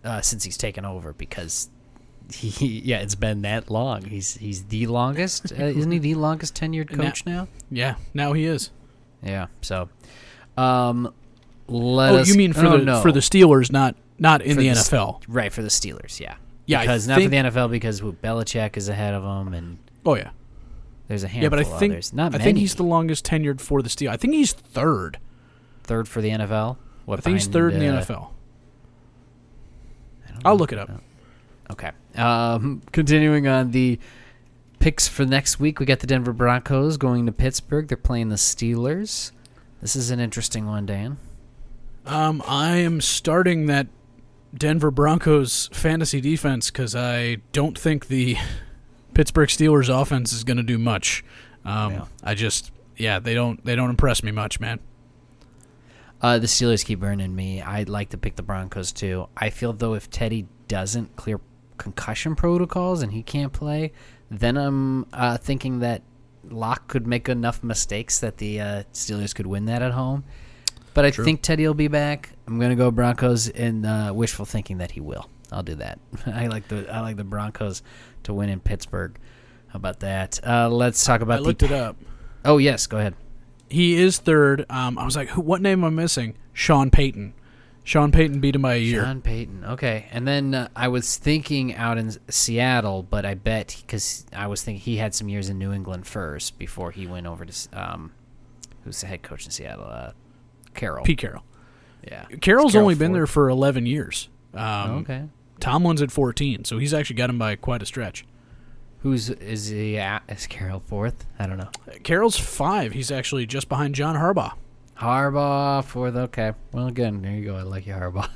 [0.04, 1.14] uh, since he's taken over.
[1.14, 1.70] Because
[2.34, 4.06] he, yeah, it's been that long.
[4.06, 6.00] He's he's the longest, uh, isn't he?
[6.00, 7.48] The longest tenured coach now.
[7.70, 8.72] Yeah, now he is.
[9.22, 9.50] Yeah.
[9.62, 9.88] So,
[10.58, 11.14] um,
[11.68, 12.28] let oh, us.
[12.28, 13.02] you mean for oh, the no.
[13.04, 15.22] for the Steelers, not not in the the NFL?
[15.28, 16.20] right for the Steelers?
[16.20, 16.38] Yeah.
[16.66, 19.78] Yeah, I because not for the NFL because who, Belichick is ahead of him and.
[20.06, 20.32] Oh yeah,
[21.08, 21.64] There's a handful yeah.
[21.64, 22.14] But I think others.
[22.14, 22.44] Not I many.
[22.44, 24.10] think he's the longest tenured for the Steelers.
[24.10, 25.20] I think he's third.
[25.84, 26.78] third for the NFL.
[27.06, 28.30] What I think he's third in the uh, NFL.
[30.30, 30.90] I I'll look it up.
[31.72, 31.92] Okay.
[32.16, 34.00] Um, continuing on the
[34.80, 37.88] picks for next week, we got the Denver Broncos going to Pittsburgh.
[37.88, 39.32] They're playing the Steelers.
[39.82, 41.18] This is an interesting one, Dan.
[42.06, 43.88] Um, I am starting that
[44.56, 48.38] Denver Broncos fantasy defense because I don't think the
[49.14, 51.24] Pittsburgh Steelers offense is going to do much.
[51.66, 52.06] Um, Yeah.
[52.24, 54.80] I just, yeah, they don't they don't impress me much, man.
[56.22, 57.62] Uh, the Steelers keep burning me.
[57.62, 59.28] I'd like to pick the Broncos too.
[59.36, 61.40] I feel though if Teddy doesn't clear
[61.78, 63.92] concussion protocols and he can't play,
[64.32, 66.02] then I'm uh, thinking that
[66.50, 70.24] Lock could make enough mistakes that the uh, Steelers could win that at home.
[70.94, 71.26] But I True.
[71.26, 72.33] think Teddy will be back.
[72.48, 75.30] I'm gonna go Broncos in uh, wishful thinking that he will.
[75.52, 76.00] I'll do that.
[76.26, 77.84] I like the I like the Broncos
[78.24, 79.18] to win in Pittsburgh.
[79.68, 80.40] How about that?
[80.46, 81.68] Uh, let's talk about I looked the.
[81.68, 81.96] it up.
[82.46, 83.16] Oh yes, go ahead.
[83.70, 84.66] He is third.
[84.70, 86.36] Um, I was like, who, what name am I missing?
[86.52, 87.34] Sean Payton.
[87.86, 89.04] Sean Payton beat him by a year.
[89.04, 89.66] Sean Payton.
[89.66, 94.48] Okay, and then uh, I was thinking out in Seattle, but I bet because I
[94.48, 97.68] was thinking he had some years in New England first before he went over to
[97.74, 98.12] um,
[98.84, 99.86] who's the head coach in Seattle?
[99.86, 100.12] Uh,
[100.74, 101.04] Carroll.
[101.04, 101.44] Pete Carroll.
[102.08, 104.30] Yeah, Carroll's only been there for 11 years.
[104.54, 105.24] Um, Oh, okay.
[105.60, 108.26] Tomlin's at 14, so he's actually got him by quite a stretch.
[109.00, 109.98] Who's is he?
[109.98, 110.24] At?
[110.30, 111.26] Is Carroll fourth?
[111.40, 111.70] I don't know.
[112.04, 112.94] Carroll's five.
[112.94, 114.54] He's actually just behind John Harbaugh.
[114.98, 116.16] Harbaugh fourth.
[116.16, 116.54] Okay.
[116.72, 117.56] Well, again, there you go.
[117.58, 118.30] I like you, Harbaugh.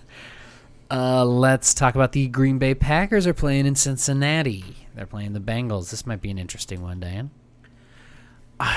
[0.89, 4.63] Uh, let's talk about the Green Bay Packers are playing in Cincinnati.
[4.95, 5.89] They're playing the Bengals.
[5.91, 7.29] This might be an interesting one, Dan.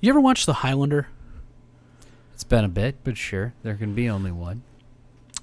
[0.00, 1.08] You ever watch The Highlander?
[2.34, 4.62] It's been a bit, but sure, there can be only one.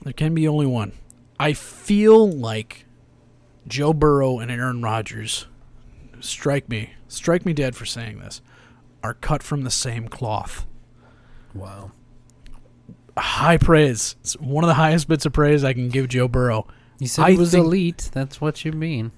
[0.03, 0.91] There can be only one.
[1.39, 2.85] I feel like
[3.65, 5.47] Joe Burrow and Aaron Rodgers
[6.19, 8.41] strike me, strike me dead for saying this,
[9.03, 10.65] are cut from the same cloth.
[11.53, 11.91] Wow.
[13.17, 14.15] High praise.
[14.19, 16.67] It's one of the highest bits of praise I can give Joe Burrow.
[16.99, 18.09] You said I it was elite.
[18.13, 19.11] That's what you mean.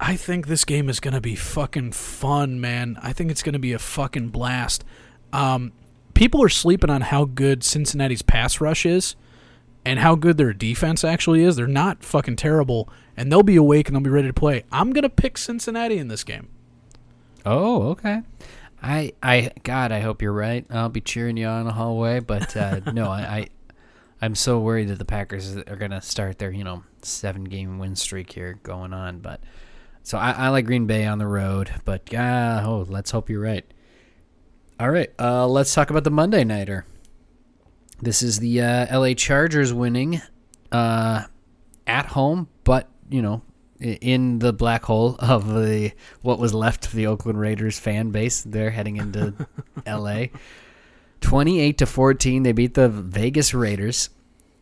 [0.00, 2.98] I think this game is going to be fucking fun, man.
[3.02, 4.84] I think it's going to be a fucking blast.
[5.32, 5.72] Um,
[6.20, 9.16] people are sleeping on how good Cincinnati's pass rush is
[9.86, 11.56] and how good their defense actually is.
[11.56, 14.64] They're not fucking terrible, and they'll be awake and they'll be ready to play.
[14.70, 16.50] I'm going to pick Cincinnati in this game.
[17.46, 18.20] Oh, okay.
[18.82, 20.66] I, I, God, I hope you're right.
[20.68, 23.48] I'll be cheering you on the hallway, but uh, no, I, I,
[24.20, 27.96] I'm so worried that the Packers are gonna start their, you know, seven game win
[27.96, 29.20] streak here going on.
[29.20, 29.40] But
[30.02, 33.40] so I, I like Green Bay on the road, but uh, oh, let's hope you're
[33.40, 33.64] right.
[34.80, 36.86] All right, uh, let's talk about the Monday nighter.
[38.00, 40.22] This is the uh, LA Chargers winning
[40.72, 41.24] uh,
[41.86, 43.42] at home, but you know,
[43.78, 45.92] in the black hole of the
[46.22, 48.40] what was left of the Oakland Raiders fan base.
[48.40, 49.34] They're heading into
[49.86, 50.26] LA.
[51.20, 54.08] 28 to 14, they beat the Vegas Raiders.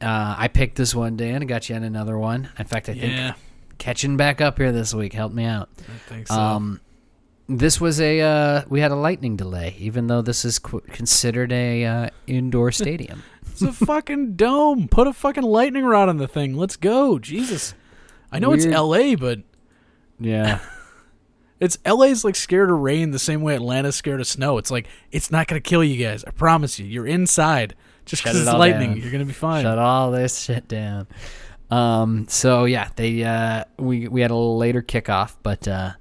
[0.00, 1.42] Uh, I picked this one, Dan.
[1.42, 2.48] I got you on another one.
[2.58, 3.32] In fact, I Yeah.
[3.34, 3.36] think
[3.78, 5.68] catching back up here this week helped me out.
[5.78, 6.34] I think so.
[6.34, 6.80] Um,
[7.48, 11.52] this was a uh, we had a lightning delay, even though this is qu- considered
[11.52, 13.22] a uh, indoor stadium.
[13.50, 14.88] it's a fucking dome.
[14.88, 16.56] Put a fucking lightning rod on the thing.
[16.56, 17.18] Let's go.
[17.18, 17.74] Jesus.
[18.30, 18.64] I know Weird.
[18.64, 19.40] it's LA, but
[20.20, 20.60] yeah,
[21.60, 24.58] It's LA's like scared of rain the same way Atlanta's scared of snow.
[24.58, 26.24] It's like it's not gonna kill you guys.
[26.24, 26.86] I promise you.
[26.86, 27.74] You're inside.
[28.04, 29.02] Just because it's lightning, down.
[29.02, 29.64] you're gonna be fine.
[29.64, 31.08] shut all this shit down.
[31.70, 35.92] Um, so yeah, they uh, we we had a little later kickoff, but uh,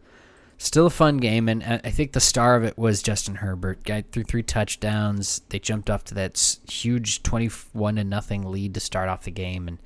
[0.58, 3.84] still a fun game, and I I think the star of it was Justin Herbert.
[3.84, 5.42] Guy threw three touchdowns.
[5.50, 9.68] They jumped off to that huge twenty-one to nothing lead to start off the game,
[9.68, 9.78] and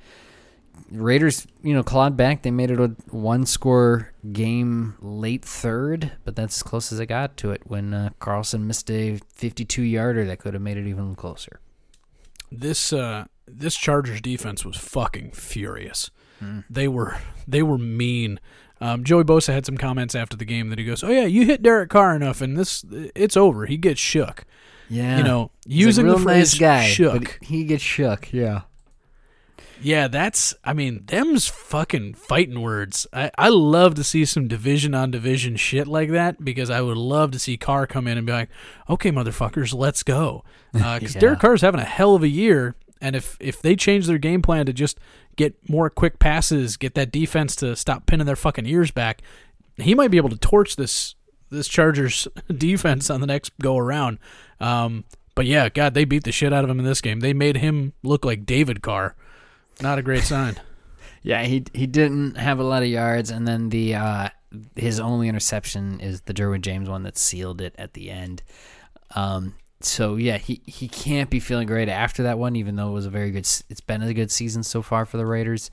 [0.90, 2.42] Raiders, you know, clawed back.
[2.42, 7.36] They made it a one-score game late third, but that's as close as I got
[7.38, 11.60] to it when uh, Carlson missed a fifty-two-yarder that could have made it even closer.
[12.50, 16.10] This uh this Chargers defense was fucking furious.
[16.38, 16.60] Hmm.
[16.68, 18.40] They were they were mean.
[18.82, 21.46] Um, Joey Bosa had some comments after the game that he goes, "Oh yeah, you
[21.46, 22.84] hit Derek Carr enough, and this
[23.14, 24.44] it's over." He gets shook.
[24.90, 28.32] Yeah, You know, He's using the phrase nice guy, "shook." he gets shook.
[28.32, 28.62] Yeah,
[29.80, 30.54] Yeah, that's.
[30.64, 33.06] I mean, them's fucking fighting words.
[33.12, 36.96] I, I love to see some division on division shit like that because I would
[36.96, 38.48] love to see Carr come in and be like,
[38.90, 41.20] "Okay, motherfuckers, let's go." Because Yeah.
[41.20, 44.40] Derek Carr's having a hell of a year, and if if they change their game
[44.40, 44.98] plan to just
[45.36, 49.20] get more quick passes, get that defense to stop pinning their fucking ears back,
[49.76, 51.16] he might be able to torch this
[51.50, 54.18] this Chargers defense on the next go around.
[54.60, 55.04] Um,
[55.34, 57.20] but yeah, God, they beat the shit out of him in this game.
[57.20, 59.16] They made him look like David Carr.
[59.80, 60.56] Not a great sign.
[61.22, 61.42] yeah.
[61.42, 64.28] He he didn't have a lot of yards, and then the uh,
[64.76, 68.42] his only interception is the Derwin James one that sealed it at the end.
[69.14, 69.54] Um,
[69.84, 73.06] so yeah, he he can't be feeling great after that one, even though it was
[73.06, 73.46] a very good.
[73.68, 75.70] It's been a good season so far for the Raiders.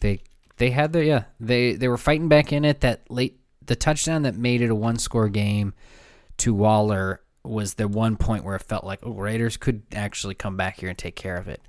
[0.00, 0.22] They
[0.56, 2.80] they had their yeah they they were fighting back in it.
[2.80, 5.74] That late the touchdown that made it a one score game
[6.38, 10.56] to Waller was the one point where it felt like oh Raiders could actually come
[10.56, 11.60] back here and take care of it.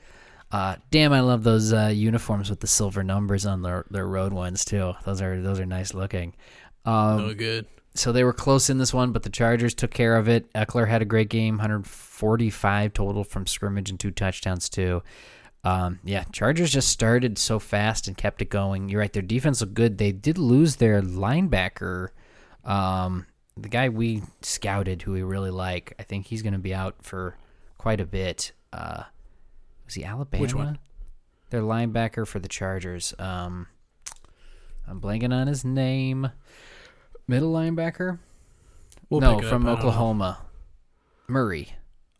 [0.52, 4.34] Uh, damn, I love those uh, uniforms with the silver numbers on their their road
[4.34, 4.94] ones too.
[5.04, 6.36] Those are those are nice looking.
[6.86, 7.66] Um, No good.
[7.96, 10.52] So they were close in this one, but the Chargers took care of it.
[10.54, 15.04] Ekeler had a great game, 145 total from scrimmage and two touchdowns too.
[15.64, 18.90] Um, yeah, Chargers just started so fast and kept it going.
[18.90, 19.98] You're right, their defense looked good.
[19.98, 22.10] They did lose their linebacker,
[22.66, 25.94] um, the guy we scouted, who we really like.
[26.00, 27.38] I think he's going to be out for
[27.78, 28.52] quite a bit.
[28.74, 29.04] Uh,
[29.86, 30.42] was he Alabama?
[30.42, 30.80] Which one?
[31.52, 33.14] Their linebacker for the Chargers.
[33.20, 33.68] Um,
[34.88, 36.32] I'm blanking on his name.
[37.28, 38.20] Middle linebacker?
[39.10, 39.48] We'll no, from up.
[39.48, 39.72] I don't know.
[39.72, 40.38] Oklahoma.
[41.28, 41.70] Murray.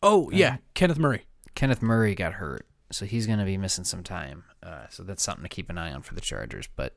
[0.02, 1.26] Oh yeah, Kenneth Murray.
[1.56, 4.44] Kenneth Murray got hurt, so he's going to be missing some time.
[4.62, 6.68] Uh, so that's something to keep an eye on for the Chargers.
[6.76, 6.94] But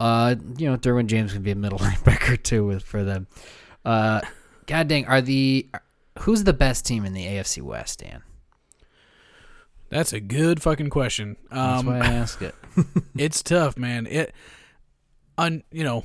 [0.00, 3.26] uh, you know, Derwin James can be a middle linebacker too with for them.
[3.84, 4.20] Uh,
[4.66, 5.68] God dang, are the
[6.20, 8.22] who's the best team in the AFC West, Dan?
[9.88, 11.36] That's a good fucking question.
[11.50, 12.54] That's Um, why I ask it.
[13.16, 14.06] it's tough, man.
[14.08, 14.34] It,
[15.38, 16.04] un, you know,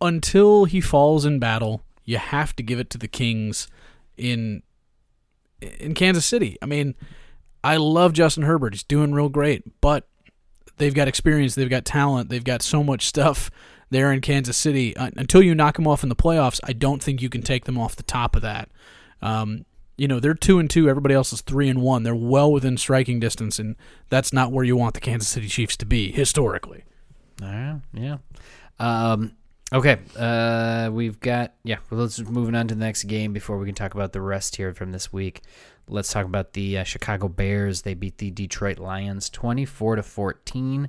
[0.00, 3.68] until he falls in battle, you have to give it to the Kings
[4.16, 4.62] in
[5.60, 6.56] in Kansas City.
[6.62, 6.94] I mean,
[7.62, 8.74] I love Justin Herbert.
[8.74, 10.08] He's doing real great, but
[10.78, 13.50] they've got experience, they've got talent, they've got so much stuff
[13.90, 14.96] there in Kansas City.
[14.96, 17.64] Uh, until you knock them off in the playoffs, I don't think you can take
[17.64, 18.70] them off the top of that.
[19.20, 19.66] Um,
[19.98, 20.88] you know, they're two and two.
[20.88, 22.04] Everybody else is three and one.
[22.04, 23.76] They're well within striking distance, and
[24.08, 26.84] that's not where you want the Kansas City Chiefs to be historically.
[27.42, 28.16] All right, yeah.
[28.78, 29.32] Um,
[29.72, 31.78] okay, uh, we've got yeah.
[31.90, 34.56] Well, let's moving on to the next game before we can talk about the rest
[34.56, 35.42] here from this week.
[35.88, 37.82] Let's talk about the uh, Chicago Bears.
[37.82, 40.88] They beat the Detroit Lions twenty four to fourteen.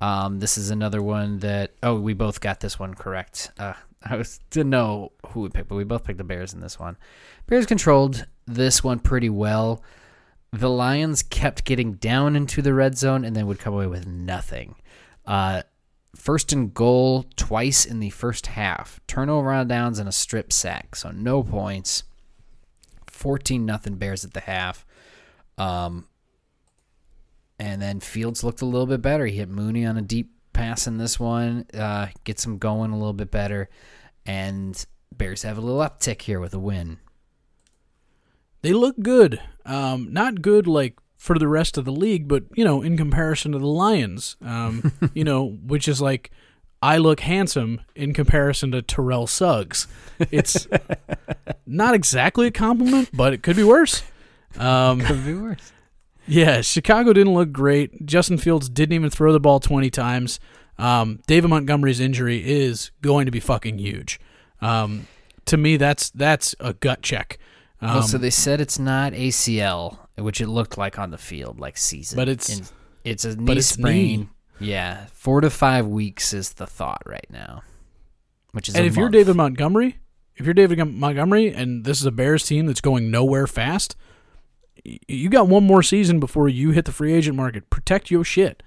[0.00, 3.50] Um, this is another one that oh we both got this one correct.
[3.58, 6.60] Uh, I was didn't know who we picked, but we both picked the Bears in
[6.60, 6.96] this one.
[7.46, 9.82] Bears controlled this one pretty well.
[10.52, 14.06] The Lions kept getting down into the red zone and then would come away with
[14.06, 14.74] nothing.
[15.26, 15.62] Uh,
[16.14, 20.96] first and goal twice in the first half, turnover on downs and a strip sack,
[20.96, 22.04] so no points.
[23.06, 24.86] Fourteen nothing Bears at the half.
[25.58, 26.06] Um,
[27.58, 29.26] and then Fields looked a little bit better.
[29.26, 32.96] He hit Mooney on a deep pass in this one, uh, gets him going a
[32.96, 33.68] little bit better,
[34.24, 36.98] and Bears have a little uptick here with a win.
[38.62, 39.40] They look good.
[39.66, 43.52] Um, not good like for the rest of the league, but you know, in comparison
[43.52, 46.30] to the Lions, um, you know, which is like
[46.80, 49.86] I look handsome in comparison to Terrell Suggs.
[50.18, 50.66] It's
[51.66, 54.02] not exactly a compliment, but it could be worse.
[54.58, 55.72] Um, Could be worse.
[56.26, 58.06] Yeah, Chicago didn't look great.
[58.06, 60.40] Justin Fields didn't even throw the ball 20 times.
[60.78, 64.18] Um, David Montgomery's injury is going to be fucking huge.
[64.62, 65.06] Um,
[65.46, 67.38] to me, that's that's a gut check.
[67.82, 71.58] Um, well, so they said it's not ACL, which it looked like on the field,
[71.58, 72.16] like season.
[72.16, 72.70] But it's- And
[73.04, 74.20] it's a knee it's sprain.
[74.20, 74.28] knee.
[74.62, 77.62] Yeah, four to five weeks is the thought right now.
[78.52, 79.08] Which is and if you're.
[79.08, 79.98] David Montgomery,
[80.36, 83.96] if you're David Montgomery, and this is a Bears team that's going nowhere fast,
[84.84, 87.70] you got one more season before you hit the free agent market.
[87.70, 88.62] Protect your shit.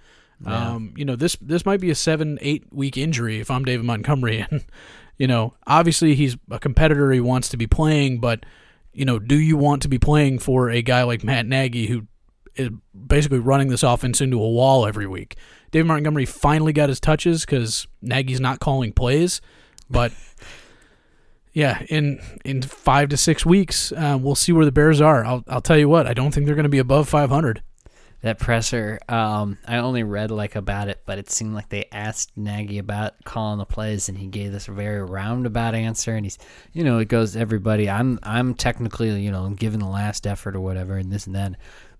[0.45, 0.71] Yeah.
[0.73, 3.85] Um, you know this this might be a seven eight week injury if I'm David
[3.85, 4.63] Montgomery, and
[5.17, 7.11] you know obviously he's a competitor.
[7.11, 8.45] He wants to be playing, but
[8.93, 12.07] you know, do you want to be playing for a guy like Matt Nagy who
[12.55, 12.69] is
[13.07, 15.35] basically running this offense into a wall every week?
[15.71, 19.41] David Montgomery finally got his touches because Nagy's not calling plays,
[19.89, 20.11] but
[21.53, 25.25] yeah, in in five to six weeks, uh, we'll see where the Bears are.
[25.25, 27.63] I'll I'll tell you what, I don't think they're going to be above 500.
[28.23, 32.31] That presser, um, I only read like about it, but it seemed like they asked
[32.37, 36.15] Nagy about calling the plays, and he gave this very roundabout answer.
[36.15, 36.37] And he's,
[36.71, 37.89] you know, it goes everybody.
[37.89, 41.55] I'm, I'm technically, you know, giving the last effort or whatever, and this and that.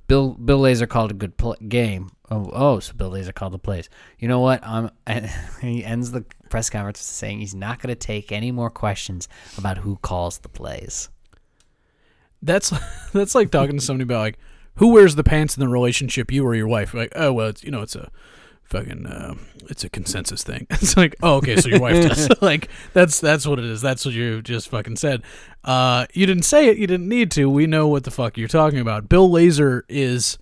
[0.07, 1.33] Bill, Bill Lazor called a good
[1.67, 2.11] game.
[2.31, 3.89] Oh, oh, so Bill Lazor called the plays.
[4.17, 4.65] You know what?
[4.65, 4.91] Um,
[5.61, 9.27] he ends the press conference saying he's not going to take any more questions
[9.57, 11.09] about who calls the plays.
[12.41, 12.73] That's
[13.13, 14.39] that's like talking to somebody about like
[14.75, 16.93] who wears the pants in the relationship, you or your wife.
[16.93, 18.09] Like, oh well, it's you know, it's a
[18.63, 19.35] fucking uh,
[19.69, 20.67] it's a consensus thing.
[20.71, 22.29] It's like, oh okay, so your wife does.
[22.41, 23.81] like that's that's what it is.
[23.81, 25.23] That's what you just fucking said.
[25.63, 26.77] Uh, you didn't say it.
[26.77, 27.49] You didn't need to.
[27.49, 29.09] We know what the fuck you're talking about.
[29.09, 30.37] Bill Lazor is.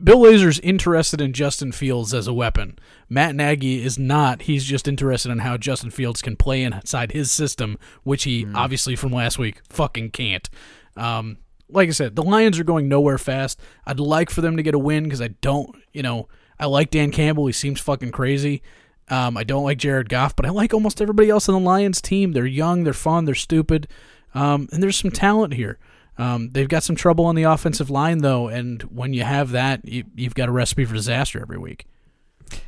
[0.00, 2.78] Bill Lazor's interested in Justin Fields as a weapon.
[3.08, 4.42] Matt Nagy is not.
[4.42, 8.94] He's just interested in how Justin Fields can play inside his system, which he obviously
[8.94, 10.48] from last week fucking can't.
[10.96, 11.38] Um,
[11.70, 13.60] like I said, the Lions are going nowhere fast.
[13.86, 16.28] I'd like for them to get a win because I don't, you know,
[16.58, 17.46] I like Dan Campbell.
[17.46, 18.62] He seems fucking crazy.
[19.10, 22.00] Um, I don't like Jared Goff, but I like almost everybody else on the Lions
[22.02, 22.32] team.
[22.32, 23.88] They're young, they're fun, they're stupid,
[24.34, 25.78] um, and there's some talent here.
[26.18, 29.86] Um, they've got some trouble on the offensive line though, and when you have that,
[29.86, 31.86] you, you've got a recipe for disaster every week.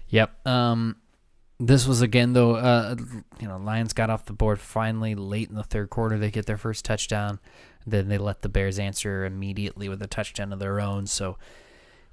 [0.08, 0.46] Yep.
[0.46, 0.96] Um,
[1.60, 2.56] this was again though.
[2.56, 2.96] Uh,
[3.38, 6.18] you know, Lions got off the board finally late in the third quarter.
[6.18, 7.38] They get their first touchdown.
[7.86, 11.06] Then they let the Bears answer immediately with a touchdown of their own.
[11.06, 11.36] So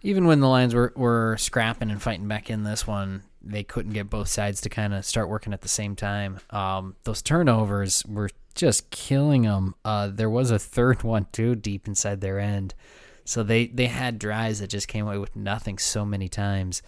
[0.01, 3.93] even when the Lions were were scrapping and fighting back in this one, they couldn't
[3.93, 6.39] get both sides to kind of start working at the same time.
[6.49, 9.75] Um, those turnovers were just killing them.
[9.85, 12.75] Uh, there was a third one too, deep inside their end.
[13.23, 16.81] So they they had drives that just came away with nothing so many times.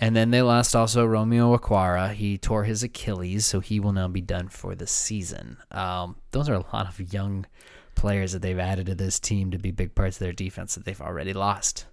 [0.00, 2.12] And then they lost also Romeo Okwara.
[2.12, 5.56] He tore his Achilles, so he will now be done for the season.
[5.72, 7.46] Um, those are a lot of young
[7.96, 10.84] players that they've added to this team to be big parts of their defense that
[10.84, 11.86] they've already lost.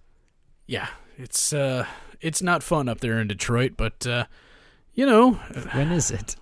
[0.68, 1.88] Yeah, it's uh,
[2.22, 4.26] it's not fun up there in Detroit, but uh,
[4.94, 5.34] you know,
[5.73, 6.36] When is it?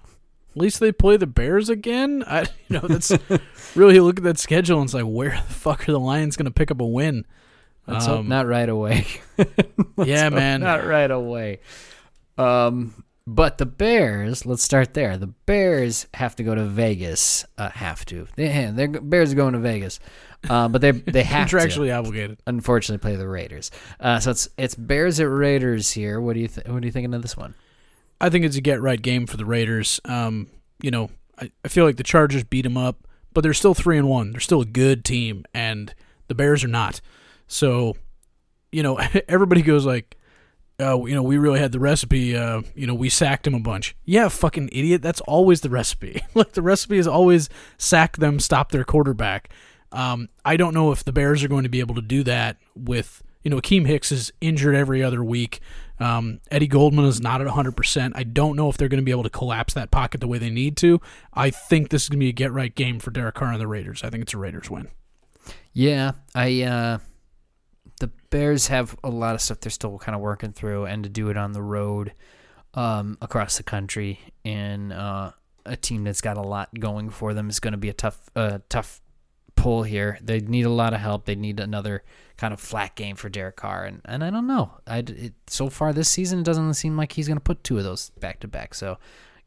[0.52, 2.24] At least they play the Bears again.
[2.28, 3.12] I, you know, that's
[3.76, 6.46] really look at that schedule and it's like, where the fuck are the Lions going
[6.46, 7.26] to pick up a win?
[7.88, 9.06] Let's hope Um, not right away.
[10.06, 10.62] Yeah, man.
[10.62, 11.60] Not right away.
[12.38, 15.18] Um, but the Bears, let's start there.
[15.18, 17.46] The Bears have to go to Vegas.
[17.58, 18.28] Uh, have to.
[18.36, 20.00] They, they're Bears are going to Vegas.
[20.50, 21.92] Uh, but they they have to.
[21.92, 22.40] Obligated.
[22.48, 23.72] unfortunately play the Raiders.
[24.00, 26.20] Uh, so it's it's Bears at Raiders here.
[26.20, 27.54] What do you th- what are you thinking of this one?
[28.20, 30.02] I think it's a get right game for the Raiders.
[30.06, 30.48] Um,
[30.82, 33.98] you know, I, I feel like the Chargers beat them up, but they're still three
[33.98, 34.32] and one.
[34.32, 35.94] They're still a good team, and
[36.28, 37.00] the Bears are not.
[37.48, 37.96] So,
[38.72, 38.98] you know,
[39.28, 40.18] everybody goes like,
[40.80, 42.36] uh, you know, we really had the recipe.
[42.36, 43.96] Uh, you know, we sacked him a bunch.
[44.06, 45.02] Yeah, fucking idiot.
[45.02, 46.22] That's always the recipe.
[46.34, 49.50] like the recipe is always sack them, stop their quarterback.
[49.92, 52.58] Um, I don't know if the Bears are going to be able to do that
[52.76, 55.60] with, you know, Akiem Hicks is injured every other week.
[56.00, 58.12] Um, Eddie Goldman is not at 100%.
[58.16, 60.40] I don't know if they're going to be able to collapse that pocket the way
[60.40, 61.00] they need to.
[61.34, 63.62] I think this is going to be a get right game for Derek Carr and
[63.62, 64.04] the Raiders.
[64.04, 64.88] I think it's a Raiders win.
[65.72, 66.98] Yeah, I uh
[68.34, 71.30] Bears have a lot of stuff they're still kind of working through and to do
[71.30, 72.14] it on the road
[72.74, 75.30] um across the country and uh
[75.68, 78.32] a team that's got a lot going for them is going to be a tough
[78.36, 79.02] uh tough
[79.56, 80.18] pull here.
[80.20, 81.26] They need a lot of help.
[81.26, 82.04] They need another
[82.38, 84.72] kind of flat game for Derek Carr and and I don't know.
[84.88, 87.78] I it, so far this season it doesn't seem like he's going to put two
[87.78, 88.74] of those back to back.
[88.74, 88.98] So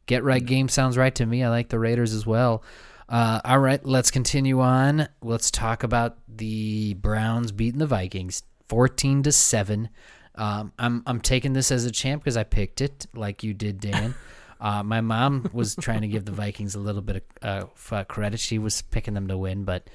[0.05, 1.43] get right game sounds right to me.
[1.43, 2.63] I like the Raiders as well.
[3.09, 5.07] Uh, all right, let's continue on.
[5.21, 9.89] Let's talk about the Browns beating the Vikings, fourteen to seven.
[10.35, 13.79] Um, I'm I'm taking this as a champ because I picked it, like you did,
[13.79, 14.15] Dan.
[14.59, 18.39] Uh, my mom was trying to give the Vikings a little bit of uh, credit.
[18.39, 19.87] She was picking them to win, but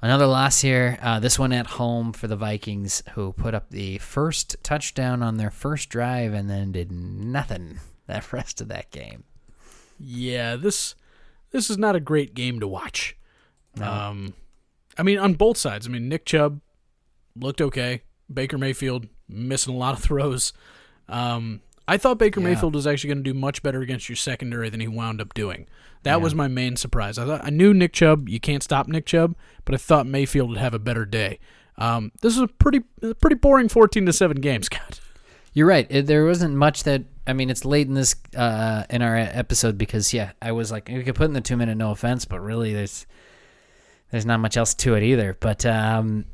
[0.00, 0.98] another loss here.
[1.02, 5.36] Uh, this one at home for the Vikings, who put up the first touchdown on
[5.36, 9.24] their first drive and then did nothing that rest of that game.
[9.98, 10.94] Yeah, this
[11.50, 13.16] this is not a great game to watch.
[13.80, 14.34] Um,
[14.96, 15.86] I mean, on both sides.
[15.86, 16.60] I mean, Nick Chubb
[17.40, 18.02] looked okay.
[18.32, 20.52] Baker Mayfield missing a lot of throws.
[21.08, 22.48] Um, I thought Baker Yeah.
[22.48, 25.32] Mayfield was actually going to do much better against your secondary than he wound up
[25.34, 25.66] doing.
[26.02, 27.18] That was my main surprise.
[27.18, 28.28] I thought I knew Nick Chubb.
[28.28, 29.34] You can't stop Nick Chubb,
[29.64, 31.38] but I thought Mayfield would have a better day.
[31.76, 32.80] Um, this is a pretty
[33.20, 35.00] pretty boring fourteen to seven game, Scott.
[35.52, 35.86] You're right.
[35.90, 37.50] It, there wasn't much that I mean.
[37.50, 41.14] It's late in this uh, in our episode because yeah, I was like, we could
[41.16, 43.06] put in the two minute no offense, but really there's
[44.10, 45.36] there's not much else to it either.
[45.38, 46.26] But um,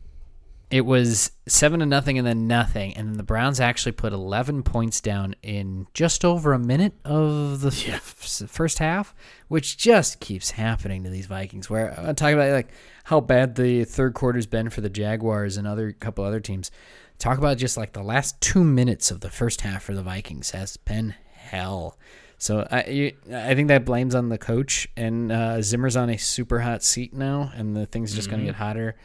[0.74, 4.64] it was seven to nothing and then nothing, and then the Browns actually put 11
[4.64, 9.14] points down in just over a minute of the f- first half,
[9.46, 11.70] which just keeps happening to these Vikings.
[11.70, 12.72] Where I'm talking about like
[13.04, 16.72] how bad the third quarter's been for the Jaguars and other couple other teams.
[17.20, 20.50] Talk about just like the last two minutes of the first half for the Vikings
[20.50, 21.96] has been hell.
[22.36, 26.16] So I you, I think that blames on the coach and uh, Zimmer's on a
[26.16, 28.96] super hot seat now, and the thing's just going to get hotter.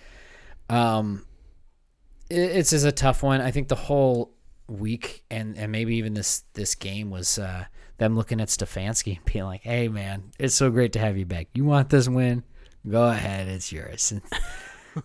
[0.68, 1.26] Um,
[2.30, 3.42] it's just a tough one.
[3.42, 4.34] I think the whole
[4.68, 7.66] week and and maybe even this this game was uh,
[7.98, 11.26] them looking at Stefanski and being like, "Hey man, it's so great to have you
[11.26, 11.48] back.
[11.54, 12.44] You want this win?
[12.88, 14.22] Go ahead, it's yours." And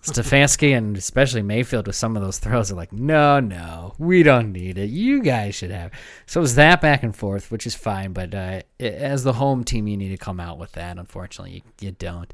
[0.02, 4.52] Stefanski and especially Mayfield with some of those throws are like, "No, no, we don't
[4.52, 4.90] need it.
[4.90, 5.92] You guys should have."
[6.26, 8.12] So it was that back and forth, which is fine.
[8.12, 10.98] But uh, i- as the home team, you need to come out with that.
[10.98, 12.32] Unfortunately, you, you don't.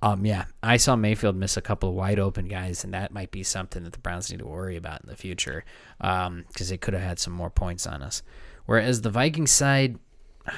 [0.00, 3.30] Um, yeah, I saw Mayfield miss a couple of wide open guys, and that might
[3.32, 5.64] be something that the Browns need to worry about in the future
[5.98, 8.22] because they could have had some more points on us.
[8.66, 9.98] Whereas the Vikings side,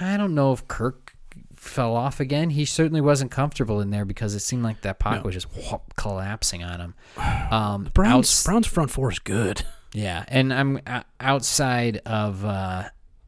[0.01, 1.15] I don't know if Kirk
[1.57, 2.51] fell off again.
[2.51, 5.95] He certainly wasn't comfortable in there because it seemed like that pocket was just whoop,
[5.97, 6.95] collapsing on him.
[7.51, 9.62] Um, Browns outs- Browns front four is good.
[9.93, 12.85] yeah, and I'm uh, outside of uh,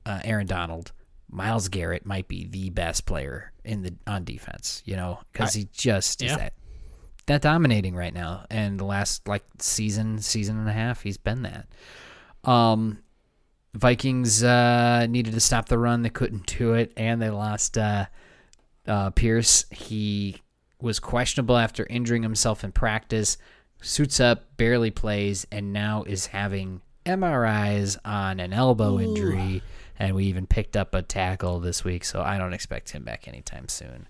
[0.07, 0.93] uh, Aaron Donald.
[1.33, 4.83] Myles Garrett might be the best player in the on defense.
[4.85, 6.53] You know, because he just is that
[7.27, 8.45] that dominating right now.
[8.51, 11.67] And the last like season, season and a half, he's been that.
[12.45, 12.99] Um,
[13.75, 16.03] Vikings uh, needed to stop the run.
[16.03, 18.07] They couldn't do it, and they lost uh,
[18.87, 19.65] uh, Pierce.
[19.71, 20.43] He
[20.81, 23.39] was questionable after injuring himself in practice.
[23.81, 29.63] Suits up, barely plays, and now is having MRIs on an elbow injury.
[30.03, 33.29] And we even picked up a tackle this week, so I don't expect him back
[33.29, 34.09] anytime soon.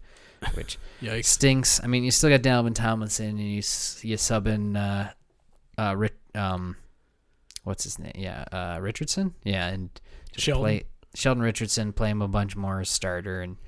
[0.55, 0.79] Which
[1.21, 1.83] stinks.
[1.85, 5.11] I mean, you still got Dalvin Tomlinson, and you you sub in uh,
[5.77, 5.95] uh,
[6.35, 6.77] um,
[7.65, 8.15] what's his name?
[8.15, 9.35] Yeah, uh, Richardson.
[9.45, 9.91] Yeah, and
[10.33, 10.63] just Sheldon.
[10.63, 10.83] play
[11.15, 11.93] Sheldon Richardson.
[11.93, 13.59] Play him a bunch more as starter, and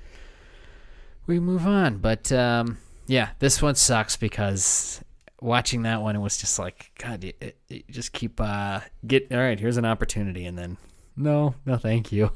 [1.27, 1.99] we move on.
[1.99, 4.99] But um, yeah, this one sucks because
[5.41, 7.23] watching that one, it was just like God.
[7.23, 9.59] You, it, you just keep uh, get all right.
[9.59, 10.77] Here's an opportunity, and then
[11.17, 12.31] no, no, thank you.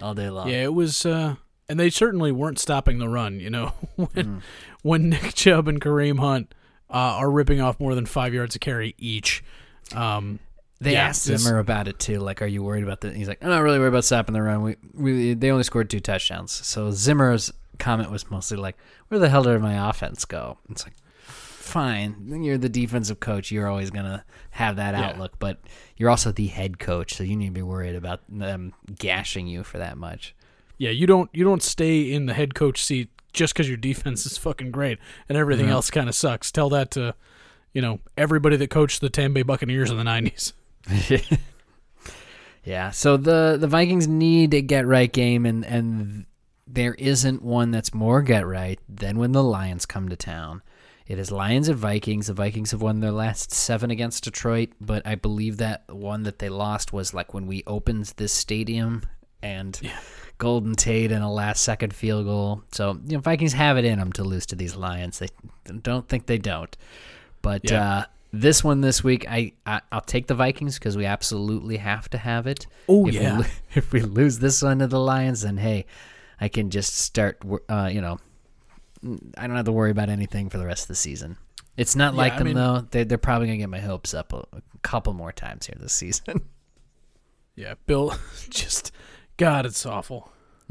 [0.00, 0.48] All day long.
[0.48, 1.36] Yeah, it was, uh,
[1.68, 3.38] and they certainly weren't stopping the run.
[3.40, 3.66] You know,
[3.96, 4.42] when Mm.
[4.82, 6.54] when Nick Chubb and Kareem Hunt
[6.90, 9.42] uh, are ripping off more than five yards a carry each.
[9.94, 10.38] Um,
[10.80, 12.18] They Yeah, asked this- Zimmer about it too.
[12.18, 13.14] Like, are you worried about that?
[13.14, 14.62] He's like, I'm not really worried about stopping the run.
[14.62, 16.50] We, we they only scored two touchdowns.
[16.50, 18.76] So Zimmer's comment was mostly like,
[19.08, 20.58] where the hell did my offense go?
[20.68, 20.94] It's like,
[21.72, 23.50] fine, you're the defensive coach.
[23.50, 25.08] You're always gonna have that Yeah.
[25.08, 25.60] outlook, but
[25.96, 29.64] you're also the head coach, so you need to be worried about them gashing you
[29.64, 30.34] for that much.
[30.78, 34.26] yeah, you don't you don't stay in the head coach seat just because your defense
[34.26, 35.76] is fucking great and everything uh-huh.
[35.76, 36.50] else kind of sucks.
[36.52, 37.14] Tell that to,
[37.72, 40.52] you know, everybody that coached the Tampa Bay Buccaneers in the '90s.
[42.64, 46.26] Yeah, so the the Vikings need a get right game, and and
[46.66, 50.62] there isn't one that's more get right than when the Lions come to town.
[51.12, 52.28] It is Lions and Vikings.
[52.28, 56.38] The Vikings have won their last seven against Detroit, but I believe that one that
[56.38, 59.02] they lost was like when we opened this stadium
[59.42, 59.78] and
[60.38, 62.62] Golden Tate in a last second field goal.
[62.72, 65.18] So, you know, Vikings have it in them to lose to these Lions.
[65.18, 65.28] They
[65.82, 66.74] don't think they don't.
[67.42, 67.88] But Yeah.
[67.98, 72.08] uh, this one this week, I, I I'll take the Vikings because we absolutely have
[72.08, 72.66] to have it.
[72.88, 73.40] Oh, if yeah.
[73.40, 73.44] We,
[73.74, 75.84] if we lose this one to the Lions, then hey,
[76.40, 77.42] I can just start.
[77.68, 78.18] Uh, you know,
[79.36, 81.36] I don't have to worry about anything for the rest of the season.
[81.76, 82.86] It's not like I them mean- though.
[82.90, 85.92] They, they're probably gonna get my hopes up a, a couple more times here this
[85.92, 86.42] season.
[87.54, 88.14] Yeah, Bill,
[88.48, 88.92] just
[89.36, 90.32] God, it's awful.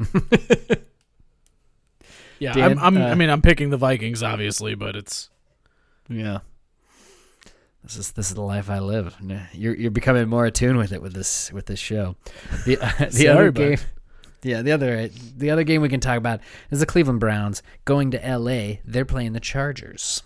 [2.40, 5.30] yeah, Dan, I'm, I'm, I uh, mean, I'm picking the Vikings, obviously, but it's
[6.08, 6.38] yeah.
[7.84, 9.16] This is this is the life I live.
[9.52, 12.16] You're you're becoming more attuned with it with this with this show.
[12.64, 13.78] The the Sorry, other game,
[14.42, 16.40] yeah, the other the other game we can talk about
[16.70, 18.80] is the Cleveland Browns going to L.A.
[18.84, 20.22] They're playing the Chargers.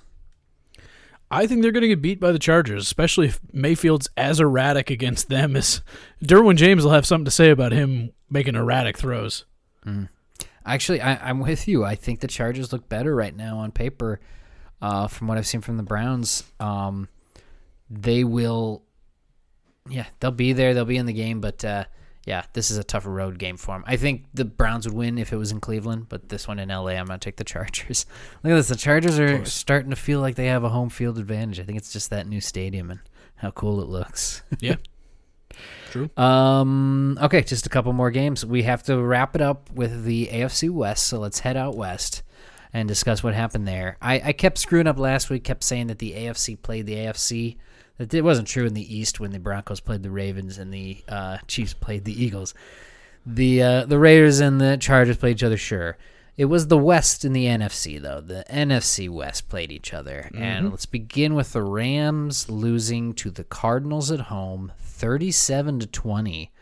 [1.30, 4.90] I think they're going to get beat by the Chargers, especially if Mayfield's as erratic
[4.90, 5.82] against them as
[6.24, 9.44] Derwin James will have something to say about him making erratic throws.
[10.64, 11.84] Actually, I, I'm with you.
[11.84, 14.20] I think the Chargers look better right now on paper,
[14.80, 16.44] uh, from what I've seen from the Browns.
[16.60, 17.09] Um,
[17.90, 18.82] they will,
[19.88, 20.74] yeah, they'll be there.
[20.74, 21.84] They'll be in the game, but uh,
[22.27, 23.85] yeah, this is a tougher road game for him.
[23.86, 26.69] I think the Browns would win if it was in Cleveland, but this one in
[26.69, 28.05] LA, I'm gonna take the Chargers.
[28.43, 28.66] Look at this.
[28.66, 31.61] The Chargers are starting to feel like they have a home field advantage.
[31.61, 33.01] I think it's just that new stadium and
[33.36, 34.43] how cool it looks.
[34.61, 34.77] Yeah,
[35.93, 36.11] true.
[36.16, 37.16] Um.
[37.23, 38.44] Okay, just a couple more games.
[38.44, 41.07] We have to wrap it up with the AFC West.
[41.07, 42.24] So let's head out west
[42.73, 43.98] and discuss what happened there.
[44.03, 45.44] I, I kept screwing up last week.
[45.44, 47.57] Kept saying that the AFC played the AFC.
[47.98, 51.02] That it wasn't true in the East when the Broncos played the Ravens and the
[51.09, 52.52] uh, Chiefs played the Eagles.
[53.24, 55.56] The uh, the Raiders and the Chargers played each other.
[55.56, 55.97] Sure,
[56.36, 58.20] it was the West and the NFC though.
[58.20, 63.44] The NFC West played each other, and let's begin with the Rams losing to the
[63.44, 66.52] Cardinals at home, thirty-seven to twenty,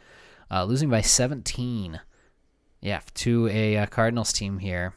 [0.51, 2.01] uh, losing by seventeen.
[2.81, 4.94] Yeah, to a uh, Cardinals team here,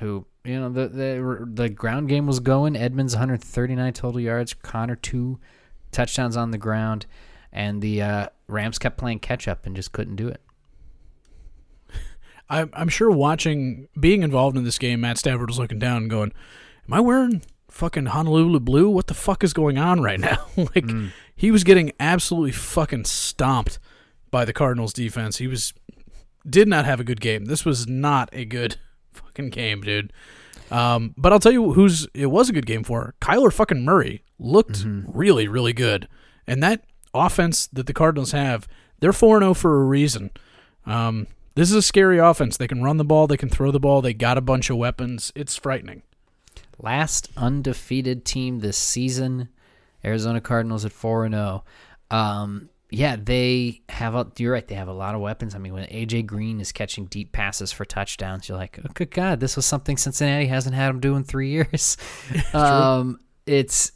[0.00, 2.76] who you know the the the ground game was going.
[2.76, 5.38] Edmonds 139 total yards, Conner two
[5.92, 7.06] touchdowns on the ground,
[7.52, 10.40] and the uh, Rams kept playing catch up and just couldn't do it.
[12.48, 16.10] I'm, I'm sure watching, being involved in this game, Matt Stafford was looking down and
[16.10, 16.32] going,
[16.88, 18.88] Am I wearing fucking Honolulu blue?
[18.88, 20.46] What the fuck is going on right now?
[20.56, 20.90] like,
[21.36, 23.78] he was getting absolutely fucking stomped
[24.30, 25.38] by the Cardinals defense.
[25.38, 25.72] He was,
[26.48, 27.44] did not have a good game.
[27.44, 28.76] This was not a good
[29.12, 30.12] fucking game, dude.
[30.70, 33.14] Um, but I'll tell you who's, it was a good game for.
[33.20, 36.08] Kyler fucking Murray looked really, really good.
[36.46, 36.84] And that
[37.14, 38.66] offense that the Cardinals have,
[39.00, 40.30] they're 4 0 for a reason.
[40.86, 42.56] Um, this is a scary offense.
[42.56, 44.78] They can run the ball, they can throw the ball, they got a bunch of
[44.78, 45.32] weapons.
[45.34, 46.02] It's frightening.
[46.78, 49.48] Last undefeated team this season,
[50.04, 51.64] Arizona Cardinals at four and zero.
[52.94, 54.14] Yeah, they have.
[54.14, 54.68] A, you're right.
[54.68, 55.54] They have a lot of weapons.
[55.54, 59.10] I mean, when AJ Green is catching deep passes for touchdowns, you're like, oh, good
[59.10, 61.96] God, this was something Cincinnati hasn't had him do in three years.
[62.52, 63.92] um, it's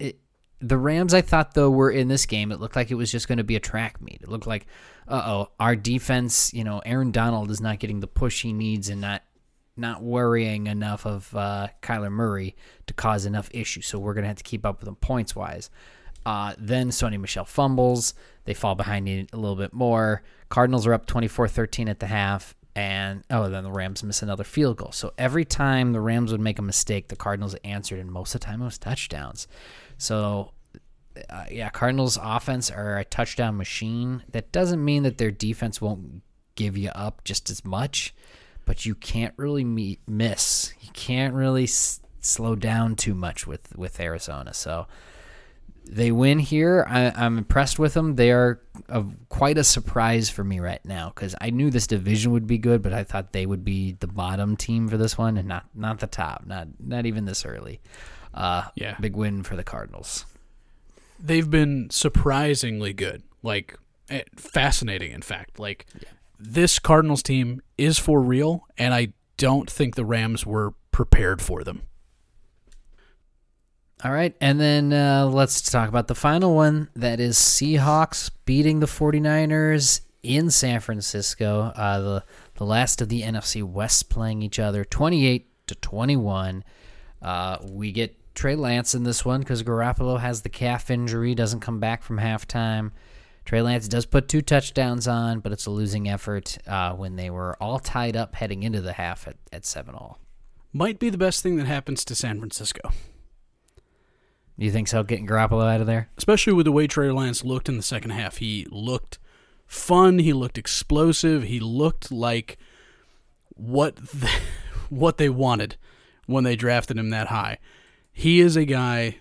[0.00, 0.18] it,
[0.58, 1.14] the Rams.
[1.14, 2.50] I thought though were in this game.
[2.50, 4.20] It looked like it was just going to be a track meet.
[4.20, 4.66] It looked like,
[5.06, 6.52] uh oh, our defense.
[6.52, 9.22] You know, Aaron Donald is not getting the push he needs and not
[9.76, 12.56] not worrying enough of uh, Kyler Murray
[12.88, 13.86] to cause enough issues.
[13.86, 15.70] So we're going to have to keep up with them points wise.
[16.26, 18.14] Uh, then Sony Michel fumbles.
[18.50, 20.24] They fall behind a little bit more.
[20.48, 22.56] Cardinals are up 24 13 at the half.
[22.74, 24.90] And oh, then the Rams miss another field goal.
[24.90, 28.40] So every time the Rams would make a mistake, the Cardinals answered, and most of
[28.40, 29.46] the time it was touchdowns.
[29.98, 30.50] So
[31.28, 34.24] uh, yeah, Cardinals offense are a touchdown machine.
[34.32, 36.22] That doesn't mean that their defense won't
[36.56, 38.12] give you up just as much,
[38.66, 40.74] but you can't really me- miss.
[40.80, 44.52] You can't really s- slow down too much with with Arizona.
[44.54, 44.88] So
[45.86, 46.86] they win here.
[46.88, 48.14] I, I'm impressed with them.
[48.16, 52.32] They are a, quite a surprise for me right now because I knew this division
[52.32, 55.36] would be good, but I thought they would be the bottom team for this one
[55.36, 56.44] and not not the top.
[56.46, 57.80] Not not even this early.
[58.32, 58.96] Uh, Yeah.
[59.00, 60.24] big win for the Cardinals.
[61.18, 63.22] They've been surprisingly good.
[63.42, 63.76] Like,
[64.08, 65.58] eh, fascinating, in fact.
[65.58, 65.86] Like,
[66.38, 71.64] this Cardinals team is for real, and I don't think the Rams were prepared for
[71.64, 71.82] them.
[74.02, 76.88] All right, and then uh, let's talk about the final one.
[76.96, 81.72] That is Seahawks beating the 49ers in San Francisco.
[81.76, 82.24] Uh, the
[82.54, 86.64] the last of the NFC West playing each other, 28 to 21.
[87.20, 91.60] Uh, we get Trey Lance in this one because Garoppolo has the calf injury, doesn't
[91.60, 92.92] come back from halftime.
[93.44, 97.30] Trey Lance does put two touchdowns on, but it's a losing effort uh, when they
[97.30, 100.18] were all tied up heading into the half at, at 7 all.
[100.72, 102.92] might be the best thing that happens to San Francisco.
[104.60, 105.02] You think so?
[105.02, 106.10] Getting Garoppolo out of there?
[106.18, 108.36] especially with the way Trey Lance looked in the second half.
[108.36, 109.18] He looked
[109.66, 110.18] fun.
[110.18, 111.44] He looked explosive.
[111.44, 112.58] He looked like
[113.48, 114.30] what the,
[114.90, 115.76] what they wanted
[116.26, 117.56] when they drafted him that high.
[118.12, 119.16] He is a guy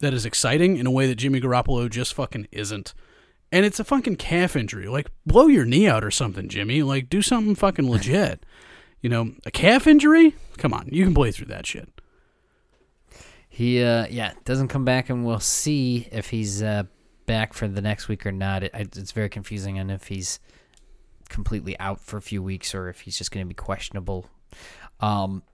[0.00, 2.94] that is exciting in a way that Jimmy Garoppolo just fucking isn't.
[3.52, 4.88] And it's a fucking calf injury.
[4.88, 6.82] Like blow your knee out or something, Jimmy.
[6.82, 8.46] Like do something fucking legit.
[9.02, 10.34] You know, a calf injury?
[10.56, 11.90] Come on, you can play through that shit.
[13.54, 16.82] He, uh, yeah, doesn't come back, and we'll see if he's uh,
[17.24, 18.64] back for the next week or not.
[18.64, 20.40] It, it's very confusing on if he's
[21.28, 24.28] completely out for a few weeks or if he's just going to be questionable.
[24.98, 25.44] Um,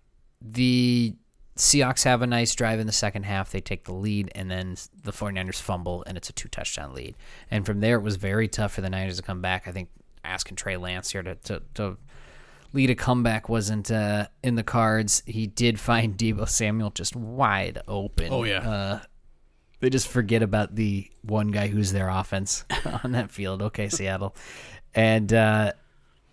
[0.41, 1.15] the
[1.57, 3.51] Seahawks have a nice drive in the second half.
[3.51, 7.17] They take the lead, and then the 49ers fumble, and it's a two touchdown lead.
[7.51, 9.69] And from there, it was very tough for the Niners to come back.
[9.69, 9.91] I think
[10.25, 11.99] asking Trey Lance here to, to, to
[12.73, 15.23] lead a comeback wasn't uh, in the cards.
[15.27, 18.29] He did find Deebo Samuel just wide open.
[18.33, 18.69] Oh, yeah.
[18.69, 19.01] Uh,
[19.81, 22.65] they just forget about the one guy who's their offense
[23.05, 23.63] on that field.
[23.63, 24.37] Okay, Seattle,
[24.95, 25.73] and uh,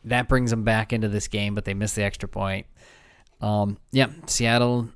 [0.03, 2.65] that brings them back into this game, but they miss the extra point.
[3.39, 4.89] Um, yeah, Seattle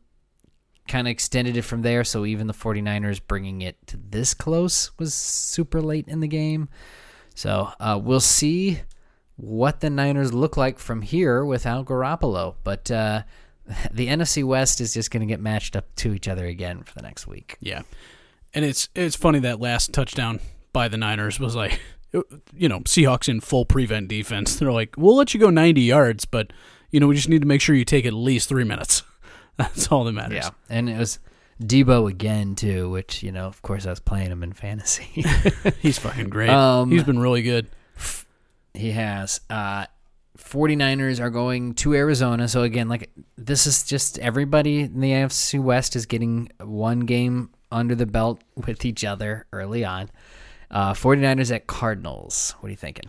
[0.88, 2.04] kind of extended it from there.
[2.04, 6.70] So even the 49ers bringing it to this close was super late in the game.
[7.36, 8.82] So uh, we'll see
[9.42, 12.56] what the Niners look like from here without Garoppolo.
[12.64, 13.24] But uh,
[13.92, 16.94] the NFC West is just going to get matched up to each other again for
[16.94, 17.58] the next week.
[17.60, 17.82] Yeah,
[18.54, 20.40] and it's it's funny that last touchdown
[20.74, 21.82] by the Niners was like,
[22.14, 24.56] you know, Seahawks in full prevent defense.
[24.60, 26.54] They're like, we'll let you go 90 yards, but
[26.92, 29.04] you know, we just need to make sure you take at least three minutes.
[29.58, 30.44] That's all that matters.
[30.44, 31.20] Yeah, and it was
[31.62, 35.26] Deebo again too, which you know, of course, I was playing him in fantasy.
[35.80, 36.50] He's fucking great.
[36.50, 37.68] Um, He's been really good.
[38.74, 39.42] He has.
[39.50, 39.86] Uh,
[40.38, 42.48] 49ers are going to Arizona.
[42.48, 47.52] So, again, like, this is just everybody in the AFC West is getting one game
[47.72, 50.10] under the belt with each other early on.
[50.70, 52.56] Uh, 49ers at Cardinals.
[52.60, 53.06] What are you thinking?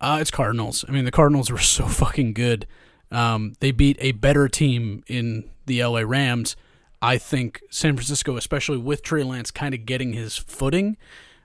[0.00, 0.84] Uh, it's Cardinals.
[0.88, 2.66] I mean, the Cardinals were so fucking good.
[3.10, 6.56] Um, they beat a better team in the LA Rams.
[7.00, 10.96] I think San Francisco, especially with Trey Lance kind of getting his footing,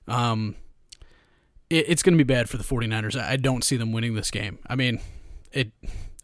[0.08, 0.56] um,
[1.69, 3.19] it, it's going to be bad for the 49ers.
[3.19, 4.60] I, don't see them winning this game.
[4.68, 4.99] I mean,
[5.52, 5.72] it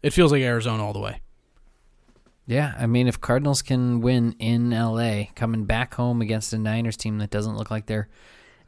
[0.02, 1.20] it feels like Arizona all the way.
[2.46, 6.96] Yeah, I mean, if Cardinals can win in LA, coming back home against a Niners
[6.96, 8.08] team that doesn't look like they're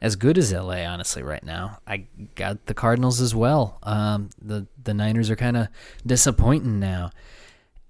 [0.01, 3.77] as good as LA, honestly, right now, I got the Cardinals as well.
[3.83, 5.67] Um, the the Niners are kind of
[6.05, 7.11] disappointing now,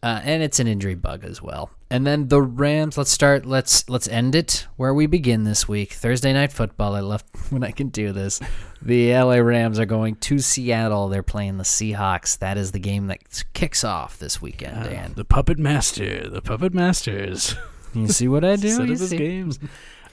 [0.07, 1.69] uh, and it's an injury bug as well.
[1.89, 2.97] And then the Rams.
[2.97, 3.45] Let's start.
[3.45, 5.91] Let's let's end it where we begin this week.
[5.93, 6.95] Thursday night football.
[6.95, 8.39] I love when I can do this.
[8.81, 11.09] The LA Rams are going to Seattle.
[11.09, 12.37] They're playing the Seahawks.
[12.39, 14.85] That is the game that kicks off this weekend.
[14.85, 17.55] Dan, The Puppet Master, the Puppet Masters.
[17.93, 18.69] you see what I do?
[18.69, 19.17] Set You see?
[19.17, 19.59] games.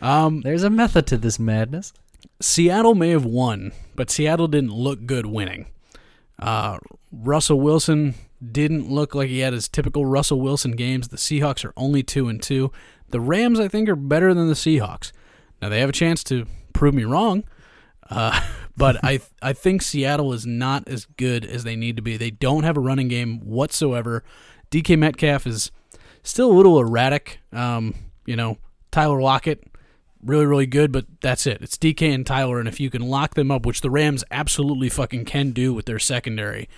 [0.02, 1.92] Um, There's a method to this madness.
[2.40, 5.66] Seattle may have won, but Seattle didn't look good winning.
[6.38, 6.78] Uh,
[7.12, 8.14] Russell Wilson
[8.52, 11.08] didn't look like he had his typical Russell Wilson games.
[11.08, 12.72] The Seahawks are only two and two.
[13.08, 15.12] The Rams, I think, are better than the Seahawks.
[15.60, 17.44] Now they have a chance to prove me wrong,
[18.10, 18.40] uh,
[18.76, 22.16] but I I think Seattle is not as good as they need to be.
[22.16, 24.24] They don't have a running game whatsoever.
[24.70, 25.70] DK Metcalf is
[26.22, 27.38] still a little erratic.
[27.52, 27.94] Um,
[28.26, 28.58] you know,
[28.90, 29.62] Tyler Lockett
[30.24, 31.58] really, really good, but that's it.
[31.60, 34.88] It's DK and Tyler, and if you can lock them up, which the Rams absolutely
[34.88, 36.68] fucking can do with their secondary,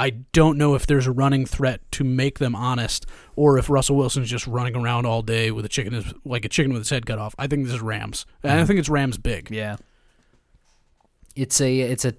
[0.00, 3.04] I don't know if there's a running threat to make them honest,
[3.36, 6.72] or if Russell Wilson's just running around all day with a chicken, like a chicken
[6.72, 7.34] with its head cut off.
[7.38, 9.50] I think this is Rams, and I think it's Rams big.
[9.50, 9.76] Yeah.
[11.36, 12.14] It's a it's a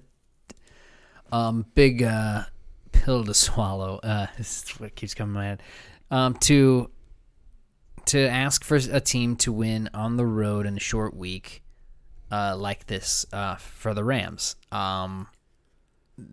[1.32, 2.44] um big uh
[2.92, 3.98] pill to swallow.
[4.00, 5.62] Uh this is what keeps coming to my head.
[6.08, 6.88] Um to
[8.06, 11.64] to ask for a team to win on the road in a short week
[12.30, 14.54] uh like this uh for the Rams.
[14.70, 15.26] Um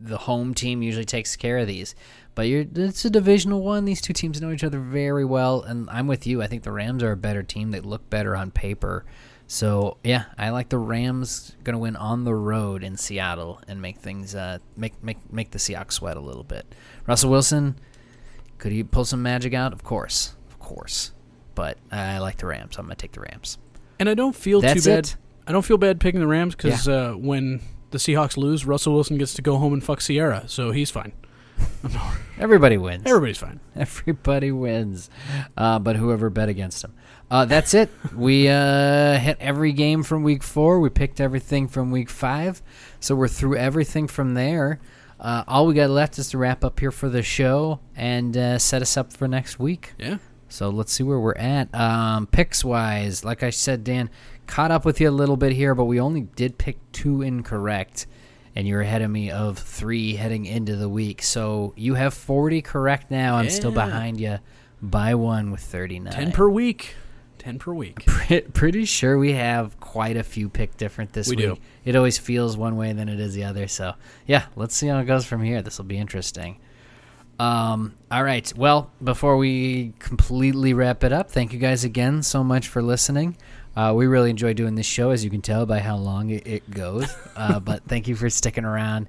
[0.02, 1.96] the home team usually takes care of these.
[2.36, 3.86] But you're it's a divisional one.
[3.86, 6.42] These two teams know each other very well, and I'm with you.
[6.42, 7.72] I think the Rams are a better team.
[7.72, 9.06] They look better on paper.
[9.48, 13.82] So yeah, I like the Rams going to win on the road in Seattle and
[13.82, 16.74] make things uh, make make make the Seahawks sweat a little bit.
[17.08, 17.80] Russell Wilson,
[18.60, 19.74] could he pull some magic out?
[19.74, 21.12] Of course, of course.
[21.56, 22.78] But I like the Rams.
[22.78, 23.58] I'm going to take the Rams.
[24.00, 25.06] And I don't feel That's too bad.
[25.06, 25.18] it.
[25.48, 27.60] I don't feel bad picking the Rams because uh, when
[27.92, 31.14] the Seahawks lose, Russell Wilson gets to go home and fuck Ciara, so he's fine.
[32.40, 33.04] Everybody wins.
[33.06, 33.60] Everybody's fine.
[33.76, 35.10] Everybody wins,
[35.58, 36.94] uh, but whoever bet against him.
[37.30, 37.90] Uh, that's it.
[38.16, 40.80] we uh, hit every game from week four.
[40.80, 42.62] We picked everything from week five,
[43.00, 44.80] so we're through everything from there.
[45.20, 48.58] uh, all we got left is to wrap up here for the show and uh,
[48.58, 49.94] set us up for next week.
[50.00, 50.18] Yeah.
[50.48, 51.74] So let's see where we're at.
[51.76, 54.10] Um, picks wise, like I said, Dan,
[54.50, 58.08] caught up with you a little bit here, but we only did pick two incorrect,
[58.56, 61.22] and you're ahead of me of three heading into the week.
[61.22, 63.36] So you have 40 correct now.
[63.36, 64.40] I'm still behind you
[64.82, 66.12] by one with 39.
[66.12, 66.96] 10 per week.
[67.38, 68.06] 10 per week.
[68.54, 71.46] Pretty sure we have quite a few pick different this We week.
[71.46, 71.58] do.
[71.86, 73.68] It always feels one way than it is the other.
[73.68, 73.94] So
[74.26, 75.62] yeah, let's see how it goes from here.
[75.62, 76.58] This will be interesting.
[77.40, 78.52] Um, all right.
[78.58, 83.38] Well, before we completely wrap it up, thank you guys again so much for listening.
[83.80, 86.46] Uh, we really enjoy doing this show, as you can tell by how long it,
[86.46, 87.10] it goes.
[87.34, 89.08] Uh, but thank you for sticking around.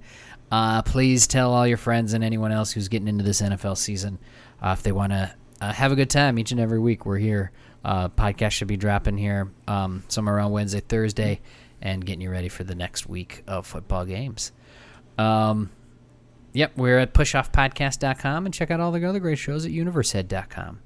[0.52, 4.20] Uh, please tell all your friends and anyone else who's getting into this NFL season
[4.62, 7.04] uh, if they want to uh, have a good time each and every week.
[7.04, 7.50] We're here.
[7.84, 11.40] Uh, podcast should be dropping here um, somewhere around Wednesday, Thursday,
[11.82, 14.52] and getting you ready for the next week of football games.
[15.18, 15.70] Um,
[16.52, 20.80] Yep, we're at pushoffpodcast.com and check out all the other great shows at universehead.com.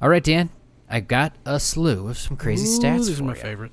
[0.00, 0.50] All right, Dan,
[0.88, 3.40] I got a slew of some crazy Ooh, stats These for are my you.
[3.40, 3.72] favorite.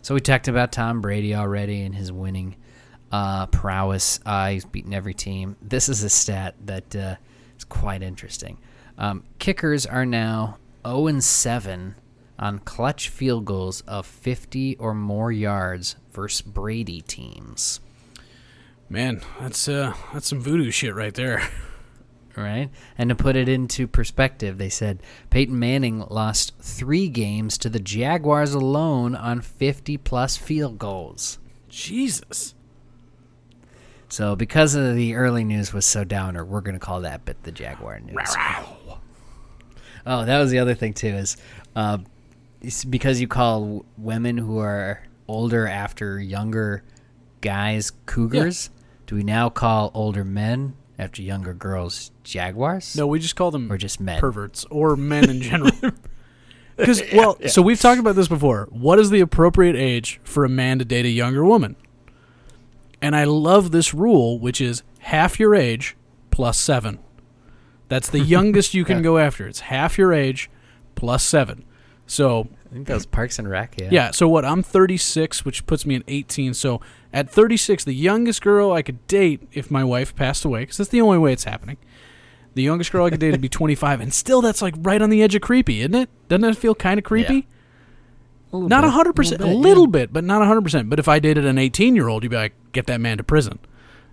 [0.00, 2.56] So we talked about Tom Brady already and his winning
[3.12, 4.18] uh, prowess.
[4.24, 5.56] Uh, he's beaten every team.
[5.62, 7.16] This is a stat that uh,
[7.56, 8.58] is quite interesting.
[8.98, 11.94] Um, kickers are now 0 and 7
[12.38, 17.80] on clutch field goals of 50 or more yards versus Brady teams.
[18.88, 21.48] Man, that's uh that's some voodoo shit right there.
[22.36, 22.70] right?
[22.96, 27.80] And to put it into perspective, they said Peyton Manning lost three games to the
[27.80, 31.38] Jaguars alone on 50 plus field goals.
[31.68, 32.54] Jesus.
[34.08, 37.42] So, because of the early news was so downer, we're going to call that bit
[37.44, 38.14] the Jaguar news.
[40.06, 41.36] Oh, that was the other thing too is
[41.76, 41.98] uh,
[42.90, 46.82] because you call women who are older after younger
[47.40, 48.70] guys cougars.
[49.06, 52.96] Do we now call older men after younger girls jaguars?
[52.96, 54.20] No, we just call them Or just men?
[54.20, 55.72] perverts or men in general.
[56.74, 58.66] Because well, so we've talked about this before.
[58.70, 61.76] What is the appropriate age for a man to date a younger woman?
[63.02, 65.96] And I love this rule, which is half your age
[66.30, 66.98] plus seven.
[67.88, 69.46] That's the youngest you can go after.
[69.46, 70.50] It's half your age
[70.94, 71.64] plus seven.
[72.06, 73.74] So I think that was Parks and Rec.
[73.78, 73.88] Yeah.
[73.90, 74.44] yeah, so what?
[74.44, 76.54] I'm 36, which puts me at 18.
[76.54, 76.80] So
[77.12, 80.90] at 36, the youngest girl I could date if my wife passed away, because that's
[80.90, 81.76] the only way it's happening.
[82.54, 85.10] The youngest girl I could date would be 25, and still that's like right on
[85.10, 86.08] the edge of creepy, isn't it?
[86.28, 87.46] Doesn't that feel kind of creepy?
[88.52, 90.90] Not a hundred percent, a little bit, but not hundred percent.
[90.90, 93.24] But if I dated an 18 year old, you'd be like, get that man to
[93.24, 93.58] prison.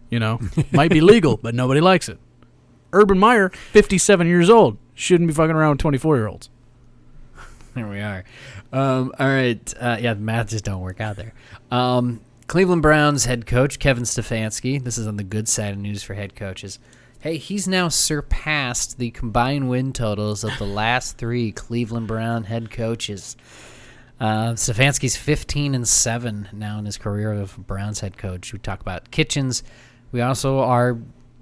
[0.10, 0.40] You know,
[0.72, 2.18] might be legal, but nobody likes it.
[2.94, 6.50] Urban Meyer, 57 years old, shouldn't be fucking around with 24 year olds.
[7.76, 8.24] There we are.
[8.74, 9.74] Um, all right.
[9.80, 11.34] Uh, yeah, the math just don't work out there.
[11.70, 14.84] Um, Cleveland Browns head coach Kevin Stefanski.
[14.84, 16.80] This is on the good side of news for head coaches.
[17.20, 22.72] Hey, he's now surpassed the combined win totals of the last three Cleveland Brown head
[22.72, 23.38] coaches.
[24.20, 28.52] Uh, Stefanski's 15 and 7 now in his career of Browns head coach.
[28.52, 29.62] We talk about Kitchens.
[30.12, 30.98] We also are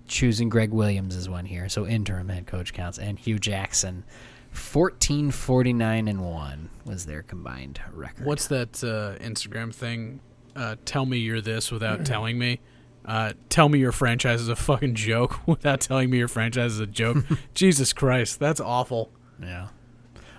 [0.09, 4.03] choosing Gregg Williams as one here, so interim head coach counts, and Hue Jackson.
[4.51, 8.25] 14 49 and 1 was their combined record.
[8.25, 10.19] What's that uh, Instagram thing?
[10.57, 12.59] Uh, tell me you're this without telling me.
[13.05, 16.79] Uh, tell me your franchise is a fucking joke without telling me your franchise is
[16.79, 17.23] a joke.
[17.53, 19.11] Jesus Christ, that's awful.
[19.41, 19.67] Yeah.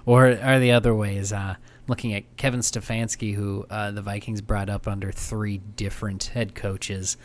[0.05, 1.55] Or, or the other way is uh,
[1.87, 7.17] looking at Kevin Stefanski, who uh, the Vikings brought up under three different head coaches,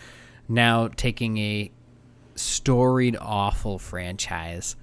[0.48, 1.72] now taking a
[2.36, 4.76] storied, awful franchise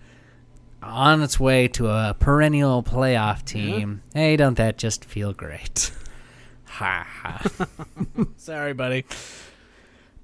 [0.82, 4.02] on its way to a perennial playoff team.
[4.14, 5.92] Hey, don't that just feel great?
[6.70, 7.42] ha ha.
[8.36, 9.04] Sorry, buddy.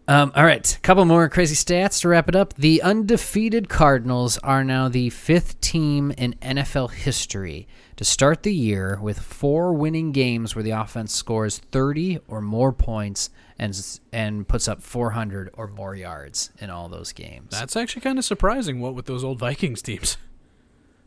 [0.09, 2.55] Um, all right, a couple more crazy stats to wrap it up.
[2.55, 7.67] The undefeated Cardinals are now the fifth team in NFL history
[7.97, 12.73] to start the year with four winning games where the offense scores 30 or more
[12.73, 17.51] points and and puts up 400 or more yards in all those games.
[17.51, 18.79] That's actually kind of surprising.
[18.79, 20.19] What with those old Vikings teams?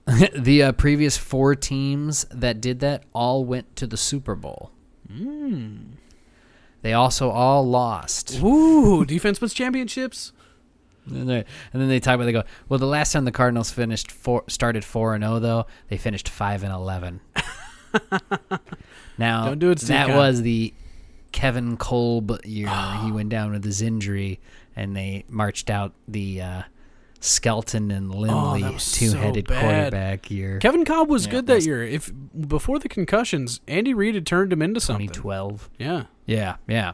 [0.36, 4.72] the uh, previous four teams that did that all went to the Super Bowl.
[6.82, 8.40] They also all lost.
[8.42, 10.32] Ooh, defense wins championships.
[11.08, 13.72] And, they- and then they talk about they go, well, the last time the Cardinals
[13.72, 17.22] finished four, started four and zero though, they finished five and eleven.
[19.18, 20.74] now do it, that was the
[21.32, 22.70] Kevin Kolb year.
[23.04, 24.40] he went down with his injury,
[24.76, 26.62] and they marched out the uh,
[27.20, 30.58] Skelton and Lindley Oh, was so two-headed quarterback year.
[30.60, 31.84] Kevin Kolb was Yeah, good that was- year.
[31.84, 32.12] If
[32.48, 35.08] before the concussions, Andy Reid had turned him into something.
[35.08, 35.70] 2012.
[35.78, 36.04] Yeah.
[36.26, 36.94] Yeah, yeah.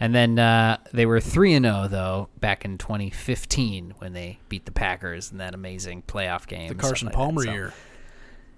[0.00, 4.64] And then uh, they were three and zero though back in 2015 when they beat
[4.64, 6.68] the Packers in that amazing playoff game.
[6.68, 7.14] The Carson like.
[7.14, 7.72] Palmer So year.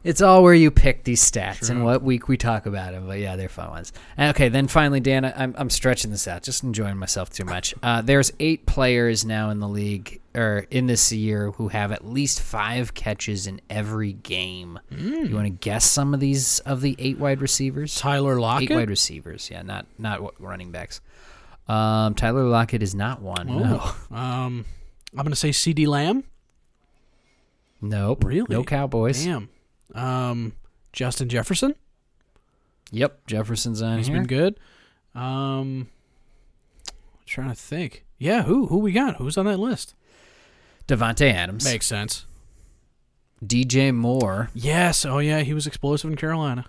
[0.05, 3.07] It's all where you pick these stats and what week we talk about them.
[3.07, 3.93] But yeah, they're fun ones.
[4.17, 7.73] And okay, then finally, Dan, I'm, I'm stretching this out, just enjoying myself too much.
[7.83, 12.05] Uh, there's eight players now in the league or in this year who have at
[12.05, 14.79] least five catches in every game.
[14.91, 17.95] You want to guess some of these of the eight wide receivers?
[17.95, 21.01] Tyler Lockett, Eight wide receivers, yeah, not not running backs.
[21.69, 23.47] Um, Tyler Lockett is not one.
[23.47, 24.65] No, um,
[25.17, 26.25] I'm gonna say CeeDee Lamb.
[27.81, 28.25] nope.
[28.25, 28.47] Really?
[28.49, 29.25] No Cowboys.
[29.25, 29.49] Damn.
[29.95, 30.53] Um,
[30.93, 31.75] Justin Jefferson.
[32.91, 34.17] Yep, Jefferson's on He's here.
[34.17, 34.59] been good.
[35.15, 35.89] Um,
[37.27, 38.05] trying to think.
[38.19, 39.17] Yeah, who who we got?
[39.17, 39.95] Who's on that list?
[40.87, 42.27] Davante Adams, Makes sense.
[43.45, 44.51] DJ Moore.
[44.55, 45.05] Yes.
[45.05, 46.67] Oh yeah, he was explosive in Carolina.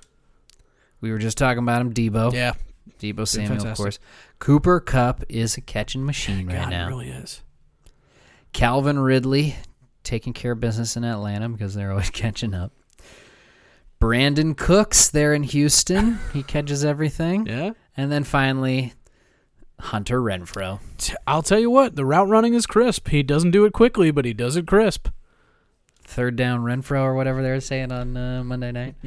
[1.01, 1.93] We were just talking about him.
[1.93, 2.33] Deebo.
[2.33, 2.53] Yeah.
[2.99, 3.99] Deebo Samuel, of course.
[4.39, 6.85] Cooper Kupp is a catching machine right now.
[6.85, 7.41] it really is.
[8.53, 9.55] Calvin Ridley
[10.03, 12.71] taking care of business in Atlanta because they're always catching up.
[14.03, 16.19] Brandin Cooks there in Houston.
[16.33, 17.45] he catches everything.
[17.45, 17.71] Yeah.
[17.95, 18.91] And then finally,
[19.79, 20.81] Hunter Renfrow.
[21.25, 23.07] I'll tell you what, the route running is crisp.
[23.07, 25.07] He doesn't do it quickly, but he does it crisp.
[26.03, 28.95] Third down Renfrow or whatever they were saying on uh, Monday night.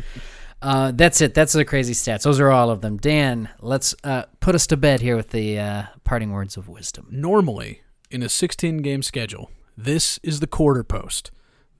[0.62, 1.34] Uh, that's it.
[1.34, 2.22] That's the crazy stats.
[2.22, 2.96] Those are all of them.
[2.96, 7.06] Dan, let's uh, put us to bed here with the uh, parting words of wisdom.
[7.10, 11.30] Normally, in a 16 game schedule, this is the quarter post.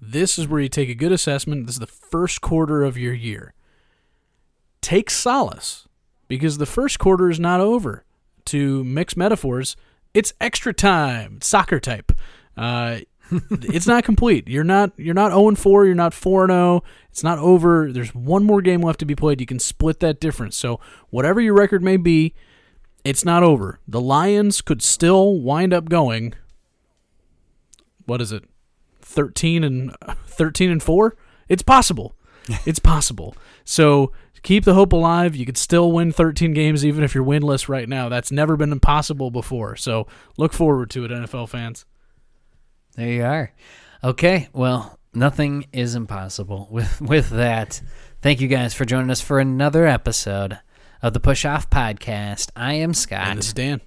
[0.00, 1.66] This is where you take a good assessment.
[1.66, 3.54] This is the first quarter of your year.
[4.80, 5.88] Take solace
[6.28, 8.04] because the first quarter is not over.
[8.46, 9.76] To mix metaphors,
[10.14, 12.12] it's extra time, soccer type.
[12.56, 13.00] Uh,
[13.50, 14.46] it's not complete.
[14.46, 16.84] You're not you're not 0 and 4, you're not 4 and 0.
[17.10, 17.90] It's not over.
[17.90, 19.40] There's one more game left to be played.
[19.40, 20.56] You can split that difference.
[20.56, 20.78] So,
[21.10, 22.34] whatever your record may be,
[23.02, 23.80] it's not over.
[23.88, 26.34] The Lions could still wind up going
[28.06, 28.44] what is it?
[29.16, 31.16] 13 and 13 and 4?
[31.48, 32.14] It's possible.
[32.66, 33.36] it's possible.
[33.64, 34.12] So,
[34.42, 35.34] keep the hope alive.
[35.34, 38.08] You could still win 13 games even if you're winless right now.
[38.08, 39.74] That's never been impossible before.
[39.74, 40.06] So,
[40.36, 41.84] look forward to it NFL fans.
[42.94, 43.52] There you are.
[44.04, 47.80] Okay, well, nothing is impossible with with that.
[48.22, 50.58] Thank you guys for joining us for another episode
[51.02, 52.50] of the Push Off Podcast.
[52.54, 53.26] I am Scott.
[53.28, 53.80] And this is Dan.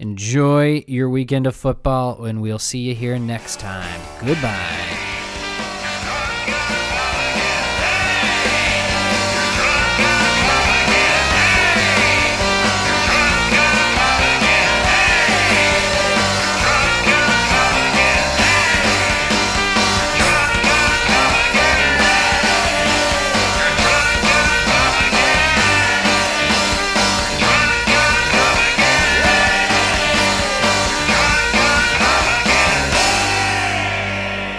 [0.00, 4.00] Enjoy your weekend of football, and we'll see you here next time.
[4.24, 5.17] Goodbye.